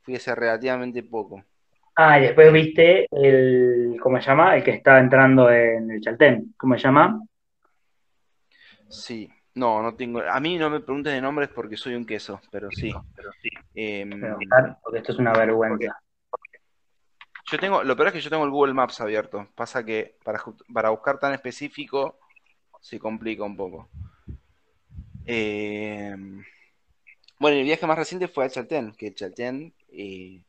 Fui 0.00 0.16
hace 0.16 0.34
relativamente 0.34 1.04
poco. 1.04 1.44
Ah, 1.94 2.18
y 2.18 2.22
después 2.22 2.52
viste 2.52 3.06
el, 3.10 3.98
¿cómo 4.00 4.20
se 4.20 4.26
llama? 4.26 4.56
El 4.56 4.64
que 4.64 4.72
está 4.72 4.98
entrando 4.98 5.48
en 5.48 5.92
el 5.92 6.00
Chaltén. 6.00 6.54
¿Cómo 6.56 6.74
se 6.74 6.82
llama? 6.82 7.20
Sí, 8.88 9.30
no, 9.54 9.82
no 9.82 9.94
tengo. 9.94 10.20
A 10.20 10.40
mí 10.40 10.56
no 10.56 10.70
me 10.70 10.80
pregunten 10.80 11.14
de 11.14 11.20
nombres 11.20 11.48
porque 11.50 11.76
soy 11.76 11.94
un 11.94 12.06
queso, 12.06 12.40
pero 12.50 12.70
sí. 12.70 12.92
Pero 13.14 13.30
sí. 13.42 13.50
Em, 13.74 14.10
porque 14.82 14.98
esto 14.98 15.12
es 15.12 15.18
una 15.18 15.32
vergüenza. 15.32 15.98
Yo 17.50 17.58
tengo, 17.58 17.82
lo 17.82 17.96
peor 17.96 18.08
es 18.08 18.14
que 18.14 18.20
yo 18.20 18.30
tengo 18.30 18.44
el 18.44 18.50
Google 18.50 18.72
Maps 18.72 19.00
abierto. 19.00 19.48
Pasa 19.54 19.84
que 19.84 20.16
para, 20.24 20.42
para 20.72 20.90
buscar 20.90 21.18
tan 21.18 21.34
específico 21.34 22.18
se 22.80 22.98
complica 22.98 23.44
un 23.44 23.56
poco. 23.56 23.90
Em, 25.26 26.42
bueno, 27.38 27.58
el 27.58 27.64
viaje 27.64 27.86
más 27.86 27.98
reciente 27.98 28.28
fue 28.28 28.44
al 28.44 28.50
Chaltén, 28.50 28.92
que 28.92 29.12
Chaltén 29.12 29.74
eh, 29.90 30.40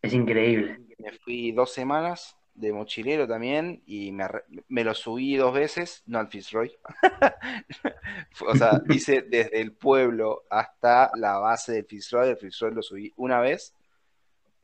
es 0.00 0.14
increíble. 0.14 0.78
Me 0.98 1.12
fui 1.12 1.52
dos 1.52 1.72
semanas 1.72 2.37
de 2.58 2.72
mochilero 2.72 3.26
también 3.26 3.82
y 3.86 4.12
me, 4.12 4.84
lo 4.84 4.94
subí 4.94 5.36
dos 5.36 5.54
veces, 5.54 6.02
no 6.06 6.18
al 6.18 6.28
Fitzroy. 6.28 6.72
o 8.46 8.56
sea, 8.56 8.82
hice 8.88 9.22
desde 9.22 9.60
el 9.60 9.72
pueblo 9.72 10.44
hasta 10.50 11.10
la 11.14 11.38
base 11.38 11.72
del 11.72 11.86
Fitzroy. 11.86 12.30
El 12.30 12.36
Fitzroy 12.36 12.74
lo 12.74 12.82
subí 12.82 13.12
una 13.16 13.40
vez, 13.40 13.74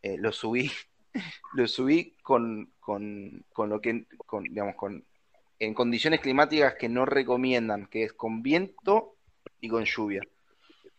eh, 0.02 0.16
lo 0.18 0.32
subí 0.32 0.70
lo 1.54 1.66
subí 1.66 2.16
con, 2.22 2.72
con, 2.80 3.44
con 3.52 3.68
lo 3.68 3.80
que, 3.80 4.06
con, 4.26 4.44
digamos, 4.44 4.74
con, 4.74 5.04
en 5.58 5.74
condiciones 5.74 6.20
climáticas 6.20 6.74
que 6.74 6.88
no 6.88 7.06
recomiendan, 7.06 7.86
que 7.86 8.04
es 8.04 8.12
con 8.12 8.42
viento 8.42 9.16
y 9.60 9.68
con 9.68 9.84
lluvia. 9.84 10.22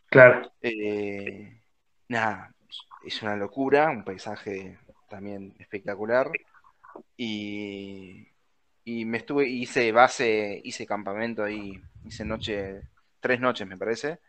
Claro. 0.08 0.52
Eh, 0.62 1.62
nada, 2.08 2.54
es 3.06 3.22
una 3.22 3.36
locura, 3.36 3.90
un 3.90 4.04
paisaje 4.04 4.78
también 5.10 5.54
espectacular. 5.60 6.32
Y, 7.18 8.28
y 8.84 9.06
me 9.06 9.18
estuve, 9.18 9.48
hice 9.48 9.92
base, 9.92 10.62
hice 10.64 10.86
campamento 10.86 11.44
ahí, 11.44 11.82
hice 12.06 12.24
noche, 12.26 12.82
tres 13.20 13.40
noches 13.40 13.68
me 13.68 13.78
parece, 13.78 14.20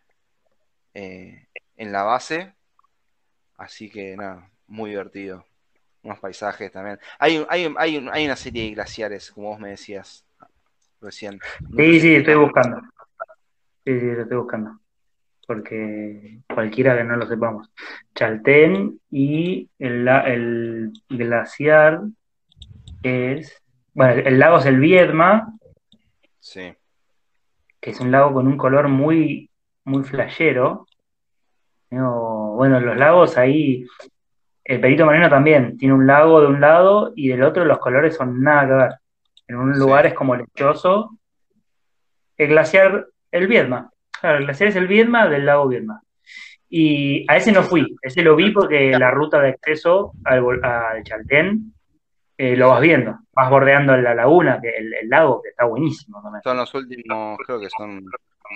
eh, 0.95 1.47
en 1.77 1.93
la 1.93 2.03
base. 2.03 2.55
Así 3.59 3.91
que 3.91 4.17
nada, 4.17 4.51
muy 4.67 4.91
divertido. 4.91 5.45
Unos 6.03 6.19
paisajes 6.21 6.71
también. 6.71 6.99
Hay, 7.19 7.45
hay, 7.49 7.75
hay, 7.77 8.09
hay 8.13 8.25
una 8.27 8.37
serie 8.37 8.65
de 8.65 8.71
glaciares, 8.71 9.31
como 9.31 9.49
vos 9.49 9.61
me 9.61 9.71
decías 9.71 10.25
recién. 11.01 11.39
sí, 11.77 12.01
sí, 12.01 12.15
estoy 12.17 12.37
buscando. 12.37 12.81
Sí, 13.85 14.01
sí, 14.01 14.07
lo 14.07 14.23
estoy 14.23 14.37
buscando. 14.39 14.81
Porque 15.47 16.41
cualquiera 16.53 16.97
que 16.97 17.05
no 17.05 17.17
lo 17.17 17.27
sepamos. 17.27 17.71
Chaltén 18.15 19.01
y 19.11 19.69
el, 19.79 20.09
el 20.09 20.93
glaciar 21.09 22.01
es. 23.03 23.63
Bueno, 23.95 24.23
el 24.25 24.39
lago 24.39 24.59
es 24.59 24.67
el 24.67 24.79
Viedma. 24.79 25.53
Sí. 26.39 26.75
Que 27.81 27.91
es 27.91 28.01
un 28.01 28.11
lago 28.11 28.35
con 28.35 28.47
un 28.47 28.57
color 28.57 28.89
muy, 28.89 29.51
muy 29.85 30.05
flashero. 30.05 30.87
Bueno, 31.91 32.81
los 32.81 32.97
lagos 32.97 33.39
ahí. 33.39 33.87
El 34.65 34.81
Perito 34.81 35.05
Moreno 35.05 35.29
también 35.29 35.77
tiene 35.79 35.95
un 35.95 36.07
lago 36.07 36.41
de 36.41 36.49
un 36.49 36.61
lado 36.61 37.13
y 37.15 37.29
del 37.29 37.45
otro 37.45 37.65
los 37.65 37.79
colores 37.79 38.17
son 38.17 38.43
nada 38.43 38.67
que 38.67 38.73
ver. 38.73 38.95
En 39.47 39.57
un 39.57 39.79
lugar 39.79 40.07
es 40.07 40.15
como 40.15 40.35
lechoso. 40.35 41.17
El 42.37 42.49
glaciar, 42.49 43.07
el 43.31 43.47
Viedma. 43.47 43.91
Claro, 44.21 44.39
el 44.39 44.45
glaciar 44.45 44.71
es 44.71 44.77
el 44.77 44.89
Viedma 44.89 45.29
del 45.29 45.47
lago 45.47 45.69
Viedma. 45.69 46.03
Y 46.69 47.25
a 47.31 47.37
ese 47.37 47.53
no 47.53 47.63
fui, 47.63 47.97
ese 48.03 48.23
lo 48.23 48.35
vi 48.35 48.51
porque 48.51 48.91
la 48.99 49.13
ruta 49.13 49.41
de 49.41 49.51
acceso 49.51 50.13
al, 50.25 50.45
al 50.65 51.05
Chaltén 51.05 51.76
eh, 52.39 52.57
lo 52.57 52.69
vas 52.69 52.81
viendo, 52.81 53.19
vas 53.33 53.51
bordeando 53.51 53.97
la 53.97 54.15
laguna, 54.15 54.61
que 54.61 54.71
el, 54.77 55.09
lago, 55.09 55.41
que 55.43 55.51
está 55.51 55.65
buenísimo. 55.65 56.23
Son 56.43 56.57
los 56.57 56.75
últimos, 56.75 57.39
creo 57.47 57.61
que 57.61 57.69
son, 57.71 58.05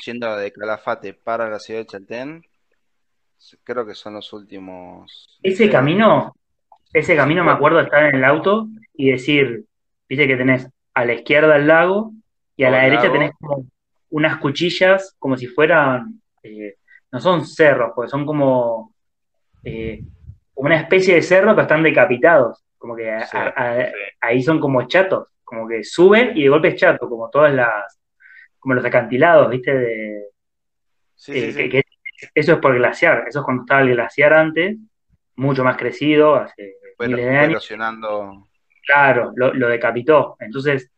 yendo 0.05 0.37
de 0.37 0.53
Calafate 0.53 1.15
para 1.15 1.49
la 1.49 1.59
ciudad 1.59 1.81
de 1.81 1.87
Chaltén, 1.87 2.43
creo 3.65 3.87
que 3.87 3.95
son 3.95 4.15
los 4.15 4.33
últimos. 4.33 5.39
Ese 5.43 5.71
camino, 5.71 6.35
ese 6.93 7.17
camino 7.17 7.43
me 7.43 7.53
acuerdo 7.53 7.81
estar 7.81 8.05
en 8.05 8.17
el 8.17 8.25
auto 8.25 8.67
y 8.95 9.13
decir, 9.13 9.65
dice 10.09 10.27
que 10.27 10.37
tenés 10.37 10.69
a 10.93 11.05
la 11.05 11.15
izquierda 11.15 11.57
el 11.57 11.67
lago 11.67 12.13
y 12.57 12.65
a 12.65 12.71
la 12.71 12.83
derecha 12.83 13.11
tenés 13.11 13.33
como 13.41 13.67
unas 14.11 14.39
cuchillas 14.39 15.17
como 15.19 15.37
si 15.37 15.47
fueran, 15.47 16.21
eh, 16.43 16.75
no 17.13 17.21
son 17.21 17.47
cerros, 17.47 17.93
porque 17.95 18.11
son 18.11 18.27
como 18.27 18.93
eh, 19.65 20.03
una 20.55 20.77
especie 20.77 21.15
de 21.15 21.23
cerro 21.23 21.55
que 21.55 21.63
están 21.63 21.83
decapitados, 21.83 22.63
como 22.81 22.97
que 22.97 23.15
ahí 24.21 24.43
son 24.43 24.59
como 24.59 24.89
chatos, 24.89 25.29
como 25.45 25.69
que 25.69 25.85
suben 25.85 26.35
y 26.35 26.45
de 26.45 26.49
golpe 26.49 26.69
es 26.69 26.77
chato, 26.77 27.11
como 27.11 27.29
todas 27.29 27.53
las, 27.53 28.01
como 28.59 28.75
los 28.75 28.85
acantilados, 28.85 29.51
¿viste? 29.51 29.79
De, 29.79 30.19
eh, 31.29 31.83
eso 32.35 32.53
es 32.53 32.59
por 32.59 32.75
glaciar, 32.75 33.25
eso 33.29 33.41
es 33.41 33.45
cuando 33.45 33.65
estaba 33.65 33.83
el 33.83 33.91
glaciar 33.91 34.33
antes, 34.33 34.79
mucho 35.37 35.63
más 35.63 35.77
crecido, 35.77 36.37
hace 36.37 36.77
miles 36.99 37.27
de 37.27 37.37
años. 37.37 37.51
erosionando 37.51 38.49
Claro, 38.87 39.33
lo, 39.37 39.69
decapitó. 39.69 40.37
Entonces, 40.41 40.91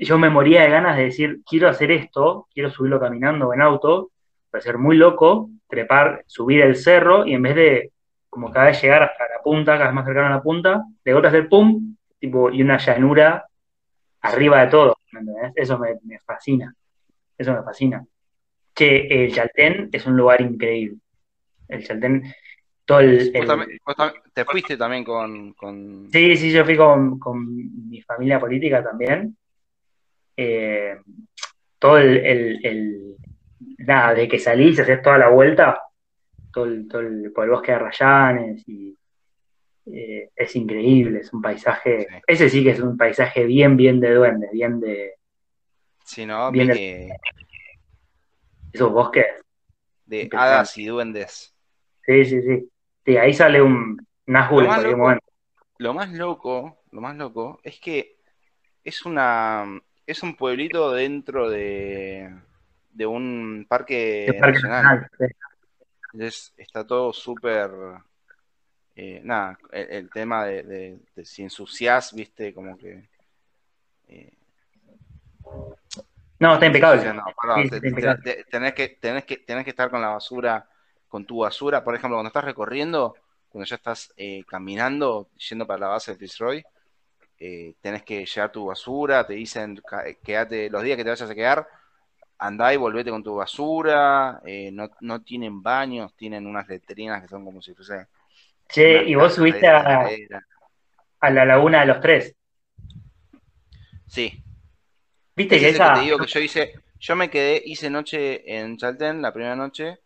yo 0.00 0.16
me 0.16 0.30
moría 0.30 0.62
de 0.62 0.70
ganas 0.70 0.96
de 0.96 1.06
decir, 1.06 1.40
quiero 1.44 1.68
hacer 1.68 1.90
esto, 1.90 2.46
quiero 2.54 2.70
subirlo 2.70 3.00
caminando 3.00 3.48
o 3.48 3.54
en 3.54 3.62
auto, 3.62 4.12
para 4.48 4.62
ser 4.62 4.78
muy 4.78 4.96
loco, 4.96 5.50
trepar, 5.68 6.22
subir 6.28 6.62
el 6.62 6.76
cerro 6.76 7.26
y 7.26 7.34
en 7.34 7.42
vez 7.42 7.56
de 7.56 7.92
como 8.36 8.52
cada 8.52 8.66
vez 8.66 8.82
llegar 8.82 9.02
hasta 9.02 9.24
la 9.28 9.42
punta, 9.42 9.78
cada 9.78 9.86
vez 9.86 9.94
más 9.94 10.04
cercano 10.04 10.26
a 10.26 10.30
la 10.30 10.42
punta, 10.42 10.84
de 11.02 11.10
golpe 11.14 11.28
hacer 11.28 11.48
pum, 11.48 11.96
tipo, 12.18 12.50
y 12.50 12.60
una 12.60 12.76
llanura 12.76 13.46
arriba 14.20 14.60
de 14.60 14.70
todo. 14.70 14.98
Eso 15.54 15.78
me, 15.78 15.94
me, 16.04 16.18
fascina. 16.18 16.74
Eso 17.38 17.54
me 17.54 17.62
fascina. 17.62 18.04
Che, 18.74 19.24
el 19.24 19.32
Chaltén 19.32 19.88
es 19.90 20.04
un 20.04 20.18
lugar 20.18 20.42
increíble. 20.42 20.98
El 21.66 21.82
Chaltén 21.82 22.30
te 22.84 24.44
fuiste 24.44 24.76
también 24.76 25.02
con, 25.02 26.10
Sí, 26.12 26.36
sí, 26.36 26.52
yo 26.52 26.62
fui 26.66 26.76
con, 26.76 27.18
mi 27.88 28.02
familia 28.02 28.38
política 28.38 28.84
también. 28.84 29.34
Eh, 30.36 30.94
todo 31.78 31.96
el, 31.96 33.16
Nada, 33.78 34.12
de 34.12 34.28
que 34.28 34.38
salís, 34.38 34.78
haces 34.78 35.00
toda 35.00 35.16
la 35.16 35.30
vuelta, 35.30 35.80
todo 36.56 36.64
el, 36.64 36.88
todo 36.88 37.02
el, 37.02 37.30
por 37.32 37.44
el 37.44 37.50
bosque 37.50 37.72
de 37.72 37.78
Rayanes, 37.78 38.66
y 38.66 38.96
eh, 39.92 40.30
es 40.34 40.56
increíble, 40.56 41.20
es 41.20 41.30
un 41.34 41.42
paisaje. 41.42 42.06
Ese 42.26 42.48
sí 42.48 42.64
que 42.64 42.70
es 42.70 42.80
un 42.80 42.96
paisaje 42.96 43.44
bien, 43.44 43.76
bien 43.76 44.00
de 44.00 44.14
duende, 44.14 44.48
bien 44.50 44.80
de. 44.80 45.16
Sí, 46.02 46.24
¿no? 46.24 46.50
Bien 46.50 46.70
Esos 48.72 48.90
bosques. 48.90 49.26
De 50.06 50.30
hadas 50.32 50.78
y 50.78 50.86
duendes. 50.86 51.54
Sí, 52.06 52.24
sí, 52.24 52.40
sí. 52.40 52.70
Sí, 53.04 53.16
ahí 53.18 53.34
sale 53.34 53.60
un 53.60 53.98
Nazgûl 54.26 54.62
en 54.62 54.66
cualquier 54.66 54.96
momento. 54.96 55.26
Lo 55.76 55.92
más 55.92 56.10
loco, 56.10 56.78
lo 56.90 57.02
más 57.02 57.16
loco 57.16 57.60
es 57.62 57.78
que 57.80 58.16
es 58.82 59.04
una 59.04 59.78
es 60.06 60.22
un 60.22 60.36
pueblito 60.36 60.92
dentro 60.92 61.50
de, 61.50 62.34
de 62.92 63.06
un 63.06 63.66
parque, 63.68 64.38
nacional. 64.40 65.10
Está 66.56 66.86
todo 66.86 67.12
súper 67.12 67.70
eh, 68.94 69.20
nada, 69.22 69.58
el, 69.72 70.08
tema 70.10 70.46
de, 70.46 70.98
si 71.24 71.42
ensucias, 71.42 72.14
viste, 72.14 72.54
como 72.54 72.76
que 72.78 73.08
eh, 74.08 74.32
no, 76.38 76.54
está 76.54 76.66
impecable. 76.66 77.02
tenés, 78.50 78.74
que, 78.74 78.88
tenés, 79.00 79.24
que, 79.24 79.36
tenés 79.38 79.64
que 79.64 79.70
estar 79.70 79.90
con 79.90 80.00
la 80.00 80.08
basura 80.08 80.68
con 81.08 81.24
tu 81.24 81.38
basura, 81.38 81.82
por 81.82 81.94
ejemplo, 81.94 82.16
cuando 82.16 82.28
estás 82.28 82.44
recorriendo, 82.44 83.14
cuando 83.48 83.66
ya 83.66 83.76
estás 83.76 84.12
eh, 84.16 84.44
caminando, 84.46 85.30
yendo 85.48 85.66
para 85.66 85.80
la 85.80 85.88
base 85.88 86.12
de 86.12 86.18
Fitzroy, 86.18 86.64
eh, 87.38 87.74
tenés 87.80 88.02
que 88.02 88.26
llevar 88.26 88.52
tu 88.52 88.66
basura, 88.66 89.26
te 89.26 89.34
dicen, 89.34 89.80
quédate, 90.22 90.68
los 90.68 90.82
días 90.82 90.96
que 90.96 91.04
te 91.04 91.10
vayas 91.10 91.30
a 91.30 91.34
quedar, 91.34 91.68
andá 92.38 92.72
y 92.72 92.76
volvete 92.76 93.10
con 93.10 93.22
tu 93.22 93.34
basura, 93.36 94.40
eh, 94.44 94.70
no, 94.72 95.22
tienen 95.22 95.62
baños, 95.62 96.14
tienen 96.16 96.46
unas 96.46 96.68
letrinas 96.68 97.22
que 97.22 97.28
son 97.28 97.44
como 97.44 97.62
si 97.62 97.74
fuese... 97.74 98.06
Che, 98.68 99.04
y 99.04 99.14
vos 99.14 99.34
subiste 99.34 99.68
a, 99.68 100.08
a, 101.20 101.30
la 101.30 101.44
laguna 101.44 101.80
de 101.80 101.86
los 101.86 102.00
tres. 102.00 102.34
Sí. 104.06 104.42
Viste 105.36 105.60
que 105.60 105.68
esa... 105.68 105.94
te 105.94 106.00
digo 106.00 106.18
que 106.18 106.26
yo 106.26 106.40
hice, 106.40 106.74
yo 106.98 107.14
me 107.14 107.30
quedé, 107.30 107.62
hice 107.64 107.90
noche 107.90 108.58
en 108.58 108.76
Chalten, 108.76 109.22
la 109.22 109.32
primera 109.32 109.54
noche, 109.54 110.00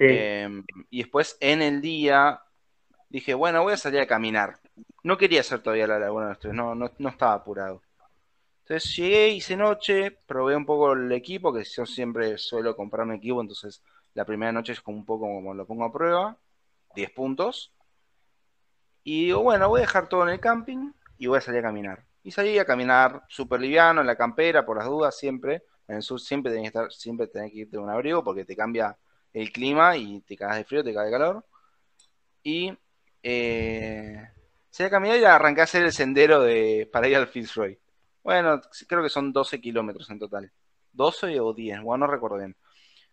Em, 0.00 0.64
y 0.88 0.98
después 1.02 1.36
en 1.40 1.60
el 1.60 1.82
día 1.82 2.40
dije, 3.10 3.34
bueno, 3.34 3.62
voy 3.62 3.74
a 3.74 3.76
salir 3.76 4.00
a 4.00 4.06
caminar. 4.06 4.58
No 5.02 5.18
quería 5.18 5.40
hacer 5.40 5.60
todavía 5.60 5.86
la 5.86 5.98
Laguna 5.98 6.24
de 6.24 6.30
los 6.30 6.38
Tres, 6.38 6.54
no, 6.54 6.74
no, 6.74 7.08
estaba 7.08 7.34
apurado. 7.34 7.82
Entonces 8.70 8.94
llegué, 8.94 9.30
hice 9.30 9.56
noche, 9.56 10.12
probé 10.26 10.54
un 10.54 10.64
poco 10.64 10.92
el 10.92 11.10
equipo, 11.10 11.52
que 11.52 11.64
yo 11.64 11.84
siempre 11.84 12.38
suelo 12.38 12.76
comprar 12.76 13.04
un 13.04 13.14
equipo, 13.14 13.40
entonces 13.40 13.82
la 14.14 14.24
primera 14.24 14.52
noche 14.52 14.74
es 14.74 14.80
como 14.80 14.96
un 14.96 15.04
poco 15.04 15.24
como 15.24 15.52
lo 15.54 15.66
pongo 15.66 15.86
a 15.86 15.92
prueba, 15.92 16.38
10 16.94 17.10
puntos. 17.10 17.72
Y 19.02 19.24
digo, 19.24 19.42
bueno, 19.42 19.68
voy 19.68 19.80
a 19.80 19.80
dejar 19.80 20.08
todo 20.08 20.22
en 20.22 20.28
el 20.28 20.38
camping 20.38 20.92
y 21.18 21.26
voy 21.26 21.38
a 21.38 21.40
salir 21.40 21.58
a 21.58 21.62
caminar. 21.64 22.04
Y 22.22 22.30
salí 22.30 22.56
a 22.60 22.64
caminar 22.64 23.24
súper 23.28 23.60
liviano 23.60 24.02
en 24.02 24.06
la 24.06 24.14
campera, 24.14 24.64
por 24.64 24.76
las 24.76 24.86
dudas, 24.86 25.18
siempre. 25.18 25.64
En 25.88 25.96
el 25.96 26.02
sur 26.02 26.20
siempre 26.20 26.52
tenés 26.52 26.70
que 26.70 26.78
estar, 26.78 26.92
siempre 26.92 27.26
tenés 27.26 27.50
que 27.50 27.58
irte 27.58 27.76
un 27.76 27.90
abrigo 27.90 28.22
porque 28.22 28.44
te 28.44 28.54
cambia 28.54 28.96
el 29.32 29.50
clima 29.50 29.96
y 29.96 30.20
te 30.20 30.36
cagas 30.36 30.58
de 30.58 30.64
frío, 30.64 30.84
te 30.84 30.94
cagas 30.94 31.10
de 31.10 31.18
calor. 31.18 31.44
Y 32.44 32.72
eh, 33.20 34.28
se 34.70 34.84
a 34.84 34.90
caminar 34.90 35.18
y 35.18 35.24
arranqué 35.24 35.62
a 35.62 35.64
hacer 35.64 35.82
el 35.82 35.92
sendero 35.92 36.40
de, 36.40 36.88
para 36.92 37.08
ir 37.08 37.16
al 37.16 37.26
Fitzroy. 37.26 37.76
Bueno, 38.22 38.60
creo 38.86 39.02
que 39.02 39.08
son 39.08 39.32
12 39.32 39.60
kilómetros 39.60 40.10
en 40.10 40.18
total. 40.18 40.52
12 40.92 41.40
o 41.40 41.52
10, 41.52 41.82
bueno, 41.82 42.06
no 42.06 42.12
recuerdo 42.12 42.38
bien. 42.38 42.56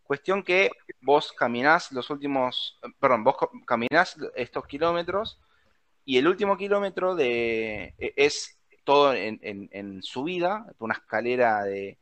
Cuestión 0.04 0.44
que 0.44 0.72
vos 1.02 1.34
caminás 1.34 1.92
los 1.92 2.10
últimos, 2.10 2.80
perdón, 3.00 3.24
vos 3.24 3.36
caminás 3.66 4.18
estos 4.36 4.66
kilómetros 4.66 5.40
y 6.06 6.18
el 6.18 6.28
último 6.28 6.58
kilómetro 6.58 7.16
de, 7.16 7.94
e, 7.98 8.14
es 8.16 8.58
todo 8.84 9.14
en, 9.14 9.40
en, 9.42 9.70
en 9.72 10.02
subida, 10.02 10.66
una 10.80 10.94
escalera 10.94 11.64
de 11.64 11.98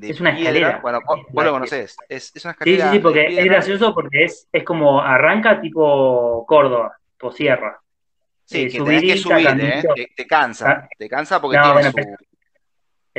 es 0.00 0.20
una 0.20 0.30
escalera. 0.30 0.78
Bueno, 0.80 1.00
vos, 1.06 1.44
lo 1.44 1.52
conocés. 1.52 1.96
Es, 2.08 2.32
una 2.44 2.52
escalera. 2.52 2.84
Sí, 2.84 2.90
sí, 2.90 2.96
sí, 2.96 3.02
porque 3.02 3.26
es 3.26 3.44
gracioso 3.44 3.94
porque 3.94 4.24
es, 4.24 4.48
es 4.52 4.64
como 4.64 5.00
arranca 5.00 5.60
tipo 5.60 6.44
Córdoba, 6.46 6.96
o 7.20 7.32
sierra. 7.32 7.80
Sí, 8.44 8.62
eh, 8.62 8.68
que 8.70 8.80
tenés 8.80 9.02
que 9.02 9.16
subir, 9.18 9.46
¿eh? 9.60 9.82
Te, 9.94 10.08
te 10.16 10.26
cansa. 10.26 10.70
Ah. 10.70 10.88
Te 10.96 11.08
cansa 11.08 11.40
porque 11.40 11.58
No, 11.58 11.74
tiene 11.74 11.90
bueno, 11.90 11.90
su. 11.90 12.26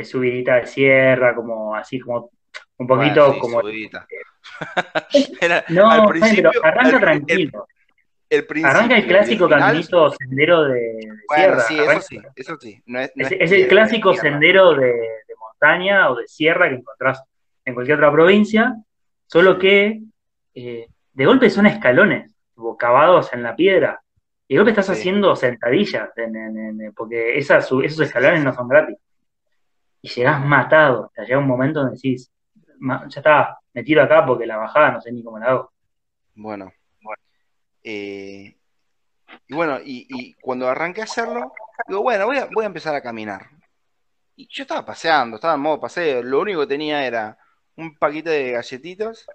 Es 0.00 0.10
subidita 0.10 0.56
de 0.56 0.66
sierra, 0.66 1.34
como 1.34 1.74
así, 1.74 1.98
como 2.00 2.30
un 2.78 2.86
Bueno, 2.86 3.02
poquito 3.02 3.32
sí, 3.34 3.38
como. 3.40 3.60
subidita. 3.60 4.06
Era- 5.40 5.64
No, 5.68 5.90
al 5.90 6.00
bueno, 6.02 6.10
principio, 6.20 6.50
pero 6.52 6.64
arranca 6.64 6.96
el- 6.96 7.00
tranquilo. 7.00 7.66
el 8.30 8.46
Arranca 8.64 8.96
el 8.96 9.06
clásico 9.06 9.44
final- 9.46 9.60
caminito 9.60 10.10
sendero 10.12 10.62
de, 10.64 10.74
de 10.74 11.08
Bueno, 11.28 11.60
sierra. 11.60 11.60
sí, 11.60 11.78
eso 11.78 12.00
sí, 12.00 12.20
eso 12.36 12.56
sí. 12.60 12.82
No 12.86 13.00
es, 13.00 13.12
no 13.16 13.26
Es, 13.26 13.32
es 13.32 13.38
es 13.40 13.52
el 13.52 13.68
clásico 13.68 14.12
tierra. 14.12 14.30
sendero 14.30 14.74
de, 14.74 14.86
de 14.86 15.34
montaña 15.38 16.10
o 16.10 16.16
de 16.16 16.26
sierra 16.28 16.68
que 16.68 16.76
encontrás 16.76 17.22
en 17.64 17.74
cualquier 17.74 17.98
otra 17.98 18.12
provincia, 18.12 18.74
solo 19.26 19.58
que 19.58 20.00
eh, 20.54 20.86
de 21.12 21.26
golpe 21.26 21.50
son 21.50 21.66
escalones, 21.66 22.34
cavados 22.78 23.32
en 23.32 23.42
la 23.42 23.54
piedra. 23.56 24.00
Y 24.48 24.54
de 24.54 24.58
golpe 24.58 24.70
estás 24.70 24.86
Sí. 24.86 24.92
haciendo 24.92 25.36
sentadillas, 25.36 26.10
en- 26.16 26.34
en- 26.36 26.80
en- 26.80 26.92
porque 26.94 27.36
esas, 27.38 27.64
esos 27.66 28.00
escalones 28.00 28.42
no 28.44 28.52
son 28.54 28.68
gratis. 28.68 28.96
Y 30.02 30.08
llegás 30.08 30.44
matado. 30.44 31.10
Te 31.14 31.22
llega 31.24 31.38
un 31.38 31.46
momento 31.46 31.80
donde 31.80 31.94
decís, 31.96 32.30
"Ma- 32.78 33.06
ya 33.08 33.20
está, 33.20 33.58
me 33.74 33.82
tiro 33.82 34.02
acá 34.02 34.24
porque 34.26 34.46
la 34.46 34.56
bajada 34.58 34.92
no 34.92 35.00
sé 35.00 35.12
ni 35.12 35.22
cómo 35.22 35.38
la 35.38 35.46
hago. 35.46 35.72
Bueno, 36.34 36.72
eh, 37.82 38.56
y 39.48 39.54
bueno, 39.54 39.78
y, 39.84 40.34
cuando 40.42 40.68
arranqué 40.68 41.02
a 41.02 41.04
hacerlo, 41.04 41.52
digo, 41.88 42.02
bueno, 42.02 42.26
voy 42.26 42.38
a, 42.38 42.46
voy 42.46 42.64
a 42.64 42.68
empezar 42.68 42.94
a 42.94 43.02
caminar. 43.02 43.48
Y 44.36 44.48
yo 44.50 44.64
estaba 44.64 44.84
paseando, 44.86 45.36
estaba 45.36 45.54
en 45.54 45.60
modo 45.60 45.80
paseo. 45.80 46.22
Lo 46.22 46.40
único 46.40 46.62
que 46.62 46.66
tenía 46.68 47.06
era 47.06 47.38
un 47.76 47.96
paquete 47.98 48.30
de 48.30 48.52
galletitas, 48.52 49.26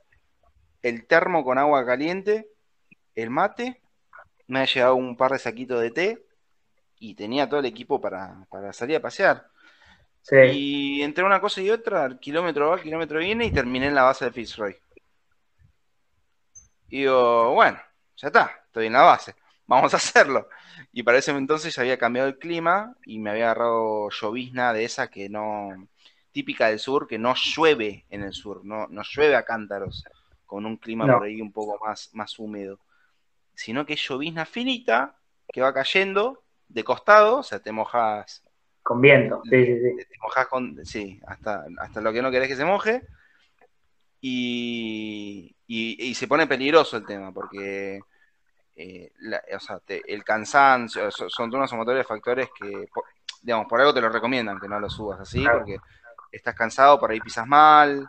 el 0.82 1.07
termo 1.07 1.43
con 1.45 1.57
agua 1.57 1.86
caliente, 1.86 2.49
el 3.16 3.30
mate, 3.30 3.82
me 4.47 4.59
había 4.61 4.74
llevado 4.74 4.95
un 4.97 5.18
par 5.18 5.32
de 5.34 5.39
saquitos 5.39 5.82
de 5.82 5.91
té 5.91 6.26
y 6.99 7.16
tenía 7.16 7.49
todo 7.49 7.61
el 7.61 7.68
equipo 7.68 8.01
para, 8.01 8.47
para 8.49 8.74
salir 8.74 8.97
a 8.97 9.01
pasear. 9.01 9.47
Sí. 10.28 10.36
Y 10.38 11.03
entre 11.03 11.23
una 11.23 11.39
cosa 11.39 11.61
y 11.61 11.69
otra, 11.69 12.17
kilómetro 12.17 12.69
va, 12.69 12.82
kilómetro 12.82 13.19
viene, 13.19 13.45
y 13.45 13.51
terminé 13.51 13.86
en 13.86 13.93
la 13.93 14.01
base 14.01 14.26
de 14.26 14.32
Fitzroy. 14.32 14.76
Y 16.89 17.01
digo, 17.01 17.53
bueno, 17.53 17.78
ya 18.17 18.28
está, 18.30 18.63
estoy 18.65 18.88
en 18.88 18.93
la 18.93 19.03
base, 19.03 19.36
vamos 19.67 19.93
a 19.93 19.97
hacerlo. 19.97 20.49
Y 20.91 21.03
para 21.03 21.19
ese 21.19 21.30
entonces 21.30 21.76
ya 21.76 21.84
había 21.84 21.99
cambiado 21.99 22.28
el 22.28 22.39
clima 22.39 22.95
y 23.05 23.19
me 23.19 23.30
había 23.30 23.51
agarrado 23.51 24.09
llovizna 24.09 24.73
de 24.73 24.86
esa 24.86 25.11
que 25.11 25.30
no, 25.30 25.88
típica 26.32 26.69
del 26.69 26.80
sur, 26.80 27.05
que 27.07 27.19
no 27.19 27.36
llueve 27.36 28.05
en 28.09 28.23
el 28.23 28.34
sur, 28.34 28.65
no, 28.65 28.88
no 28.88 29.03
llueve 29.03 29.36
a 29.36 29.43
cántaros, 29.43 30.05
con 30.47 30.65
un 30.65 30.78
clima 30.78 31.05
No. 31.05 31.19
por 31.19 31.28
ahí 31.28 31.39
un 31.39 31.51
poco 31.51 31.78
más, 31.86 32.09
más 32.13 32.39
húmedo, 32.39 32.80
sino 33.53 33.86
que 33.86 33.93
es 33.93 34.07
llovizna 34.07 34.45
finita 34.45 35.17
que 35.53 35.61
va 35.61 35.71
cayendo 35.71 36.41
de 36.67 36.84
costado, 36.84 37.38
o 37.38 37.43
sea, 37.43 37.59
te 37.59 37.71
mojas 37.71 38.43
Con 38.86 39.01
viento. 39.01 39.41
Sí, 39.49 39.65
sí, 39.65 39.79
sí. 39.81 39.95
te 39.97 40.17
mojás 40.21 40.45
con, 40.45 40.86
sí, 40.86 41.19
hasta, 41.25 41.65
hasta 41.79 42.01
lo 42.01 42.13
que 42.13 42.21
no 42.21 42.29
querés 42.29 42.47
que 42.47 42.55
se 42.55 42.65
moje. 42.65 43.01
Y, 44.21 45.55
y- 45.67 46.03
y 46.09 46.13
se 46.13 46.27
pone 46.27 46.45
peligroso 46.47 46.97
el 46.97 47.05
tema, 47.05 47.31
porque 47.31 48.01
eh, 48.75 49.11
la- 49.21 49.41
o 49.55 49.59
sea, 49.59 49.79
te- 49.79 50.03
el 50.13 50.23
cansancio, 50.23 51.09
so- 51.09 51.29
son 51.29 51.49
todos 51.49 51.59
unos 51.61 51.73
motores 51.73 51.99
de 52.01 52.03
factores 52.07 52.49
que, 52.55 52.88
por- 52.93 53.05
digamos, 53.41 53.67
por 53.67 53.79
algo 53.79 53.93
te 53.93 54.01
lo 54.01 54.09
recomiendan, 54.09 54.59
que 54.59 54.67
no 54.67 54.79
lo 54.79 54.89
subas 54.89 55.19
así, 55.19 55.41
Claro. 55.43 55.59
porque 55.59 55.79
estás 56.31 56.53
cansado, 56.55 56.99
por 56.99 57.09
ahí 57.09 57.19
pisas 57.21 57.47
mal. 57.47 58.07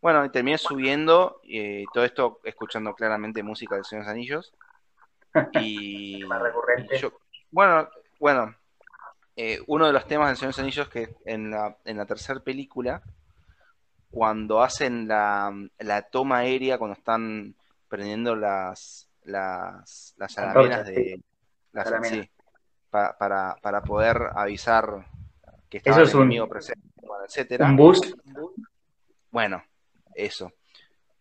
Bueno, 0.00 0.24
y 0.24 0.28
terminé 0.30 0.58
subiendo, 0.58 1.40
eh, 1.44 1.86
todo 1.92 2.04
esto 2.04 2.38
escuchando 2.44 2.94
claramente 2.94 3.42
música 3.42 3.76
de 3.76 3.82
Señor 3.84 4.04
de 4.04 4.10
los 4.10 4.14
Anillos. 4.14 4.54
Y, 5.64 6.22
y 6.24 6.98
yo- 6.98 7.18
bueno, 7.50 7.88
bueno, 8.20 8.54
eh, 9.44 9.58
uno 9.66 9.86
de 9.86 9.92
los 9.92 10.06
temas 10.06 10.28
del 10.28 10.36
Señor 10.36 10.54
de 10.54 10.62
los 10.62 10.64
Anillos 10.64 10.88
que 10.88 11.16
en 11.24 11.50
la, 11.50 11.76
en 11.84 11.96
la 11.96 12.06
tercera 12.06 12.38
película, 12.40 13.02
cuando 14.10 14.62
hacen 14.62 15.08
la, 15.08 15.52
la 15.78 16.02
toma 16.02 16.38
aérea, 16.38 16.78
cuando 16.78 16.96
están 16.96 17.54
prendiendo 17.88 18.36
las, 18.36 19.08
las, 19.24 20.14
las 20.16 20.38
Antorchas, 20.38 20.86
de 20.86 21.20
las, 21.72 22.08
sí, 22.08 22.30
para, 22.90 23.56
para 23.56 23.82
poder 23.82 24.16
avisar 24.34 25.06
que 25.68 25.78
el 25.78 26.02
es 26.02 26.14
un- 26.14 26.22
enemigo 26.22 26.48
presente, 26.48 26.88
etcétera. 27.26 27.66
Un 27.66 27.76
bus. 27.76 28.14
Bueno, 29.30 29.64
eso. 30.14 30.52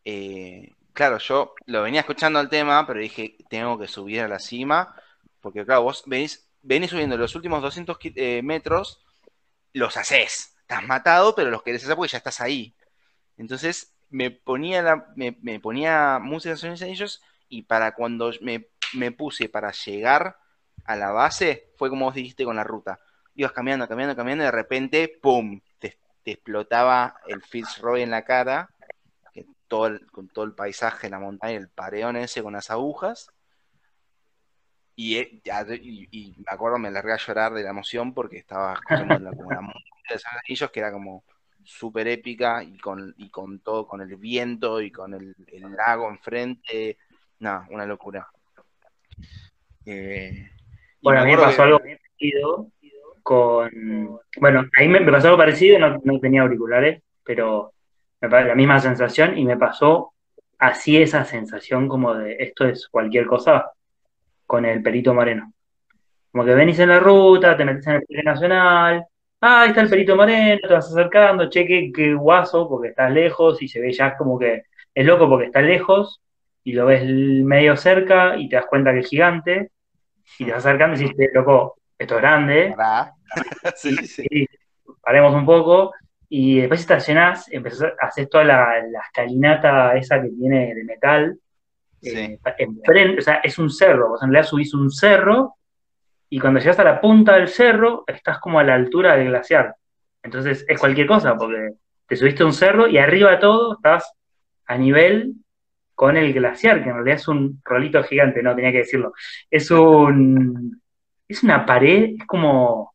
Eh, 0.03 0.69
claro, 0.93 1.17
yo 1.17 1.53
lo 1.67 1.84
venía 1.84 2.01
escuchando 2.01 2.39
el 2.39 2.49
tema, 2.49 2.86
pero 2.86 2.99
dije, 2.99 3.38
tengo 3.49 3.80
que 3.80 3.88
subir 3.88 4.22
a 4.22 4.28
la 4.28 4.39
cima, 4.39 4.93
porque 5.39 5.65
claro, 5.65 5.84
vos 5.84 6.03
venís, 6.05 6.45
venís 6.62 6.91
subiendo 6.91 7.18
los 7.18 7.36
últimos 7.36 7.62
200 7.62 7.97
ki- 7.97 8.14
eh, 8.16 8.41
metros, 8.43 9.03
los 9.74 9.97
haces, 9.97 10.55
estás 10.62 10.84
matado, 10.86 11.36
pero 11.36 11.49
los 11.51 11.64
querés 11.64 11.84
hacer 11.84 11.95
porque 11.95 12.12
ya 12.12 12.18
estás 12.20 12.41
ahí. 12.41 12.76
Entonces 13.38 13.93
me 14.09 14.32
ponía, 14.32 15.05
me, 15.16 15.34
ponía 15.59 16.20
música 16.22 16.55
de 16.55 16.70
Anillos 16.86 17.22
y 17.49 17.64
para 17.64 17.93
cuando 17.93 18.32
me, 18.41 18.68
me 18.93 19.12
puse 19.12 19.49
para 19.49 19.72
llegar 19.72 20.38
a 20.86 20.95
la 20.95 21.12
base, 21.12 21.72
fue 21.78 21.89
como 21.89 22.05
vos 22.05 22.16
dijiste 22.16 22.45
con 22.45 22.55
la 22.55 22.64
ruta. 22.64 22.99
Ibas 23.36 23.53
caminando, 23.53 23.88
caminando, 23.88 24.16
caminando 24.16 24.43
y 24.43 24.47
de 24.47 24.51
repente, 24.51 25.20
¡pum! 25.22 25.62
Te, 25.80 25.97
explotaba 26.26 27.16
el 27.28 27.41
Fitzroy 27.41 28.01
en 28.03 28.12
la 28.12 28.24
cara, 28.26 28.70
el- 29.34 30.05
con 30.12 30.28
todo 30.30 30.45
el 30.45 30.53
paisaje, 30.53 31.09
la 31.09 31.20
montaña, 31.20 31.57
el 31.57 31.70
pareón 31.70 32.16
ese 32.16 32.43
con 32.43 32.53
las 32.53 32.70
agujas. 32.70 33.32
Y, 34.96 35.18
y- 35.20 36.08
y 36.12 36.36
me 36.38 36.46
acuerdo, 36.54 36.78
me 36.80 36.92
largué 36.92 37.14
a 37.14 37.18
llorar 37.18 37.54
de 37.54 37.64
la 37.64 37.70
emoción 37.72 38.14
porque 38.14 38.38
estaba 38.38 38.74
escuchando 38.76 39.18
la, 39.20 39.34
como 39.34 39.52
la 39.52 39.62
música 39.62 39.80
de 40.10 40.16
los 40.16 40.24
Anillos, 40.46 40.72
que 40.72 40.80
era 40.80 40.92
como 40.92 41.24
súper 41.64 42.08
épica 42.08 42.64
y 42.64 42.78
con, 42.78 43.14
y 43.18 43.30
con 43.30 43.60
todo, 43.60 43.88
con 43.88 44.02
el 44.02 44.16
viento 44.18 44.82
y 44.82 44.92
con 44.92 45.14
el, 45.14 45.36
el 45.48 45.72
lago 45.76 46.10
enfrente. 46.10 46.98
Nada, 47.39 47.68
una 47.72 47.86
locura. 47.86 48.28
Eh, 49.86 50.50
Bueno, 51.02 51.22
a 51.22 51.26
mí 51.26 51.32
me 51.32 51.38
pasó 51.38 51.58
que- 51.58 51.64
algo 51.64 51.80
parecido 51.80 52.68
con. 53.24 54.20
Bueno, 54.38 54.66
ahí 54.78 54.88
me, 54.88 55.00
me 55.00 55.12
pasó 55.12 55.28
algo 55.28 55.38
parecido, 55.38 55.80
no, 55.80 56.00
no 56.04 56.20
tenía 56.20 56.42
auriculares, 56.42 57.02
pero 57.24 57.74
me 58.22 58.30
la 58.30 58.56
misma 58.56 58.80
sensación 58.80 59.38
y 59.38 59.46
me 59.46 59.58
pasó 59.58 60.14
así 60.60 60.98
esa 61.02 61.26
sensación 61.26 61.88
como 61.88 62.14
de 62.16 62.36
esto 62.39 62.66
es 62.68 62.88
cualquier 62.88 63.26
cosa 63.26 63.72
con 64.52 64.66
el 64.66 64.84
Perito 64.84 65.14
Moreno. 65.14 65.54
Como 66.30 66.43
que 66.43 66.54
venís 66.54 66.78
en 66.80 66.89
la 66.89 66.99
ruta, 66.99 67.56
te 67.56 67.64
metes 67.64 67.88
en 67.88 67.93
el 67.93 67.99
Parque 68.02 68.24
Nacional, 68.24 69.06
ah, 69.39 69.62
ahí 69.62 69.70
está 69.70 69.80
el 69.80 69.89
Perito 69.89 70.18
Moreno, 70.18 70.60
te 70.68 70.74
vas 70.74 70.91
acercando, 70.91 71.49
cheque, 71.49 71.89
qué 71.95 72.14
guaso, 72.14 72.68
porque 72.68 72.89
estás 72.89 73.14
lejos 73.14 73.62
y 73.62 73.70
se 73.70 73.80
ve 73.80 73.93
ya 73.93 74.18
como 74.18 74.38
que 74.38 74.64
es 74.93 75.06
loco 75.06 75.30
porque 75.30 75.45
estás 75.45 75.64
lejos 75.64 76.22
y 76.66 76.74
lo 76.74 76.86
ves 76.86 77.06
medio 77.06 77.78
cerca 77.78 78.36
y 78.36 78.49
te 78.49 78.58
das 78.58 78.66
cuenta 78.66 78.91
que 78.91 78.99
es 78.99 79.08
gigante 79.08 79.72
y 80.38 80.43
te 80.43 80.52
vas 80.52 80.66
acercando 80.66 80.99
y 80.99 81.08
dices, 81.08 81.30
loco, 81.34 81.78
esto 81.97 82.16
es 82.16 82.22
grande, 82.22 82.76
sí, 83.78 83.95
sí. 84.06 84.26
y 84.30 84.47
paremos 85.02 85.34
un 85.34 85.45
poco, 85.45 85.93
y 86.28 86.60
después 86.60 86.82
estacionás, 86.82 87.49
empezás, 87.54 87.93
haces 88.02 88.30
toda 88.30 88.43
la, 88.43 88.86
la 88.86 88.99
escalinata 88.99 89.95
esa 89.95 90.22
que 90.22 90.28
tiene 90.28 90.76
de 90.76 90.84
metal, 90.84 91.39
Sí. 92.02 92.18
eh, 92.18 92.39
enfrente- 92.58 93.20
o 93.20 93.22
sea, 93.22 93.36
es 93.43 93.58
un 93.60 93.70
cerro, 93.70 94.10
vos 94.10 94.24
en 94.24 94.32
realidad 94.32 94.49
subís 94.49 94.74
un 94.74 94.89
cerro, 94.91 95.56
y 96.30 96.39
cuando 96.39 96.60
llegas 96.60 96.80
a 96.80 96.84
la 96.84 96.99
punta 97.02 97.36
del 97.36 97.47
cerro, 97.47 98.04
estás 98.08 98.39
como 98.39 98.60
a 98.60 98.64
la 98.64 98.74
altura 98.76 99.16
del 99.18 99.28
glaciar. 99.28 99.76
Entonces 100.24 100.66
es 100.68 100.80
cualquier 100.80 101.08
cosa, 101.08 101.36
porque 101.36 101.74
te 102.08 102.16
subiste 102.16 102.43
a 102.43 102.45
un 102.45 102.54
cerro 102.54 102.88
y 102.88 102.97
arriba 102.97 103.32
de 103.32 103.38
todo 103.38 103.74
estás 103.76 104.14
a 104.66 104.78
nivel 104.78 105.34
con 105.93 106.16
el 106.18 106.34
glaciar, 106.34 106.82
que 106.82 106.89
en 106.89 106.95
realidad 106.95 107.16
es 107.18 107.28
un 107.28 107.62
rolito 107.64 108.02
gigante, 108.04 108.41
no 108.41 108.56
tenía 108.56 108.72
que 108.72 108.80
decirlo. 108.80 109.14
Es 109.49 109.70
un. 109.72 110.82
Es 111.28 111.43
una 111.43 111.66
pared, 111.66 112.16
es 112.18 112.26
como. 112.26 112.93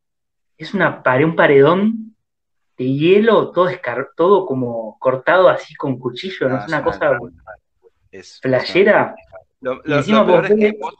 Es 0.57 0.73
una 0.73 1.01
pared, 1.03 1.25
un 1.25 1.35
paredón 1.35 2.15
de 2.77 2.85
hielo, 2.85 3.51
todo, 3.51 3.69
escar- 3.69 4.09
todo 4.15 4.45
como 4.45 4.97
cortado 4.99 5.47
así 5.49 5.75
con 5.75 5.97
cuchillo, 5.99 6.49
¿no? 6.49 6.55
No, 6.55 6.61
es 6.61 6.67
una 6.67 6.83
cosa 6.83 7.17
Es- 8.19 8.39
flashera. 8.41 9.15
Lo, 9.61 9.75
lo- 9.83 10.03
peor 10.25 10.45
es 10.45 10.55
que 10.55 10.77
vos, 10.79 10.93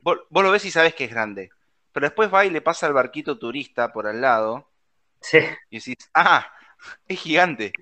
vos- 0.00 0.20
vos 0.30 0.44
lo 0.44 0.50
ves 0.50 0.64
y 0.64 0.70
sabes 0.70 0.94
que 0.94 1.04
es 1.04 1.10
grande. 1.10 1.50
Pero 1.92 2.06
después 2.06 2.32
va 2.32 2.44
y 2.44 2.50
le 2.50 2.60
pasa 2.60 2.86
al 2.86 2.92
barquito 2.92 3.38
turista 3.38 3.92
por 3.92 4.06
al 4.06 4.20
lado 4.20 4.68
Sí. 5.20 5.38
y 5.70 5.78
decís, 5.78 5.96
¡ah! 6.14 6.46
Es 7.08 7.20
gigante. 7.20 7.72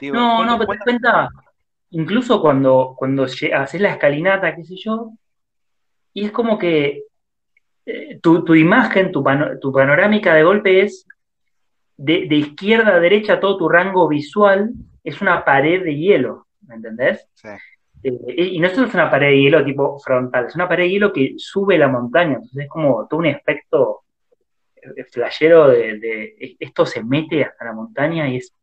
Digo, 0.00 0.14
No, 0.14 0.36
¿cuánto- 0.36 0.52
no, 0.52 0.58
pero 0.58 0.72
te 0.72 0.78
cuenta, 0.84 1.28
incluso 1.90 2.40
cuando, 2.40 2.94
cuando 2.96 3.24
haces 3.24 3.80
la 3.80 3.92
escalinata, 3.92 4.54
qué 4.54 4.62
sé 4.64 4.76
yo, 4.76 5.12
y 6.12 6.26
es 6.26 6.30
como 6.32 6.58
que 6.58 7.02
eh, 7.86 8.18
tu, 8.20 8.44
tu 8.44 8.54
imagen, 8.54 9.10
tu, 9.12 9.22
pano- 9.22 9.58
tu 9.60 9.72
panorámica 9.72 10.34
de 10.34 10.42
golpe 10.42 10.82
es 10.82 11.06
de, 11.96 12.26
de 12.28 12.36
izquierda 12.36 12.94
a 12.94 13.00
derecha, 13.00 13.40
todo 13.40 13.56
tu 13.56 13.68
rango 13.68 14.06
visual 14.08 14.70
es 15.04 15.20
una 15.20 15.44
pared 15.44 15.82
de 15.84 15.94
hielo, 15.96 16.46
¿me 16.66 16.74
entendés? 16.76 17.26
Sí. 17.34 17.48
Eh, 18.06 18.50
y 18.52 18.60
no 18.60 18.68
es 18.68 18.78
una 18.78 19.10
pared 19.10 19.30
de 19.30 19.40
hielo 19.40 19.64
tipo 19.64 19.98
frontal, 19.98 20.46
es 20.46 20.54
una 20.54 20.68
pared 20.68 20.84
de 20.84 20.90
hielo 20.90 21.12
que 21.12 21.34
sube 21.38 21.76
la 21.76 21.88
montaña, 21.88 22.34
entonces 22.34 22.64
es 22.64 22.68
como 22.68 23.04
todo 23.08 23.18
un 23.18 23.26
efecto 23.26 24.02
eh, 24.76 25.04
flashero 25.10 25.68
de, 25.68 26.56
esto 26.60 26.86
se 26.86 27.02
mete 27.02 27.42
hasta 27.42 27.64
la 27.64 27.72
montaña 27.72 28.28
y 28.28 28.36
es 28.36 28.54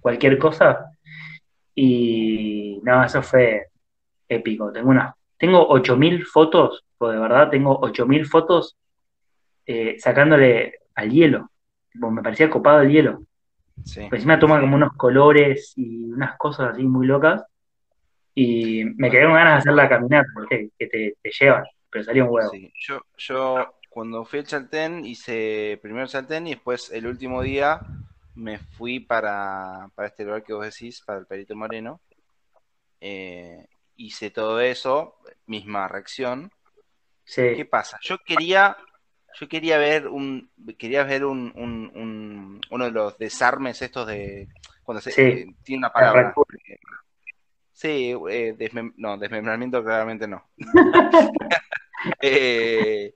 cualquier 0.00 0.38
cosa. 0.38 0.90
Y 1.76 2.80
no, 2.82 3.04
eso 3.04 3.22
fue 3.22 3.68
épico. 4.28 4.72
Tengo 4.72 4.90
una, 4.90 5.14
tengo 5.38 5.68
8000 5.68 6.26
fotos, 6.26 6.84
o 6.98 7.08
de 7.08 7.18
verdad 7.18 7.50
tengo 7.50 7.78
8000 7.78 8.26
fotos 8.26 8.76
eh, 9.66 9.96
sacándole 10.00 10.80
al 10.96 11.10
hielo. 11.10 11.50
me 11.94 12.22
parecía 12.22 12.50
copado 12.50 12.80
el 12.80 12.90
hielo. 12.90 13.22
Sí. 13.84 14.08
encima 14.10 14.38
toma 14.38 14.60
como 14.60 14.76
unos 14.76 14.92
colores 14.94 15.74
y 15.76 16.12
unas 16.12 16.36
cosas 16.38 16.72
así 16.72 16.82
muy 16.82 17.06
locas. 17.06 17.44
Y 18.34 18.84
me 18.84 19.10
quedé 19.10 19.24
con 19.24 19.34
ganas 19.34 19.54
de 19.54 19.58
hacer 19.58 19.74
la 19.74 19.88
caminata, 19.88 20.28
porque 20.34 20.70
que 20.78 20.86
te, 20.86 21.16
llevan, 21.38 21.64
pero 21.90 22.04
salió 22.04 22.24
un 22.24 22.30
huevo. 22.30 22.52
Yo, 22.74 23.00
yo 23.16 23.74
cuando 23.88 24.24
fui 24.24 24.40
al 24.40 24.46
Chaltén 24.46 25.04
hice 25.04 25.78
primero 25.80 26.04
el 26.04 26.10
Chaltén 26.10 26.48
y 26.48 26.50
después 26.54 26.90
el 26.90 27.06
último 27.06 27.42
día 27.42 27.80
me 28.34 28.58
fui 28.58 29.00
para, 29.00 29.88
este 29.98 30.24
lugar 30.24 30.42
que 30.42 30.52
vos 30.52 30.64
decís, 30.64 31.00
para 31.02 31.20
el 31.20 31.26
Perito 31.26 31.54
Moreno. 31.54 32.00
Eh, 33.00 33.66
hice 33.96 34.30
todo 34.30 34.60
eso, 34.60 35.16
misma 35.46 35.86
reacción. 35.88 36.50
¿Qué 37.24 37.64
pasa? 37.64 37.98
Yo 38.02 38.18
quería, 38.18 38.76
yo 39.38 39.48
quería 39.48 39.78
ver 39.78 40.08
un, 40.08 40.50
quería 40.78 41.04
ver 41.04 41.24
un, 41.24 41.52
un, 41.54 42.60
uno 42.70 42.84
de 42.84 42.90
los 42.90 43.16
desarmes 43.16 43.80
estos 43.80 44.06
de 44.06 44.48
cuando 44.82 45.00
se 45.00 45.12
tiene 45.62 45.78
una 45.78 45.92
palabra. 45.92 46.34
Sí, 47.74 48.14
eh, 48.30 48.70
no, 48.96 49.18
desmembramiento 49.18 49.82
claramente 49.82 50.28
no. 50.28 50.44
eh, 52.22 53.12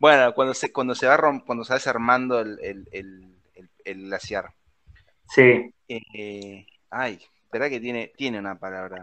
bueno, 0.00 0.34
cuando 0.34 0.52
se, 0.52 0.72
cuando 0.72 0.96
se 0.96 1.06
va 1.06 1.16
cuando 1.46 1.62
se 1.62 1.72
va 1.72 1.76
desarmando 1.76 2.40
el, 2.40 2.58
el, 2.60 2.88
el, 2.90 3.70
el 3.84 4.02
glaciar. 4.06 4.52
Sí. 5.28 5.72
Eh, 5.86 6.66
ay, 6.90 7.20
espera 7.44 7.70
que 7.70 7.78
tiene, 7.78 8.12
tiene 8.16 8.40
una 8.40 8.58
palabra. 8.58 9.00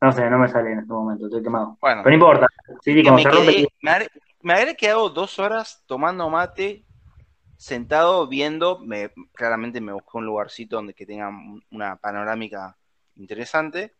No 0.00 0.10
sé, 0.10 0.28
no 0.28 0.38
me 0.38 0.48
sale 0.48 0.72
en 0.72 0.80
este 0.80 0.92
momento, 0.92 1.26
estoy 1.26 1.44
quemado. 1.44 1.78
Bueno, 1.80 2.02
pero 2.02 2.16
no 2.16 2.24
importa. 2.24 2.46
Sí, 2.82 3.04
como 3.04 3.16
me, 3.16 3.24
quedé, 3.24 3.68
me, 4.42 4.54
habré, 4.54 4.76
quedado 4.76 5.08
dos 5.08 5.38
horas 5.38 5.84
tomando 5.86 6.28
mate, 6.28 6.84
sentado, 7.56 8.26
viendo. 8.26 8.80
Me, 8.80 9.12
claramente 9.32 9.80
me 9.80 9.92
busqué 9.92 10.18
un 10.18 10.26
lugarcito 10.26 10.76
donde 10.76 10.94
que 10.94 11.06
tenga 11.06 11.30
una 11.70 11.94
panorámica 11.94 12.76
interesante. 13.14 13.94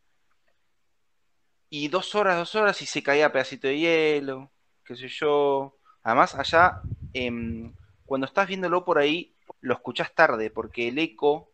Y 1.78 1.88
dos 1.88 2.14
horas, 2.14 2.38
dos 2.38 2.54
horas 2.54 2.80
y 2.80 2.86
se 2.86 3.02
caía 3.02 3.30
pedacito 3.30 3.68
de 3.68 3.78
hielo, 3.78 4.50
qué 4.82 4.96
sé 4.96 5.08
yo. 5.08 5.76
Además, 6.02 6.34
allá, 6.34 6.80
em, 7.12 7.70
cuando 8.06 8.26
estás 8.26 8.48
viéndolo 8.48 8.82
por 8.82 8.96
ahí, 8.96 9.36
lo 9.60 9.74
escuchás 9.74 10.14
tarde, 10.14 10.48
porque 10.48 10.88
el 10.88 10.98
eco 10.98 11.52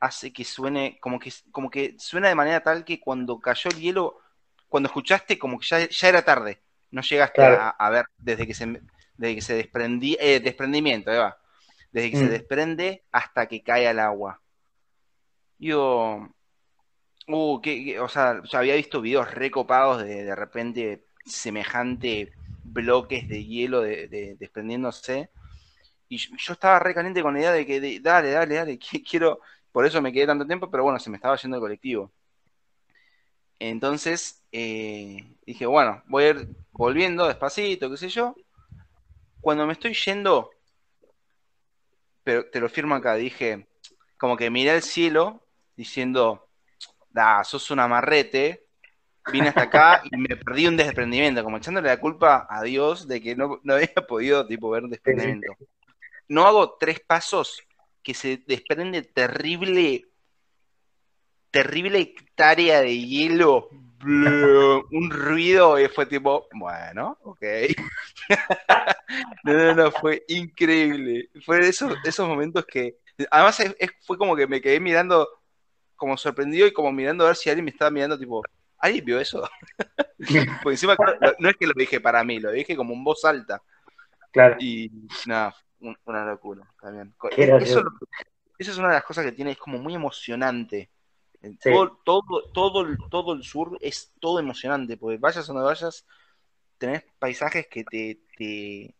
hace 0.00 0.32
que 0.32 0.42
suene, 0.42 0.96
como 1.02 1.18
que, 1.18 1.30
como 1.50 1.68
que 1.68 1.96
suena 1.98 2.28
de 2.28 2.34
manera 2.34 2.62
tal 2.62 2.82
que 2.86 2.98
cuando 2.98 3.38
cayó 3.38 3.68
el 3.68 3.78
hielo, 3.78 4.20
cuando 4.70 4.86
escuchaste, 4.86 5.38
como 5.38 5.58
que 5.58 5.66
ya, 5.66 6.08
era 6.08 6.24
tarde. 6.24 6.62
No 6.90 7.02
llegaste 7.02 7.42
a, 7.44 7.90
ver 7.90 8.06
desde 8.16 8.46
que 8.46 8.54
se, 8.54 8.80
desde 9.18 9.34
que 9.34 9.42
se 9.42 9.54
desprendí, 9.54 10.16
eh, 10.18 10.40
desprendimiento, 10.40 11.12
Eva. 11.12 11.36
Desde 11.92 12.10
que 12.10 12.16
se 12.16 12.24
mm. 12.24 12.30
desprende 12.30 13.04
hasta 13.12 13.46
que 13.48 13.62
cae 13.62 13.86
al 13.86 13.98
agua. 13.98 14.40
Yo, 15.58 16.26
uh, 17.28 17.60
o 18.00 18.08
sea, 18.08 18.42
yo 18.42 18.58
había 18.58 18.74
visto 18.76 19.00
videos 19.00 19.32
recopados 19.34 20.02
de 20.04 20.24
de 20.24 20.36
repente 20.36 21.06
semejante 21.24 22.32
bloques 22.64 23.28
de 23.28 23.44
hielo 23.44 23.82
de, 23.82 24.36
desprendiéndose. 24.38 25.30
Y 26.08 26.18
yo, 26.18 26.52
estaba 26.52 26.78
re 26.78 26.94
caliente 26.94 27.22
con 27.22 27.34
la 27.34 27.40
idea 27.40 27.52
de 27.52 27.66
que 27.66 28.00
dale, 28.00 28.30
dale, 28.30 28.54
dale, 28.54 28.78
quiero. 29.08 29.40
Por 29.72 29.84
eso 29.84 30.00
me 30.00 30.12
quedé 30.12 30.26
tanto 30.26 30.46
tiempo, 30.46 30.70
pero 30.70 30.84
bueno, 30.84 30.98
se 30.98 31.10
me 31.10 31.16
estaba 31.16 31.36
yendo 31.36 31.56
el 31.58 31.60
colectivo. 31.60 32.12
Entonces 33.58 34.42
eh, 34.52 35.34
dije, 35.46 35.66
bueno, 35.66 36.02
voy 36.06 36.24
a 36.24 36.28
ir 36.30 36.48
volviendo 36.72 37.26
despacito, 37.26 37.90
qué 37.90 37.96
sé 37.96 38.08
yo. 38.08 38.34
Cuando 39.40 39.66
me 39.66 39.72
estoy 39.72 39.94
yendo, 39.94 40.50
pero 42.24 42.48
te 42.50 42.60
lo 42.60 42.68
firmo 42.68 42.94
acá, 42.94 43.14
dije, 43.14 43.68
como 44.18 44.36
que 44.36 44.50
miré 44.50 44.72
al 44.72 44.82
cielo 44.82 45.46
diciendo, 45.76 46.45
da, 47.16 47.42
sos 47.42 47.70
un 47.70 47.80
amarrete, 47.80 48.66
vine 49.32 49.48
hasta 49.48 49.62
acá 49.62 50.02
y 50.04 50.16
me 50.16 50.36
perdí 50.36 50.66
un 50.66 50.76
desprendimiento, 50.76 51.42
como 51.42 51.56
echándole 51.56 51.88
la 51.88 51.98
culpa 51.98 52.46
a 52.48 52.62
Dios 52.62 53.08
de 53.08 53.20
que 53.20 53.34
no, 53.34 53.60
había 53.68 53.94
podido 54.06 54.46
tipo, 54.46 54.70
ver 54.70 54.84
un 54.84 54.90
desprendimiento. 54.90 55.56
No 56.28 56.46
hago 56.46 56.76
tres 56.78 57.00
pasos 57.00 57.62
que 58.02 58.12
se 58.12 58.44
desprende 58.46 59.02
terrible, 59.02 60.04
terrible 61.50 62.00
hectárea 62.00 62.82
de 62.82 62.98
hielo, 62.98 63.70
un 64.04 65.10
ruido 65.10 65.80
y 65.80 65.88
fue 65.88 66.04
tipo, 66.06 66.46
bueno, 66.52 67.18
ok. 67.22 67.42
no, 69.44 69.52
no, 69.54 69.74
no, 69.74 69.90
fue 69.90 70.22
increíble. 70.28 71.30
Fue 71.44 71.66
esos, 71.66 71.96
esos 72.04 72.28
momentos 72.28 72.66
que, 72.66 72.98
además 73.30 73.58
fue 74.06 74.18
como 74.18 74.36
que 74.36 74.46
me 74.46 74.60
quedé 74.60 74.78
mirando 74.78 75.26
como 75.96 76.16
sorprendido 76.16 76.66
y 76.66 76.72
como 76.72 76.92
mirando 76.92 77.24
a 77.24 77.28
ver 77.28 77.36
si 77.36 77.48
alguien 77.48 77.64
me 77.64 77.70
estaba 77.70 77.90
mirando 77.90 78.18
tipo, 78.18 78.42
¿Alguien 78.78 79.04
vio 79.04 79.20
eso? 79.20 79.48
Porque 80.62 80.74
encima 80.74 80.96
no 81.38 81.48
es 81.48 81.56
que 81.56 81.66
lo 81.66 81.72
dije 81.74 82.00
para 82.00 82.22
mí, 82.24 82.38
lo 82.38 82.50
dije 82.50 82.76
como 82.76 82.94
en 82.94 83.04
voz 83.04 83.24
alta. 83.24 83.62
Claro. 84.30 84.56
Y 84.60 84.90
nada, 85.26 85.54
una 86.04 86.26
locura 86.26 86.70
también. 86.80 87.14
Eso, 87.36 87.82
es 88.58 88.78
una 88.78 88.88
de 88.88 88.94
las 88.94 89.04
cosas 89.04 89.24
que 89.24 89.32
tiene, 89.32 89.52
es 89.52 89.58
como 89.58 89.78
muy 89.78 89.94
emocionante. 89.94 90.90
Todo, 91.62 92.00
todo, 92.04 92.42
todo, 92.52 92.96
todo, 93.08 93.32
el 93.34 93.44
sur 93.44 93.78
es 93.80 94.12
todo 94.18 94.40
emocionante, 94.40 94.96
porque 94.96 95.18
vayas 95.18 95.48
o 95.48 95.54
no 95.54 95.62
vayas, 95.62 96.04
tenés 96.76 97.04
paisajes 97.18 97.68
que 97.68 97.84
te, 97.84 98.20
te 98.36 98.94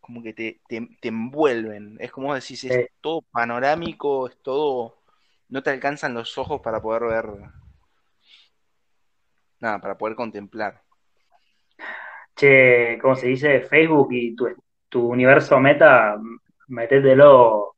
como 0.00 0.22
que 0.22 0.32
te, 0.32 0.60
te, 0.68 1.08
envuelven. 1.08 1.96
Es 1.98 2.12
como 2.12 2.34
decís, 2.34 2.64
es 2.64 2.88
todo 3.00 3.22
panorámico, 3.22 4.28
es 4.28 4.40
todo, 4.42 5.02
no 5.48 5.62
te 5.62 5.70
alcanzan 5.70 6.14
los 6.14 6.36
ojos 6.38 6.60
para 6.60 6.80
poder 6.80 7.04
ver 7.04 7.26
nada, 9.60 9.80
para 9.80 9.96
poder 9.96 10.16
contemplar. 10.16 10.82
Che, 12.34 12.98
¿cómo 13.00 13.16
se 13.16 13.28
dice? 13.28 13.60
Facebook 13.62 14.08
y 14.12 14.34
tu, 14.34 14.48
tu 14.88 15.08
universo 15.08 15.58
meta, 15.58 16.18
metételo 16.68 17.76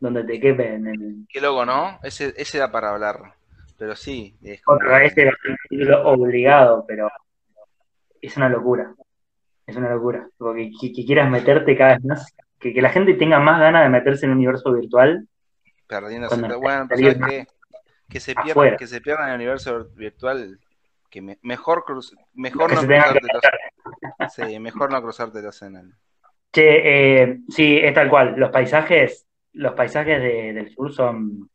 donde 0.00 0.24
te 0.24 0.40
quepe. 0.40 0.74
En 0.74 0.86
el... 0.86 1.26
Qué 1.28 1.40
loco, 1.40 1.64
¿no? 1.64 1.98
Ese, 2.02 2.34
ese 2.36 2.58
da 2.58 2.70
para 2.70 2.90
hablar. 2.90 3.34
Pero 3.78 3.94
sí. 3.94 4.36
Es 4.42 4.60
Otra 4.66 4.98
vez 4.98 5.14
era 5.16 5.32
obligado, 6.04 6.84
pero 6.86 7.08
es 8.20 8.36
una 8.36 8.48
locura. 8.48 8.92
Es 9.66 9.76
una 9.76 9.90
locura. 9.90 10.28
Porque 10.36 10.70
que, 10.80 10.92
quieras 10.92 11.30
meterte 11.30 11.76
cada 11.76 11.94
vez 11.94 12.04
más, 12.04 12.36
que, 12.58 12.72
la 12.80 12.90
gente 12.90 13.14
tenga 13.14 13.38
más 13.38 13.60
ganas 13.60 13.84
de 13.84 13.90
meterse 13.90 14.26
en 14.26 14.32
el 14.32 14.38
universo 14.38 14.72
virtual. 14.72 15.28
Perdiéndose. 15.88 16.40
Bueno, 16.56 16.86
pues 16.86 17.00
que, 17.00 17.46
que, 18.08 18.20
se 18.20 18.34
pierda, 18.34 18.76
que 18.76 18.86
se 18.86 19.00
pierda 19.00 19.24
en 19.24 19.30
el 19.30 19.36
universo 19.36 19.88
virtual 19.94 20.58
que 21.10 21.22
mejor 21.22 21.84
mejor 22.34 22.74
no 22.74 22.80
cruzarte 22.80 23.20
los, 23.32 24.32
sí, 24.34 24.58
mejor 24.58 24.92
no 24.92 25.02
cruzarte 25.02 25.42
los 25.42 25.64
Che, 26.50 27.22
eh, 27.22 27.38
sí, 27.48 27.78
es 27.78 27.94
tal 27.94 28.08
cual. 28.08 28.34
Los 28.36 28.50
paisajes, 28.50 29.26
los 29.52 29.74
paisajes 29.74 30.20
del 30.20 30.70
sur 30.70 30.92
son 30.92 31.50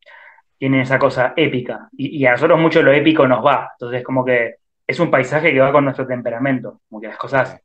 tienen 0.57 0.81
esa 0.81 0.97
cosa 0.97 1.33
épica 1.35 1.89
y, 1.91 2.25
a 2.25 2.31
nosotros 2.31 2.59
mucho 2.59 2.81
lo 2.81 2.93
épico 2.93 3.27
nos 3.27 3.45
va. 3.45 3.71
Entonces, 3.73 4.03
como 4.03 4.23
que 4.23 4.55
es 4.85 4.99
un 4.99 5.11
paisaje 5.11 5.51
que 5.51 5.59
va 5.59 5.71
con 5.71 5.83
nuestro 5.83 6.07
temperamento, 6.07 6.81
como 6.89 7.01
que 7.01 7.07
las 7.07 7.17
cosas 7.17 7.59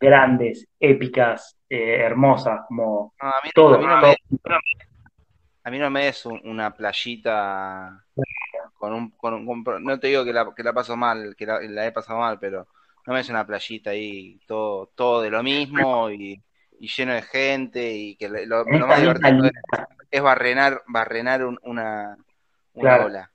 grandes, 0.00 0.66
épicas, 0.80 1.56
eh, 1.68 1.98
hermosas, 2.00 2.62
como 2.66 3.14
a 3.20 3.40
mí, 3.44 3.50
todo. 3.54 3.76
A 3.76 3.78
mí, 3.78 3.86
no 3.86 4.00
me, 4.00 4.16
es 5.64 6.26
una 6.26 6.74
playita 6.74 8.04
con 8.78 8.92
un, 8.94 9.10
con 9.10 9.44
no 9.84 10.00
te 10.00 10.08
digo 10.08 10.24
que 10.24 10.32
la, 10.32 10.52
que 10.56 10.62
la 10.62 10.72
paso 10.72 10.96
mal, 10.96 11.36
que 11.36 11.46
la, 11.46 11.86
he 11.86 11.92
pasado 11.92 12.18
mal, 12.18 12.38
pero 12.40 12.66
no 13.06 13.12
me 13.14 13.20
es 13.20 13.28
una 13.28 13.46
playita 13.46 13.90
ahí, 13.90 14.40
todo, 14.46 14.90
todo 14.94 15.22
de 15.22 15.30
lo 15.30 15.42
mismo 15.42 16.10
y, 16.10 16.42
lleno 16.80 17.14
de 17.14 17.22
gente 17.22 17.92
y 17.92 18.16
que 18.16 18.28
lo, 18.28 18.64
más 18.64 19.00
divertido 19.00 19.50
es, 20.10 20.20
barrenar, 20.20 20.82
barrenar 20.88 21.44
una, 21.44 22.16
una 22.74 22.96
ola. 22.96 23.30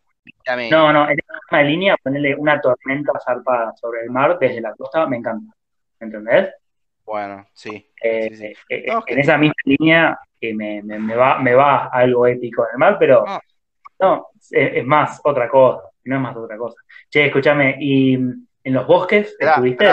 No, 0.69 0.91
no, 0.91 1.09
en 1.09 1.17
esa 1.17 1.61
línea 1.61 1.95
ponerle 2.03 2.36
una 2.36 2.59
tormenta 2.59 3.13
zarpada 3.23 3.73
sobre 3.78 4.01
el 4.01 4.09
mar 4.09 4.38
desde 4.38 4.61
la 4.61 4.73
costa 4.75 5.07
me 5.07 5.17
encanta. 5.17 5.53
¿Entendés? 5.99 6.53
Bueno, 7.08 7.47
sí. 7.53 7.89
Eh, 8.03 8.53
eh, 8.68 8.86
en 9.08 9.20
esa 9.20 9.38
misma 9.38 9.55
línea 9.64 10.20
que 10.39 10.53
me, 10.53 10.84
me, 10.84 11.16
va, 11.16 11.39
me 11.39 11.53
va 11.53 11.86
algo 11.86 12.28
épico 12.28 12.64
en 12.64 12.74
el 12.74 12.78
mar, 12.78 12.97
pero 12.99 13.24
no, 13.97 14.28
es, 14.51 14.86
más 14.86 15.22
otra 15.24 15.47
cosa. 15.47 15.89
no 16.03 16.16
es 16.18 16.22
más 16.22 16.36
otra 16.36 16.58
cosa. 16.58 16.76
Che, 17.10 17.28
escúchame, 17.28 17.78
¿y 17.80 18.16
en 18.16 18.74
los 18.74 18.86
bosques 18.86 19.38
estuviste? 19.39 19.88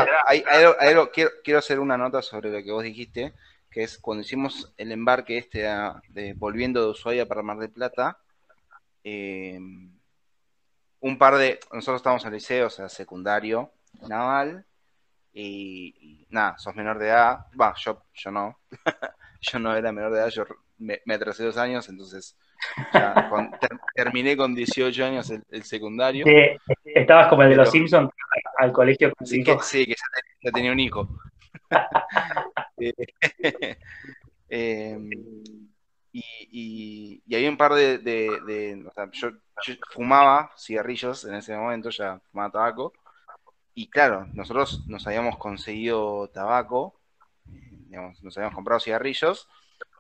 quiero, 1.12 1.58
hacer 1.58 1.78
una 1.78 1.96
nota 1.96 2.20
sobre 2.20 2.50
lo 2.50 2.60
que 2.64 2.72
vos 2.72 2.82
dijiste, 2.82 3.32
que 3.70 3.84
es 3.84 3.96
cuando 3.98 4.22
hicimos 4.22 4.74
el 4.76 4.90
embarque 4.90 5.38
este 5.38 5.68
de 6.08 6.34
volviendo 6.34 6.82
de 6.82 6.90
Ushuaia 6.90 7.26
para 7.26 7.42
Mar 7.42 7.58
del 7.58 7.70
Plata, 7.70 8.18
eh, 9.04 9.56
un 10.98 11.16
par 11.16 11.36
de, 11.36 11.60
nosotros 11.72 12.00
estábamos 12.00 12.24
en 12.24 12.28
el 12.28 12.34
liceo, 12.34 12.66
o 12.66 12.70
sea, 12.70 12.88
secundario, 12.88 13.70
naval, 14.08 14.66
y, 15.34 16.26
nada, 16.30 16.56
sos 16.58 16.74
menor 16.74 16.98
de 16.98 17.08
edad, 17.08 17.46
va, 17.60 17.74
yo, 17.76 18.02
yo 18.14 18.30
no, 18.30 18.58
yo 19.40 19.58
no 19.58 19.74
era 19.74 19.92
menor 19.92 20.12
de 20.12 20.18
edad, 20.20 20.28
yo 20.28 20.44
me, 20.78 21.00
atrasé 21.12 21.44
dos 21.44 21.56
años, 21.56 21.88
entonces 21.88 22.36
terminé 23.94 24.36
con 24.36 24.54
18 24.54 25.04
años 25.04 25.30
el, 25.30 25.64
secundario. 25.64 26.24
estabas 26.84 27.28
como 27.28 27.42
el 27.42 27.50
de 27.50 27.56
los 27.56 27.70
Simpsons 27.70 28.10
al 28.58 28.72
colegio 28.72 29.12
con 29.14 29.26
sí, 29.26 29.42
que, 29.42 29.58
sí, 29.60 29.86
que 29.86 29.94
ya, 30.42 30.50
tenía 30.52 30.72
un 30.72 30.80
hijo. 30.80 31.08
Em, 34.46 35.10
y, 36.12 37.22
y, 37.26 37.34
había 37.34 37.50
un 37.50 37.56
par 37.56 37.74
de, 37.74 38.84
o 38.86 38.92
sea, 38.92 39.08
yo, 39.10 39.30
fumaba 39.90 40.52
cigarrillos 40.56 41.24
en 41.24 41.34
ese 41.34 41.56
momento, 41.56 41.90
ya 41.90 42.20
fumaba 42.30 42.52
tabaco. 42.52 42.92
Y 43.74 43.88
claro, 43.88 44.28
nosotros 44.34 44.86
nos 44.86 45.06
habíamos 45.06 45.36
conseguido 45.36 46.28
tabaco, 46.28 46.94
digamos, 47.44 48.22
nos 48.22 48.36
habíamos 48.36 48.54
comprado 48.54 48.80
cigarrillos, 48.80 49.48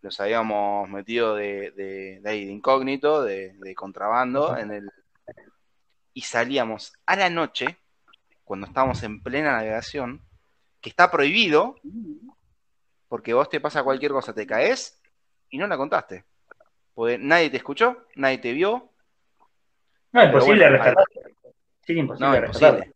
los 0.02 0.20
habíamos 0.20 0.88
metido 0.88 1.34
de, 1.34 1.72
de, 1.72 2.20
de, 2.20 2.36
incógnito, 2.42 3.22
de, 3.22 3.74
contrabando, 3.74 4.56
en 4.56 4.70
el 4.70 4.90
y 6.14 6.20
salíamos 6.20 6.92
a 7.06 7.16
la 7.16 7.28
noche, 7.28 7.76
cuando 8.44 8.68
estábamos 8.68 9.02
en 9.02 9.20
plena 9.20 9.52
navegación, 9.52 10.20
que 10.80 10.90
está 10.90 11.10
prohibido, 11.10 11.74
porque 13.08 13.34
vos 13.34 13.48
te 13.48 13.60
pasa 13.60 13.82
cualquier 13.82 14.12
cosa, 14.12 14.32
te 14.32 14.46
caes 14.46 15.00
y 15.50 15.58
no 15.58 15.66
la 15.66 15.76
contaste. 15.76 16.24
Porque 16.94 17.18
nadie 17.18 17.50
te 17.50 17.56
escuchó, 17.56 18.06
nadie 18.14 18.38
te 18.38 18.52
vio. 18.52 18.90
No, 20.12 20.24
imposible 20.24 20.68
rescatar. 20.68 21.04
Sí, 21.84 21.92
imposible 21.94 22.40
no, 22.40 22.93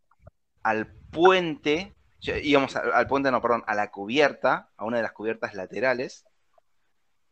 Al 0.62 0.86
puente, 0.86 1.94
íbamos 2.20 2.76
al, 2.76 3.06
puente, 3.06 3.30
no, 3.30 3.40
perdón, 3.40 3.64
a 3.66 3.74
la 3.74 3.90
cubierta, 3.90 4.70
a 4.76 4.84
una 4.84 4.98
de 4.98 5.02
las 5.02 5.12
cubiertas 5.12 5.54
laterales, 5.54 6.24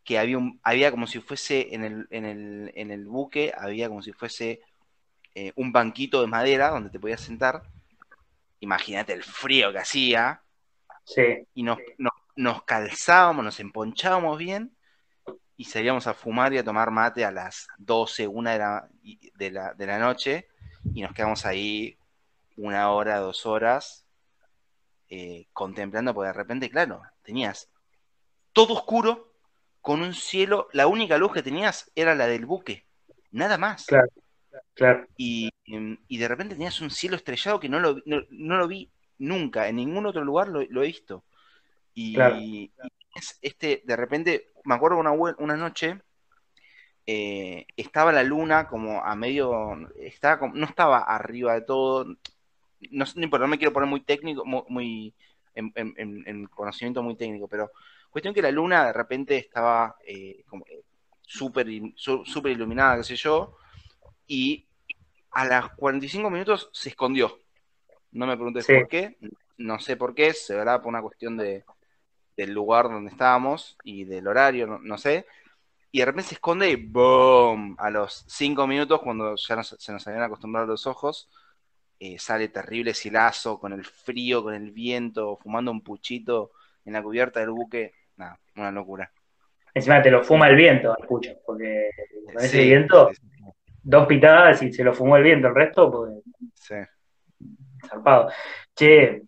que 0.05 0.19
había, 0.19 0.39
un, 0.39 0.61
había 0.63 0.91
como 0.91 1.07
si 1.07 1.21
fuese 1.21 1.75
en 1.75 1.85
el, 1.85 2.07
en 2.11 2.25
el, 2.25 2.73
en 2.75 2.91
el 2.91 3.07
buque, 3.07 3.53
había 3.57 3.89
como 3.89 4.03
si 4.03 4.13
fuese 4.13 4.61
eh, 5.35 5.53
un 5.57 5.73
banquito 5.73 6.21
de 6.21 6.29
madera 6.29 6.71
donde 6.71 6.91
te 6.91 7.01
podías 7.01 7.21
sentar. 7.21 7.63
Imagínate 8.61 9.13
el 9.13 9.25
frío 9.25 9.73
que 9.73 9.79
hacía. 9.79 10.43
Sí. 11.05 11.47
Y 11.55 11.63
nos, 11.63 11.79
nos 12.37 12.63
calzábamos, 12.63 13.45
nos 13.45 13.61
emponchábamos 13.61 14.39
bien 14.39 14.77
y 15.57 15.65
salíamos 15.65 16.07
a 16.07 16.15
fumar 16.15 16.53
y 16.53 16.59
a 16.59 16.65
tomar 16.65 16.91
mate 16.91 17.25
a 17.25 17.31
las 17.31 17.69
12, 17.79 18.29
una 18.29 18.53
de 18.53 18.59
la, 19.51 19.75
de 19.75 19.87
la, 19.87 19.99
noche 19.99 20.49
y 20.95 21.03
nos 21.03 21.13
quedamos 21.13 21.47
ahí 21.47 21.99
una 22.57 22.91
hora, 22.91 23.19
dos 23.19 23.47
horas 23.47 24.07
eh, 25.09 25.47
contemplando, 25.53 26.15
porque 26.15 26.29
de 26.29 26.33
repente, 26.33 26.71
claro, 26.71 27.03
tenías 27.23 27.71
todo 28.53 28.75
oscuro 28.75 29.33
con 29.81 30.01
un 30.01 30.15
cielo, 30.15 30.69
la 30.73 30.87
única 30.87 31.17
luz 31.19 31.33
que 31.33 31.43
tenías 31.43 31.93
era 31.95 32.15
la 32.15 32.27
del 32.27 32.47
buque, 32.47 32.87
nada 33.31 33.57
más. 33.57 33.87
Claro, 33.87 34.09
claro. 34.75 35.07
Y, 35.17 35.51
de 35.65 36.29
repente 36.29 36.55
tenías 36.55 36.81
un 36.81 36.91
cielo 36.91 37.17
estrellado 37.17 37.61
que 37.61 37.69
no 37.69 37.79
lo, 37.81 37.99
no, 38.05 38.57
lo 38.57 38.67
vi 38.67 38.91
nunca, 39.19 39.69
en 39.69 39.77
ningún 39.77 40.07
otro 40.07 40.25
lugar 40.25 40.49
lo, 40.49 40.61
he 40.61 40.87
visto. 40.87 41.25
Y, 41.95 42.21
y, 42.21 42.73
este, 43.43 43.83
de 43.85 43.97
repente 43.97 44.49
me 44.65 44.75
acuerdo 44.75 44.99
una, 44.99 45.13
una 45.13 45.57
noche, 45.57 46.01
eh, 47.07 47.67
estaba 47.77 48.11
la 48.11 48.25
luna 48.25 48.67
como 48.67 49.05
a 49.05 49.15
medio, 49.15 49.89
estaba 49.97 50.49
no 50.53 50.67
estaba 50.67 50.99
arriba 50.99 51.55
de 51.55 51.61
todo, 51.61 52.17
no, 52.91 53.05
no 53.15 53.49
me 53.49 53.59
quiero 53.59 53.73
poner 53.73 53.89
muy 53.89 54.01
técnico, 54.01 54.45
muy, 54.45 55.15
en, 55.55 56.47
conocimiento 56.47 57.03
muy 57.03 57.17
técnico, 57.17 57.49
pero 57.49 57.71
cuestión 58.11 58.35
que 58.35 58.43
la 58.43 58.51
luna 58.51 58.87
de 58.87 58.93
repente 58.93 59.37
estaba 59.37 59.97
eh, 60.07 60.45
como 60.47 60.65
eh, 60.67 60.83
súper 61.23 61.67
super 61.97 62.53
iluminada, 62.53 62.99
qué 62.99 63.05
sé 63.05 63.17
yo, 63.17 63.57
y 64.27 64.67
a 65.31 65.45
las 65.45 65.75
45 65.75 66.31
minutos 66.31 66.71
se 66.73 66.91
escondió. 66.91 67.39
No 68.13 68.27
me 68.27 68.37
preguntes 68.37 68.67
por 68.67 68.89
qué, 68.89 69.17
no 69.59 69.79
sé 69.79 69.97
por 69.97 70.15
qué, 70.15 70.33
se 70.33 70.55
verá 70.55 70.81
por 70.81 70.89
una 70.89 71.03
cuestión 71.03 71.37
de, 71.37 71.65
del 72.37 72.53
lugar 72.53 72.89
donde 72.89 73.11
estábamos 73.11 73.77
y 73.83 74.05
del 74.05 74.29
horario, 74.29 74.67
no, 74.67 74.99
sé. 74.99 75.27
Y 75.91 76.01
de 76.01 76.07
repente 76.07 76.29
se 76.29 76.35
esconde 76.35 76.71
y 76.71 76.77
¡boom! 76.77 77.77
A 77.79 77.91
los 77.91 78.25
cinco 78.29 78.67
minutos, 78.67 79.01
cuando 79.03 79.35
ya 79.37 79.63
se 79.63 79.93
nos 79.93 80.07
habían 80.07 80.23
acostumbrado 80.23 80.67
los 80.67 80.87
ojos, 80.87 81.29
eh, 81.99 82.19
sale 82.19 82.49
terrible 82.49 82.95
silazo, 82.95 83.59
con 83.59 83.73
el 83.73 83.85
frío, 83.85 84.43
con 84.43 84.55
el 84.55 84.71
viento, 84.71 85.37
fumando 85.37 85.71
un 85.71 85.83
puchito 85.83 86.53
en 86.85 86.93
la 86.93 87.03
cubierta 87.03 87.41
del 87.41 87.51
buque. 87.51 87.93
Nada, 88.17 88.39
una 88.57 88.71
locura. 88.71 89.11
Encima 89.75 90.03
te 90.03 90.11
lo 90.11 90.23
fuma 90.23 90.49
el 90.49 90.57
viento, 90.57 90.97
pucho, 91.07 91.33
porque 91.45 91.91
con 92.33 92.43
ese 92.43 92.63
viento, 92.63 93.11
dos 93.83 94.07
pitadas 94.07 94.63
y 94.63 94.73
se 94.73 94.83
lo 94.83 94.95
fumó 94.95 95.17
el 95.17 95.23
viento, 95.23 95.49
el 95.49 95.55
resto, 95.55 95.91
pues. 95.91 96.13
Sí. 96.55 96.77
Zarpado. 97.87 98.31
Che, 98.75 99.23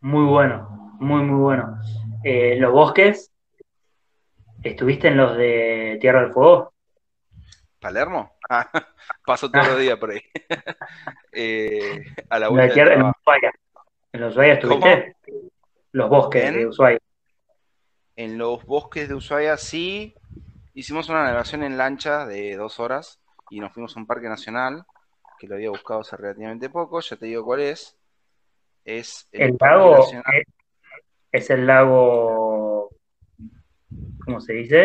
muy 0.00 0.24
bueno 0.24 0.74
muy, 0.98 1.22
muy 1.22 1.40
bueno. 1.40 1.78
Eh, 2.22 2.56
los 2.58 2.72
bosques, 2.72 3.32
¿estuviste 4.62 5.08
en 5.08 5.16
los 5.16 5.36
de 5.36 5.98
Tierra 6.00 6.22
del 6.22 6.32
Fuego? 6.32 6.73
¿Palermo? 7.84 8.32
Ah, 8.48 8.66
paso 9.26 9.50
todos 9.50 9.68
los 9.68 9.78
días 9.78 9.98
por 9.98 10.10
ahí. 10.10 10.22
eh, 11.32 12.02
a 12.30 12.38
la 12.38 12.48
vuelta. 12.48 12.80
en, 12.80 12.98
los 12.98 13.12
Ushuaia. 13.20 13.52
¿En 14.10 14.20
los 14.22 14.32
Ushuaia 14.32 14.54
estuviste? 14.54 15.16
Los 15.92 16.08
bosques 16.08 16.54
de 16.54 16.66
Ushuaia. 16.66 16.98
En 18.16 18.38
los 18.38 18.64
bosques 18.64 19.06
de 19.06 19.14
Ushuaia 19.14 19.58
sí. 19.58 20.14
Hicimos 20.72 21.10
una 21.10 21.24
navegación 21.24 21.62
en 21.62 21.76
lancha 21.76 22.24
de 22.24 22.56
dos 22.56 22.80
horas 22.80 23.20
y 23.50 23.60
nos 23.60 23.70
fuimos 23.74 23.94
a 23.94 24.00
un 24.00 24.06
parque 24.06 24.30
nacional 24.30 24.86
que 25.38 25.46
lo 25.46 25.56
había 25.56 25.68
buscado 25.68 26.00
hace 26.00 26.16
relativamente 26.16 26.70
poco. 26.70 27.02
Ya 27.02 27.16
te 27.16 27.26
digo 27.26 27.44
cuál 27.44 27.60
es. 27.60 27.98
Es 28.86 29.28
el, 29.30 29.42
el 29.42 29.56
lago, 29.60 30.06
es 31.30 31.50
el 31.50 31.66
lago, 31.66 32.88
¿cómo 34.24 34.40
se 34.40 34.54
dice? 34.54 34.84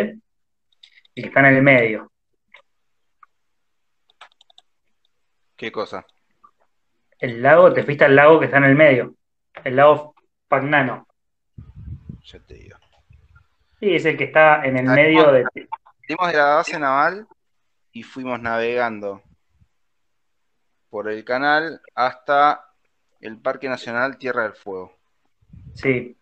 El 1.16 1.24
que 1.24 1.28
está 1.30 1.40
en 1.40 1.56
el 1.56 1.64
medio. 1.64 2.09
¿Qué 5.60 5.72
cosa? 5.72 6.04
El 7.20 7.44
lago, 7.44 7.72
te 7.72 7.84
fuiste 7.84 8.06
al 8.06 8.16
lago 8.16 8.40
que 8.40 8.46
está 8.46 8.58
en 8.58 8.64
el 8.64 8.76
medio. 8.76 9.14
El 9.64 9.76
lago 9.76 10.16
Pagnano. 10.48 11.08
Ya 12.24 12.40
te 12.40 12.56
digo. 12.56 12.78
Sí, 13.80 13.94
es 13.96 14.06
el 14.06 14.18
que 14.18 14.24
está 14.24 14.66
en 14.66 14.78
el 14.78 14.86
medio 14.86 15.32
de. 15.32 15.44
Salimos 16.08 16.32
de 16.32 16.38
la 16.38 16.56
base 16.56 16.80
naval 16.80 17.28
y 17.92 18.02
fuimos 18.02 18.42
navegando 18.42 19.22
por 20.90 21.10
el 21.10 21.24
canal 21.24 21.82
hasta 21.94 22.72
el 23.22 23.38
Parque 23.38 23.70
Nacional 23.70 24.18
Tierra 24.18 24.44
del 24.44 24.54
Fuego. 24.54 24.98
Sí 25.76 26.16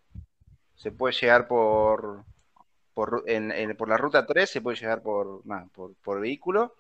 se 0.78 0.92
puede 0.92 1.14
llegar 1.14 1.48
por 1.48 2.24
por, 2.94 3.26
por 3.78 3.90
la 3.90 3.98
ruta 3.98 4.26
3, 4.26 4.50
se 4.50 4.62
puede 4.62 4.78
llegar 4.78 5.04
por, 5.04 5.44
por, 6.02 6.20
vehículo. 6.20 6.74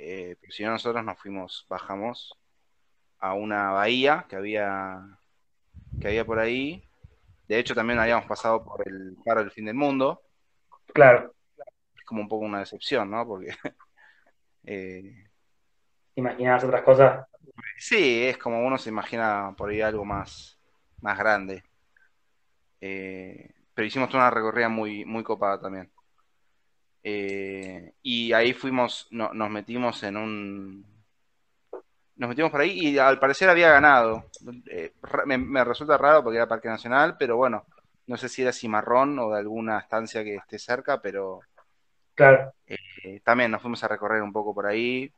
Eh, 0.00 0.36
si 0.48 0.62
no, 0.62 0.70
nosotros 0.70 1.04
nos 1.04 1.18
fuimos, 1.18 1.66
bajamos 1.68 2.32
a 3.18 3.34
una 3.34 3.72
bahía 3.72 4.26
que 4.28 4.36
había, 4.36 5.18
que 6.00 6.06
había 6.06 6.24
por 6.24 6.38
ahí. 6.38 6.88
De 7.48 7.58
hecho, 7.58 7.74
también 7.74 7.98
habíamos 7.98 8.26
pasado 8.26 8.64
por 8.64 8.86
el 8.86 9.16
paro 9.24 9.40
del 9.40 9.50
fin 9.50 9.64
del 9.64 9.74
mundo. 9.74 10.22
Claro. 10.94 11.34
Es 11.96 12.04
como 12.04 12.20
un 12.20 12.28
poco 12.28 12.44
una 12.44 12.60
decepción, 12.60 13.10
¿no? 13.10 13.26
Porque. 13.26 13.48
eh, 14.64 15.26
¿Imaginabas 16.14 16.62
otras 16.62 16.82
cosas? 16.82 17.26
Sí, 17.76 18.24
es 18.24 18.38
como 18.38 18.64
uno 18.64 18.78
se 18.78 18.90
imagina 18.90 19.52
por 19.56 19.70
ahí 19.70 19.80
algo 19.80 20.04
más, 20.04 20.60
más 21.00 21.18
grande. 21.18 21.64
Eh, 22.80 23.50
pero 23.74 23.86
hicimos 23.86 24.14
una 24.14 24.30
recorrida 24.30 24.68
muy, 24.68 25.04
muy 25.04 25.24
copada 25.24 25.60
también. 25.60 25.90
Eh, 27.02 27.92
y 28.02 28.32
ahí 28.32 28.52
fuimos, 28.52 29.08
nos 29.10 29.50
metimos 29.50 30.02
en 30.02 30.16
un. 30.16 30.86
Nos 32.16 32.28
metimos 32.28 32.50
por 32.50 32.60
ahí 32.60 32.88
y 32.88 32.98
al 32.98 33.18
parecer 33.18 33.48
había 33.48 33.70
ganado. 33.70 34.24
Eh, 34.70 34.92
me, 35.26 35.64
resulta 35.64 35.96
raro 35.96 36.22
porque 36.22 36.36
era 36.36 36.48
Parque 36.48 36.68
Nacional, 36.68 37.16
pero 37.16 37.36
bueno, 37.36 37.64
no 38.06 38.16
sé 38.16 38.28
si 38.28 38.42
era 38.42 38.52
Cimarrón 38.52 39.18
o 39.20 39.30
de 39.30 39.38
alguna 39.38 39.78
estancia 39.78 40.24
que 40.24 40.36
esté 40.36 40.58
cerca, 40.58 41.00
pero. 41.00 41.40
Claro. 42.14 42.52
también 43.22 43.52
nos 43.52 43.62
fuimos 43.62 43.84
a 43.84 43.88
recorrer 43.88 44.22
un 44.22 44.32
poco 44.32 44.52
por 44.52 44.66
ahí. 44.66 45.12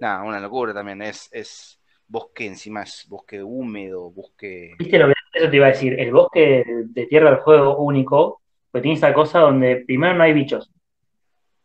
Nada, 0.00 0.22
una 0.22 0.40
locura 0.40 0.74
también. 0.74 1.00
Es, 1.00 1.30
es 1.32 1.80
bosque 2.06 2.46
encima, 2.46 2.82
es 2.82 3.06
bosque 3.08 3.42
húmedo, 3.42 4.10
bosque. 4.10 4.74
¿Viste 4.78 4.98
lo 4.98 5.06
que 5.06 5.14
eso 5.32 5.50
te 5.50 5.56
iba 5.56 5.66
a 5.66 5.70
decir? 5.70 5.98
El 5.98 6.12
bosque 6.12 6.64
de 6.66 7.06
Tierra 7.06 7.30
del 7.30 7.40
Fuego 7.40 7.78
único, 7.78 8.42
pues 8.70 8.82
tiene 8.82 8.96
esa 8.96 9.14
cosa 9.14 9.40
donde 9.40 9.76
primero 9.86 10.14
no 10.14 10.22
hay 10.22 10.32
bichos. 10.32 10.70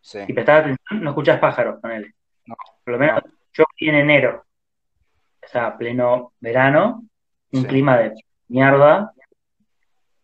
Sí. 0.01 0.19
Prestás 0.33 0.61
atención, 0.61 1.03
no 1.03 1.09
escuchás 1.11 1.39
pájaros 1.39 1.79
con 1.81 1.91
él. 1.91 2.13
No, 2.45 2.55
Por 2.83 2.93
lo 2.93 2.99
menos 2.99 3.21
no. 3.25 3.31
yo 3.53 3.63
fui 3.77 3.89
en 3.89 3.95
enero, 3.95 4.43
o 5.43 5.47
sea, 5.47 5.77
pleno 5.77 6.33
verano, 6.39 7.03
un 7.51 7.61
Sí. 7.61 7.67
clima 7.67 7.97
de 7.97 8.13
mierda, 8.47 9.11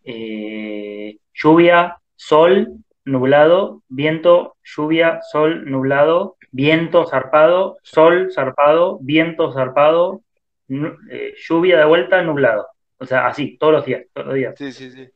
eh, 0.03 1.17
lluvia, 1.33 1.97
sol, 2.15 2.69
nublado, 3.05 3.81
viento, 3.87 4.55
lluvia, 4.63 5.19
sol, 5.31 5.69
nublado, 5.69 6.37
viento 6.51 7.05
zarpado, 7.07 7.77
sol 7.83 8.31
zarpado, 8.33 8.97
viento 9.01 9.51
zarpado, 9.51 10.21
eh, 11.11 11.33
lluvia 11.47 11.79
de 11.79 11.85
vuelta, 11.85 12.21
nublado. 12.21 12.67
O 12.97 13.05
sea, 13.05 13.27
así, 13.27 13.57
todos 13.57 13.73
los 13.73 13.85
días, 13.85 14.05
todos 14.13 14.27
los 14.27 14.35
días 14.35 14.55
Sí, 14.57 14.71
sí, 14.71 14.89
sí. 14.89 15.09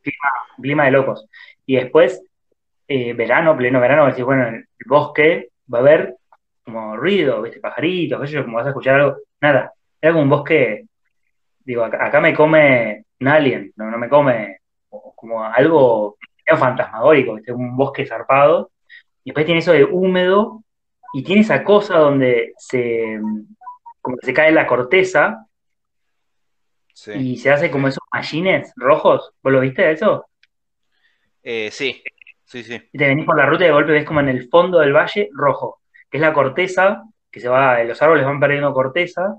clima 0.62 0.86
de 0.86 0.92
locos. 0.92 1.28
Y 1.66 1.76
después, 1.78 2.22
eh, 2.92 3.14
verano, 3.14 3.56
pleno 3.56 3.80
verano, 3.80 4.08
decís, 4.08 4.26
bueno, 4.26 4.48
en 4.48 4.56
el 4.56 4.66
bosque 4.88 5.50
va 5.72 5.78
a 5.78 5.82
haber 5.82 6.16
como 6.64 6.98
ruido, 6.98 7.40
¿viste? 7.44 7.60
Pajaritos, 7.60 8.32
yo, 8.32 8.44
como 8.44 8.58
vas 8.58 8.66
a 8.66 8.70
escuchar 8.70 9.00
algo. 9.00 9.18
Nada, 9.40 9.72
era 10.02 10.12
como 10.12 10.24
un 10.24 10.30
bosque, 10.30 10.86
digo, 11.60 11.84
acá, 11.84 12.04
acá 12.08 12.20
me 12.20 12.34
come 12.34 13.06
un 13.20 13.28
alien, 13.28 13.72
no, 13.76 13.92
no 13.92 13.98
me 14.00 14.10
come 14.10 14.58
como, 14.90 15.44
algo 15.44 16.18
fantasmagórico, 16.48 17.36
¿viste? 17.36 17.52
Un 17.54 17.78
bosque 17.78 18.08
zarpado. 18.08 18.72
Y 19.24 19.30
después 19.30 19.46
tiene 19.46 19.60
eso 19.60 19.72
de 19.72 19.84
húmedo 19.84 20.64
y 21.14 21.24
tiene 21.24 21.42
esa 21.42 21.64
cosa 21.64 22.00
donde 22.00 22.54
se, 22.58 23.20
como 24.02 24.18
que 24.18 24.26
se 24.26 24.34
cae 24.34 24.52
la 24.52 24.66
corteza 24.66 25.46
Sí. 26.92 27.14
y 27.14 27.38
se 27.38 27.50
hace 27.50 27.72
como 27.72 27.88
esos 27.88 28.04
mallines 28.12 28.74
rojos. 28.76 29.32
¿Vos 29.42 29.54
lo 29.54 29.62
viste 29.62 29.90
eso? 29.90 30.26
Eh, 31.44 31.70
sí, 31.72 32.04
sí, 32.50 32.64
sí. 32.64 32.82
y 32.92 32.98
te 32.98 33.08
venís 33.08 33.26
por 33.26 33.38
la 33.38 33.46
ruta 33.46 33.64
y 33.64 33.68
de 33.68 33.74
golpe 33.74 33.92
ves 33.92 34.06
como 34.06 34.20
en 34.22 34.30
el 34.30 34.50
fondo 34.50 34.80
del 34.80 34.94
valle 34.94 35.30
rojo, 35.34 35.82
que 36.10 36.18
es 36.18 36.22
la 36.22 36.34
corteza, 36.34 37.04
que 37.32 37.40
se 37.40 37.48
va, 37.48 37.84
los 37.84 38.02
árboles 38.02 38.26
van 38.26 38.40
perdiendo 38.40 38.74
corteza, 38.74 39.36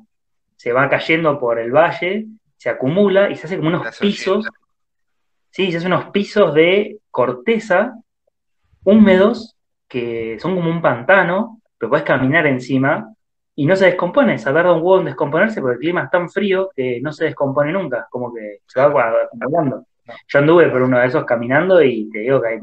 se 0.56 0.72
va 0.72 0.88
cayendo 0.88 1.38
por 1.40 1.58
el 1.58 1.72
valle, 1.72 2.26
se 2.56 2.70
acumula 2.70 3.30
y 3.30 3.36
se 3.36 3.46
hace 3.46 3.56
como 3.56 3.68
unos 3.68 3.98
pisos, 3.98 4.48
sí, 5.50 5.72
se 5.72 5.78
hace 5.78 5.86
unos 5.86 6.10
pisos 6.10 6.54
de 6.54 6.98
corteza 7.10 7.94
húmedos 8.84 9.56
que 9.88 10.38
son 10.40 10.54
como 10.54 10.70
un 10.70 10.80
pantano, 10.80 11.60
pero 11.76 11.90
puedes 11.90 12.04
caminar 12.04 12.46
encima 12.46 13.12
y 13.56 13.66
no 13.66 13.74
se 13.74 13.86
descompone, 13.86 14.38
se 14.38 14.52
tarda 14.52 14.72
un 14.72 14.82
huevo 14.82 15.00
en 15.00 15.06
descomponerse 15.06 15.60
porque 15.60 15.74
el 15.74 15.80
clima 15.80 16.04
es 16.04 16.10
tan 16.10 16.30
frío 16.30 16.70
que 16.74 17.00
no 17.00 17.12
se 17.12 17.24
descompone 17.24 17.72
nunca, 17.72 18.06
como 18.08 18.32
que 18.32 18.60
se 18.66 18.80
va 18.80 18.86
acumulando. 19.24 19.84
Yo 20.28 20.38
anduve 20.38 20.68
por 20.68 20.82
uno 20.82 20.98
de 20.98 21.06
esos 21.06 21.24
caminando 21.24 21.82
y 21.82 22.08
te 22.10 22.20
digo 22.20 22.40
que 22.40 22.48
hay, 22.48 22.60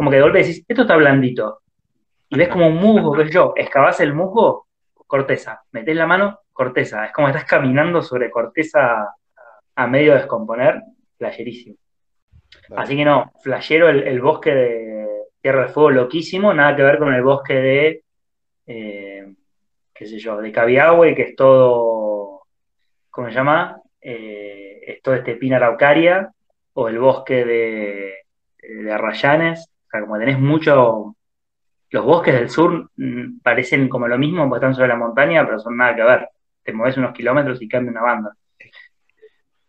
como 0.00 0.10
que 0.10 0.16
de 0.16 0.22
golpe 0.22 0.38
decís, 0.38 0.64
esto 0.66 0.80
está 0.80 0.96
blandito. 0.96 1.60
Y 2.30 2.38
ves 2.38 2.48
como 2.48 2.68
un 2.68 2.76
musgo, 2.76 3.12
qué 3.12 3.26
sé 3.26 3.32
yo, 3.32 3.52
excavás 3.54 4.00
el 4.00 4.14
musgo, 4.14 4.66
corteza, 4.94 5.60
metés 5.72 5.94
la 5.94 6.06
mano, 6.06 6.38
corteza. 6.54 7.04
Es 7.04 7.12
como 7.12 7.26
que 7.26 7.32
estás 7.32 7.44
caminando 7.44 8.00
sobre 8.00 8.30
corteza 8.30 9.14
a 9.74 9.86
medio 9.86 10.14
descomponer, 10.14 10.80
flasherísimo. 11.18 11.76
Así 12.74 12.96
que 12.96 13.04
no, 13.04 13.30
flashero 13.42 13.90
el, 13.90 14.04
el 14.04 14.22
bosque 14.22 14.54
de 14.54 15.06
Tierra 15.42 15.64
del 15.64 15.74
Fuego, 15.74 15.90
loquísimo, 15.90 16.54
nada 16.54 16.74
que 16.74 16.82
ver 16.82 16.96
con 16.96 17.12
el 17.12 17.22
bosque 17.22 17.54
de, 17.56 18.04
eh, 18.68 19.34
qué 19.92 20.06
sé 20.06 20.18
yo, 20.18 20.38
de 20.38 20.50
Cabiahue, 20.50 21.14
que 21.14 21.22
es 21.24 21.36
todo, 21.36 22.46
¿cómo 23.10 23.28
se 23.28 23.34
llama? 23.34 23.82
Eh, 24.00 24.80
es 24.86 25.02
todo 25.02 25.14
este 25.14 25.34
pina 25.34 25.56
araucaria, 25.56 26.32
o 26.72 26.88
el 26.88 26.98
bosque 26.98 27.44
de, 27.44 28.14
de 28.62 28.90
Arrayanes, 28.90 29.70
sea, 29.90 30.00
como 30.02 30.18
tenés 30.18 30.38
mucho, 30.38 31.16
los 31.90 32.04
bosques 32.04 32.34
del 32.34 32.50
sur 32.50 32.90
mm, 32.96 33.40
parecen 33.42 33.88
como 33.88 34.08
lo 34.08 34.18
mismo, 34.18 34.48
porque 34.48 34.58
están 34.66 34.74
sobre 34.74 34.88
la 34.88 34.96
montaña, 34.96 35.44
pero 35.46 35.58
son 35.60 35.76
nada 35.76 35.96
que 35.96 36.02
ver. 36.02 36.28
Te 36.64 36.72
mueves 36.72 36.96
unos 36.98 37.14
kilómetros 37.14 37.62
y 37.62 37.68
cambia 37.68 37.92
una 37.92 38.02
banda. 38.02 38.34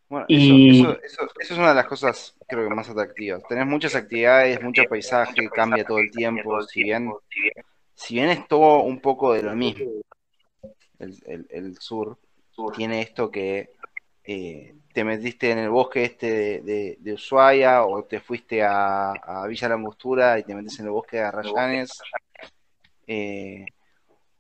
Bueno, 0.09 0.25
Y- 0.27 0.67
eso, 0.73 0.91
eso, 0.91 1.01
eso, 1.03 1.23
eso 1.39 1.53
es 1.53 1.57
una 1.59 1.69
de 1.69 1.75
las 1.75 1.87
cosas 1.87 2.35
creo 2.47 2.67
que 2.67 2.75
más 2.75 2.89
atractivas. 2.89 3.41
Tenés 3.47 3.65
muchas 3.65 3.95
actividades, 3.95 4.61
mucho 4.61 4.83
paisaje, 4.89 5.49
cambia 5.49 5.85
todo 5.85 5.99
el 5.99 6.11
tiempo. 6.11 6.61
Si 6.63 6.83
bien, 6.83 7.11
si 7.95 8.15
bien 8.15 8.29
es 8.29 8.47
todo 8.47 8.81
un 8.83 8.99
poco 9.01 9.33
de 9.33 9.43
lo 9.43 9.55
mismo, 9.55 9.89
el, 10.99 11.17
el- 11.25 11.47
el 11.49 11.77
sur 11.79 12.17
tiene 12.75 13.01
esto 13.01 13.31
que 13.31 13.69
eh, 14.23 14.75
te 14.93 15.03
metiste 15.03 15.51
en 15.51 15.59
el 15.59 15.69
bosque 15.69 16.03
este 16.03 16.27
de, 16.31 16.61
de- 16.61 16.97
de 16.99 17.13
Ushuaia 17.13 17.83
o 17.85 18.03
te 18.03 18.19
fuiste 18.19 18.63
a, 18.63 19.11
a 19.11 19.47
Villa 19.47 19.69
La 19.69 19.75
Angostura 19.75 20.37
y 20.39 20.43
te 20.43 20.55
metes 20.55 20.79
en 20.79 20.85
el 20.85 20.91
bosque 20.91 21.17
de 21.17 21.23
Arrayanes 21.23 22.01
eh, 23.07 23.65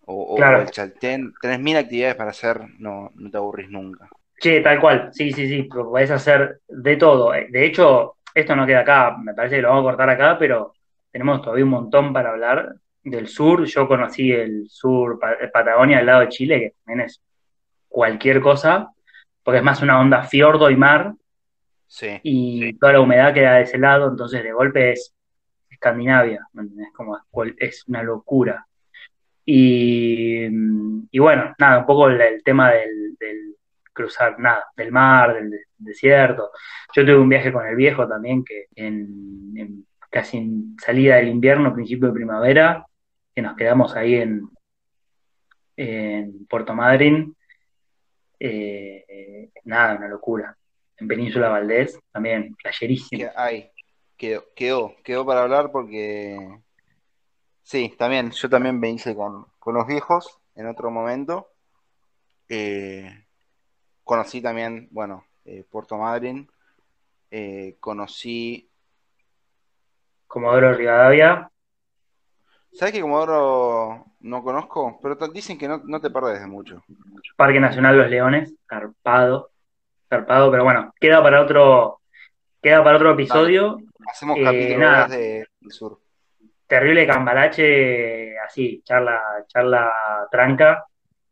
o, 0.05 0.35
Claro. 0.35 0.59
o 0.59 0.61
el 0.61 0.71
Chaltén. 0.71 1.33
Tenés 1.41 1.59
mil 1.59 1.77
actividades 1.77 2.15
para 2.15 2.31
hacer, 2.31 2.61
no, 2.79 3.11
no 3.15 3.29
te 3.31 3.37
aburrís 3.37 3.69
nunca. 3.69 4.09
Che, 4.39 4.61
tal 4.61 4.79
cual, 4.79 5.09
sí, 5.13 5.31
sí, 5.31 5.47
sí, 5.47 5.63
podés 5.63 6.09
hacer 6.11 6.61
de 6.67 6.95
todo. 6.97 7.33
Eh, 7.33 7.47
De 7.49 7.65
hecho, 7.65 8.15
esto 8.33 8.55
no 8.55 8.65
queda 8.65 8.79
acá, 8.79 9.15
me 9.17 9.33
parece 9.33 9.57
que 9.57 9.61
lo 9.61 9.69
vamos 9.69 9.83
a 9.83 9.89
cortar 9.91 10.09
acá, 10.09 10.37
pero 10.39 10.73
tenemos 11.11 11.41
todavía 11.41 11.63
un 11.65 11.71
montón 11.71 12.11
para 12.13 12.31
hablar 12.31 12.75
del 13.03 13.27
sur. 13.27 13.65
Yo 13.65 13.87
conocí 13.87 14.31
el 14.31 14.65
sur, 14.67 15.19
Pa- 15.19 15.37
Patagonia, 15.53 15.99
al 15.99 16.05
lado 16.05 16.21
de 16.21 16.29
Chile, 16.29 16.59
que 16.59 16.73
también 16.83 17.05
es 17.07 17.21
cualquier 17.87 18.41
cosa, 18.41 18.89
porque 19.43 19.59
es 19.59 19.63
más 19.63 19.81
una 19.81 19.99
onda 19.99 20.23
fiordo 20.23 20.69
y 20.69 20.75
mar, 20.75 21.13
Sí, 21.87 22.19
y 22.23 22.73
toda 22.79 22.93
la 22.93 23.01
humedad 23.01 23.33
queda 23.33 23.55
de 23.55 23.63
ese 23.63 23.77
lado, 23.77 24.09
entonces 24.09 24.41
de 24.43 24.53
golpe 24.53 24.93
es 24.93 25.13
Escandinavia, 25.69 26.47
¿me 26.53 26.61
entendés? 26.63 26.87
Como 26.93 27.17
es, 27.57 27.83
una 27.87 28.01
locura. 28.01 28.65
Y, 29.45 30.45
y 31.11 31.19
bueno, 31.19 31.53
nada, 31.59 31.79
un 31.79 31.85
poco 31.85 32.07
el, 32.07 32.21
el 32.21 32.43
tema 32.43 32.71
del, 32.71 33.15
del 33.19 33.55
cruzar, 33.91 34.39
nada, 34.39 34.65
del 34.77 34.91
mar, 34.91 35.33
del, 35.33 35.49
de- 35.49 35.65
desierto. 35.77 36.51
Yo 36.95 37.03
tuve 37.03 37.17
un 37.17 37.27
viaje 37.27 37.51
con 37.51 37.65
el 37.65 37.75
viejo 37.75 38.07
también, 38.07 38.45
que 38.45 38.67
en, 38.75 39.51
en 39.57 39.85
casi 40.09 40.37
en 40.37 40.75
salida 40.79 41.17
del 41.17 41.27
invierno, 41.29 41.73
principio 41.73 42.07
de 42.07 42.13
primavera, 42.13 42.85
que 43.35 43.41
nos 43.41 43.55
quedamos 43.57 43.95
ahí 43.95 44.15
en, 44.15 44.47
en 45.75 46.45
Puerto 46.47 46.73
Madryn. 46.73 47.35
Eh, 48.43 49.51
nada, 49.65 49.97
una 49.97 50.07
locura. 50.07 50.57
En 50.97 51.07
Península 51.07 51.49
Valdés, 51.49 51.99
también, 52.11 52.55
playerísimo. 52.55 53.21
que 53.21 53.31
hay, 53.35 53.71
quedó, 54.17 54.45
quedó, 54.55 54.95
quedó 55.03 55.25
para 55.25 55.43
hablar 55.43 55.71
porque 55.71 56.59
sí, 57.61 57.93
también, 57.99 58.31
yo 58.31 58.49
también 58.49 58.79
me 58.79 58.89
hice 58.89 59.15
con, 59.15 59.45
con 59.59 59.75
los 59.75 59.85
viejos 59.85 60.39
en 60.55 60.67
otro 60.67 60.89
momento. 60.89 61.51
Eh, 62.49 63.25
conocí 64.03 64.41
también, 64.41 64.87
bueno, 64.89 65.23
eh, 65.45 65.63
Puerto 65.69 65.97
Madryn, 65.97 66.49
conocí, 67.79 68.67
Comodoro 70.25 70.73
Rivadavia, 70.73 71.51
¿sabes 72.73 72.93
qué 72.93 73.01
Comodoro 73.01 74.10
no 74.21 74.43
conozco? 74.43 74.99
Pero 75.01 75.15
dicen 75.27 75.57
que 75.57 75.67
no, 75.67 75.81
no 75.85 75.99
te 75.99 76.09
perdés 76.09 76.41
de 76.41 76.47
mucho. 76.47 76.83
Parque 77.35 77.59
Nacional 77.59 77.97
Los 77.97 78.09
Leones, 78.09 78.53
zarpado, 78.67 79.51
zarpado, 80.09 80.51
pero 80.51 80.63
bueno, 80.63 80.93
queda 80.99 81.21
para 81.21 81.41
otro, 81.41 81.99
queda 82.61 82.83
para 82.83 82.97
otro 82.97 83.11
episodio. 83.11 83.77
Hacemos 84.07 84.37
Eh, 84.37 84.43
capítulo 84.43 84.79
nada. 84.79 85.01
2 85.07 85.11
de, 85.11 85.47
del 85.61 85.71
sur. 85.71 85.99
Terrible 86.67 87.05
cambalache, 87.05 88.39
así, 88.39 88.81
charla, 88.83 89.21
charla 89.47 89.91
tranca, 90.31 90.85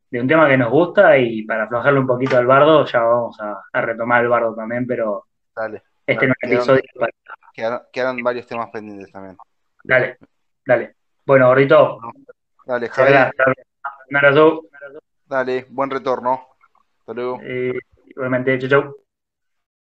de 0.10 0.20
un 0.20 0.28
tema 0.28 0.48
que 0.50 0.58
nos 0.58 0.70
gusta 0.70 1.18
y 1.18 1.44
para 1.44 1.64
aflojarle 1.64 2.00
un 2.00 2.08
poquito 2.08 2.38
al 2.38 2.46
bardo, 2.46 2.86
ya 2.86 3.00
vamos 3.02 3.40
a, 3.40 3.64
a 3.72 3.82
retomar 3.82 4.22
el 4.22 4.30
bardo 4.30 4.54
también, 4.56 4.86
pero 4.86 5.26
Dale, 5.56 5.84
este 6.06 6.28
no 6.28 6.34
es 6.42 6.52
episodio 6.52 6.82
para... 6.98 7.12
quedaron, 7.54 7.82
quedaron 7.92 8.24
varios 8.24 8.48
temas 8.48 8.70
pendientes 8.70 9.12
también. 9.12 9.38
Dale, 9.84 10.18
dale. 10.66 10.96
Bueno, 11.26 11.48
gordito, 11.48 12.00
Dale, 12.70 12.88
charla, 12.92 13.18
Javi, 13.18 13.36
charla. 13.36 13.54
un 14.10 14.16
abrazo. 14.16 14.70
dale, 15.26 15.66
buen 15.70 15.90
retorno. 15.90 16.50
Hasta 17.00 17.14
luego. 17.14 17.40
Eh, 17.42 17.80
igualmente, 18.06 18.60
chau, 18.60 18.70
chau. 18.70 18.96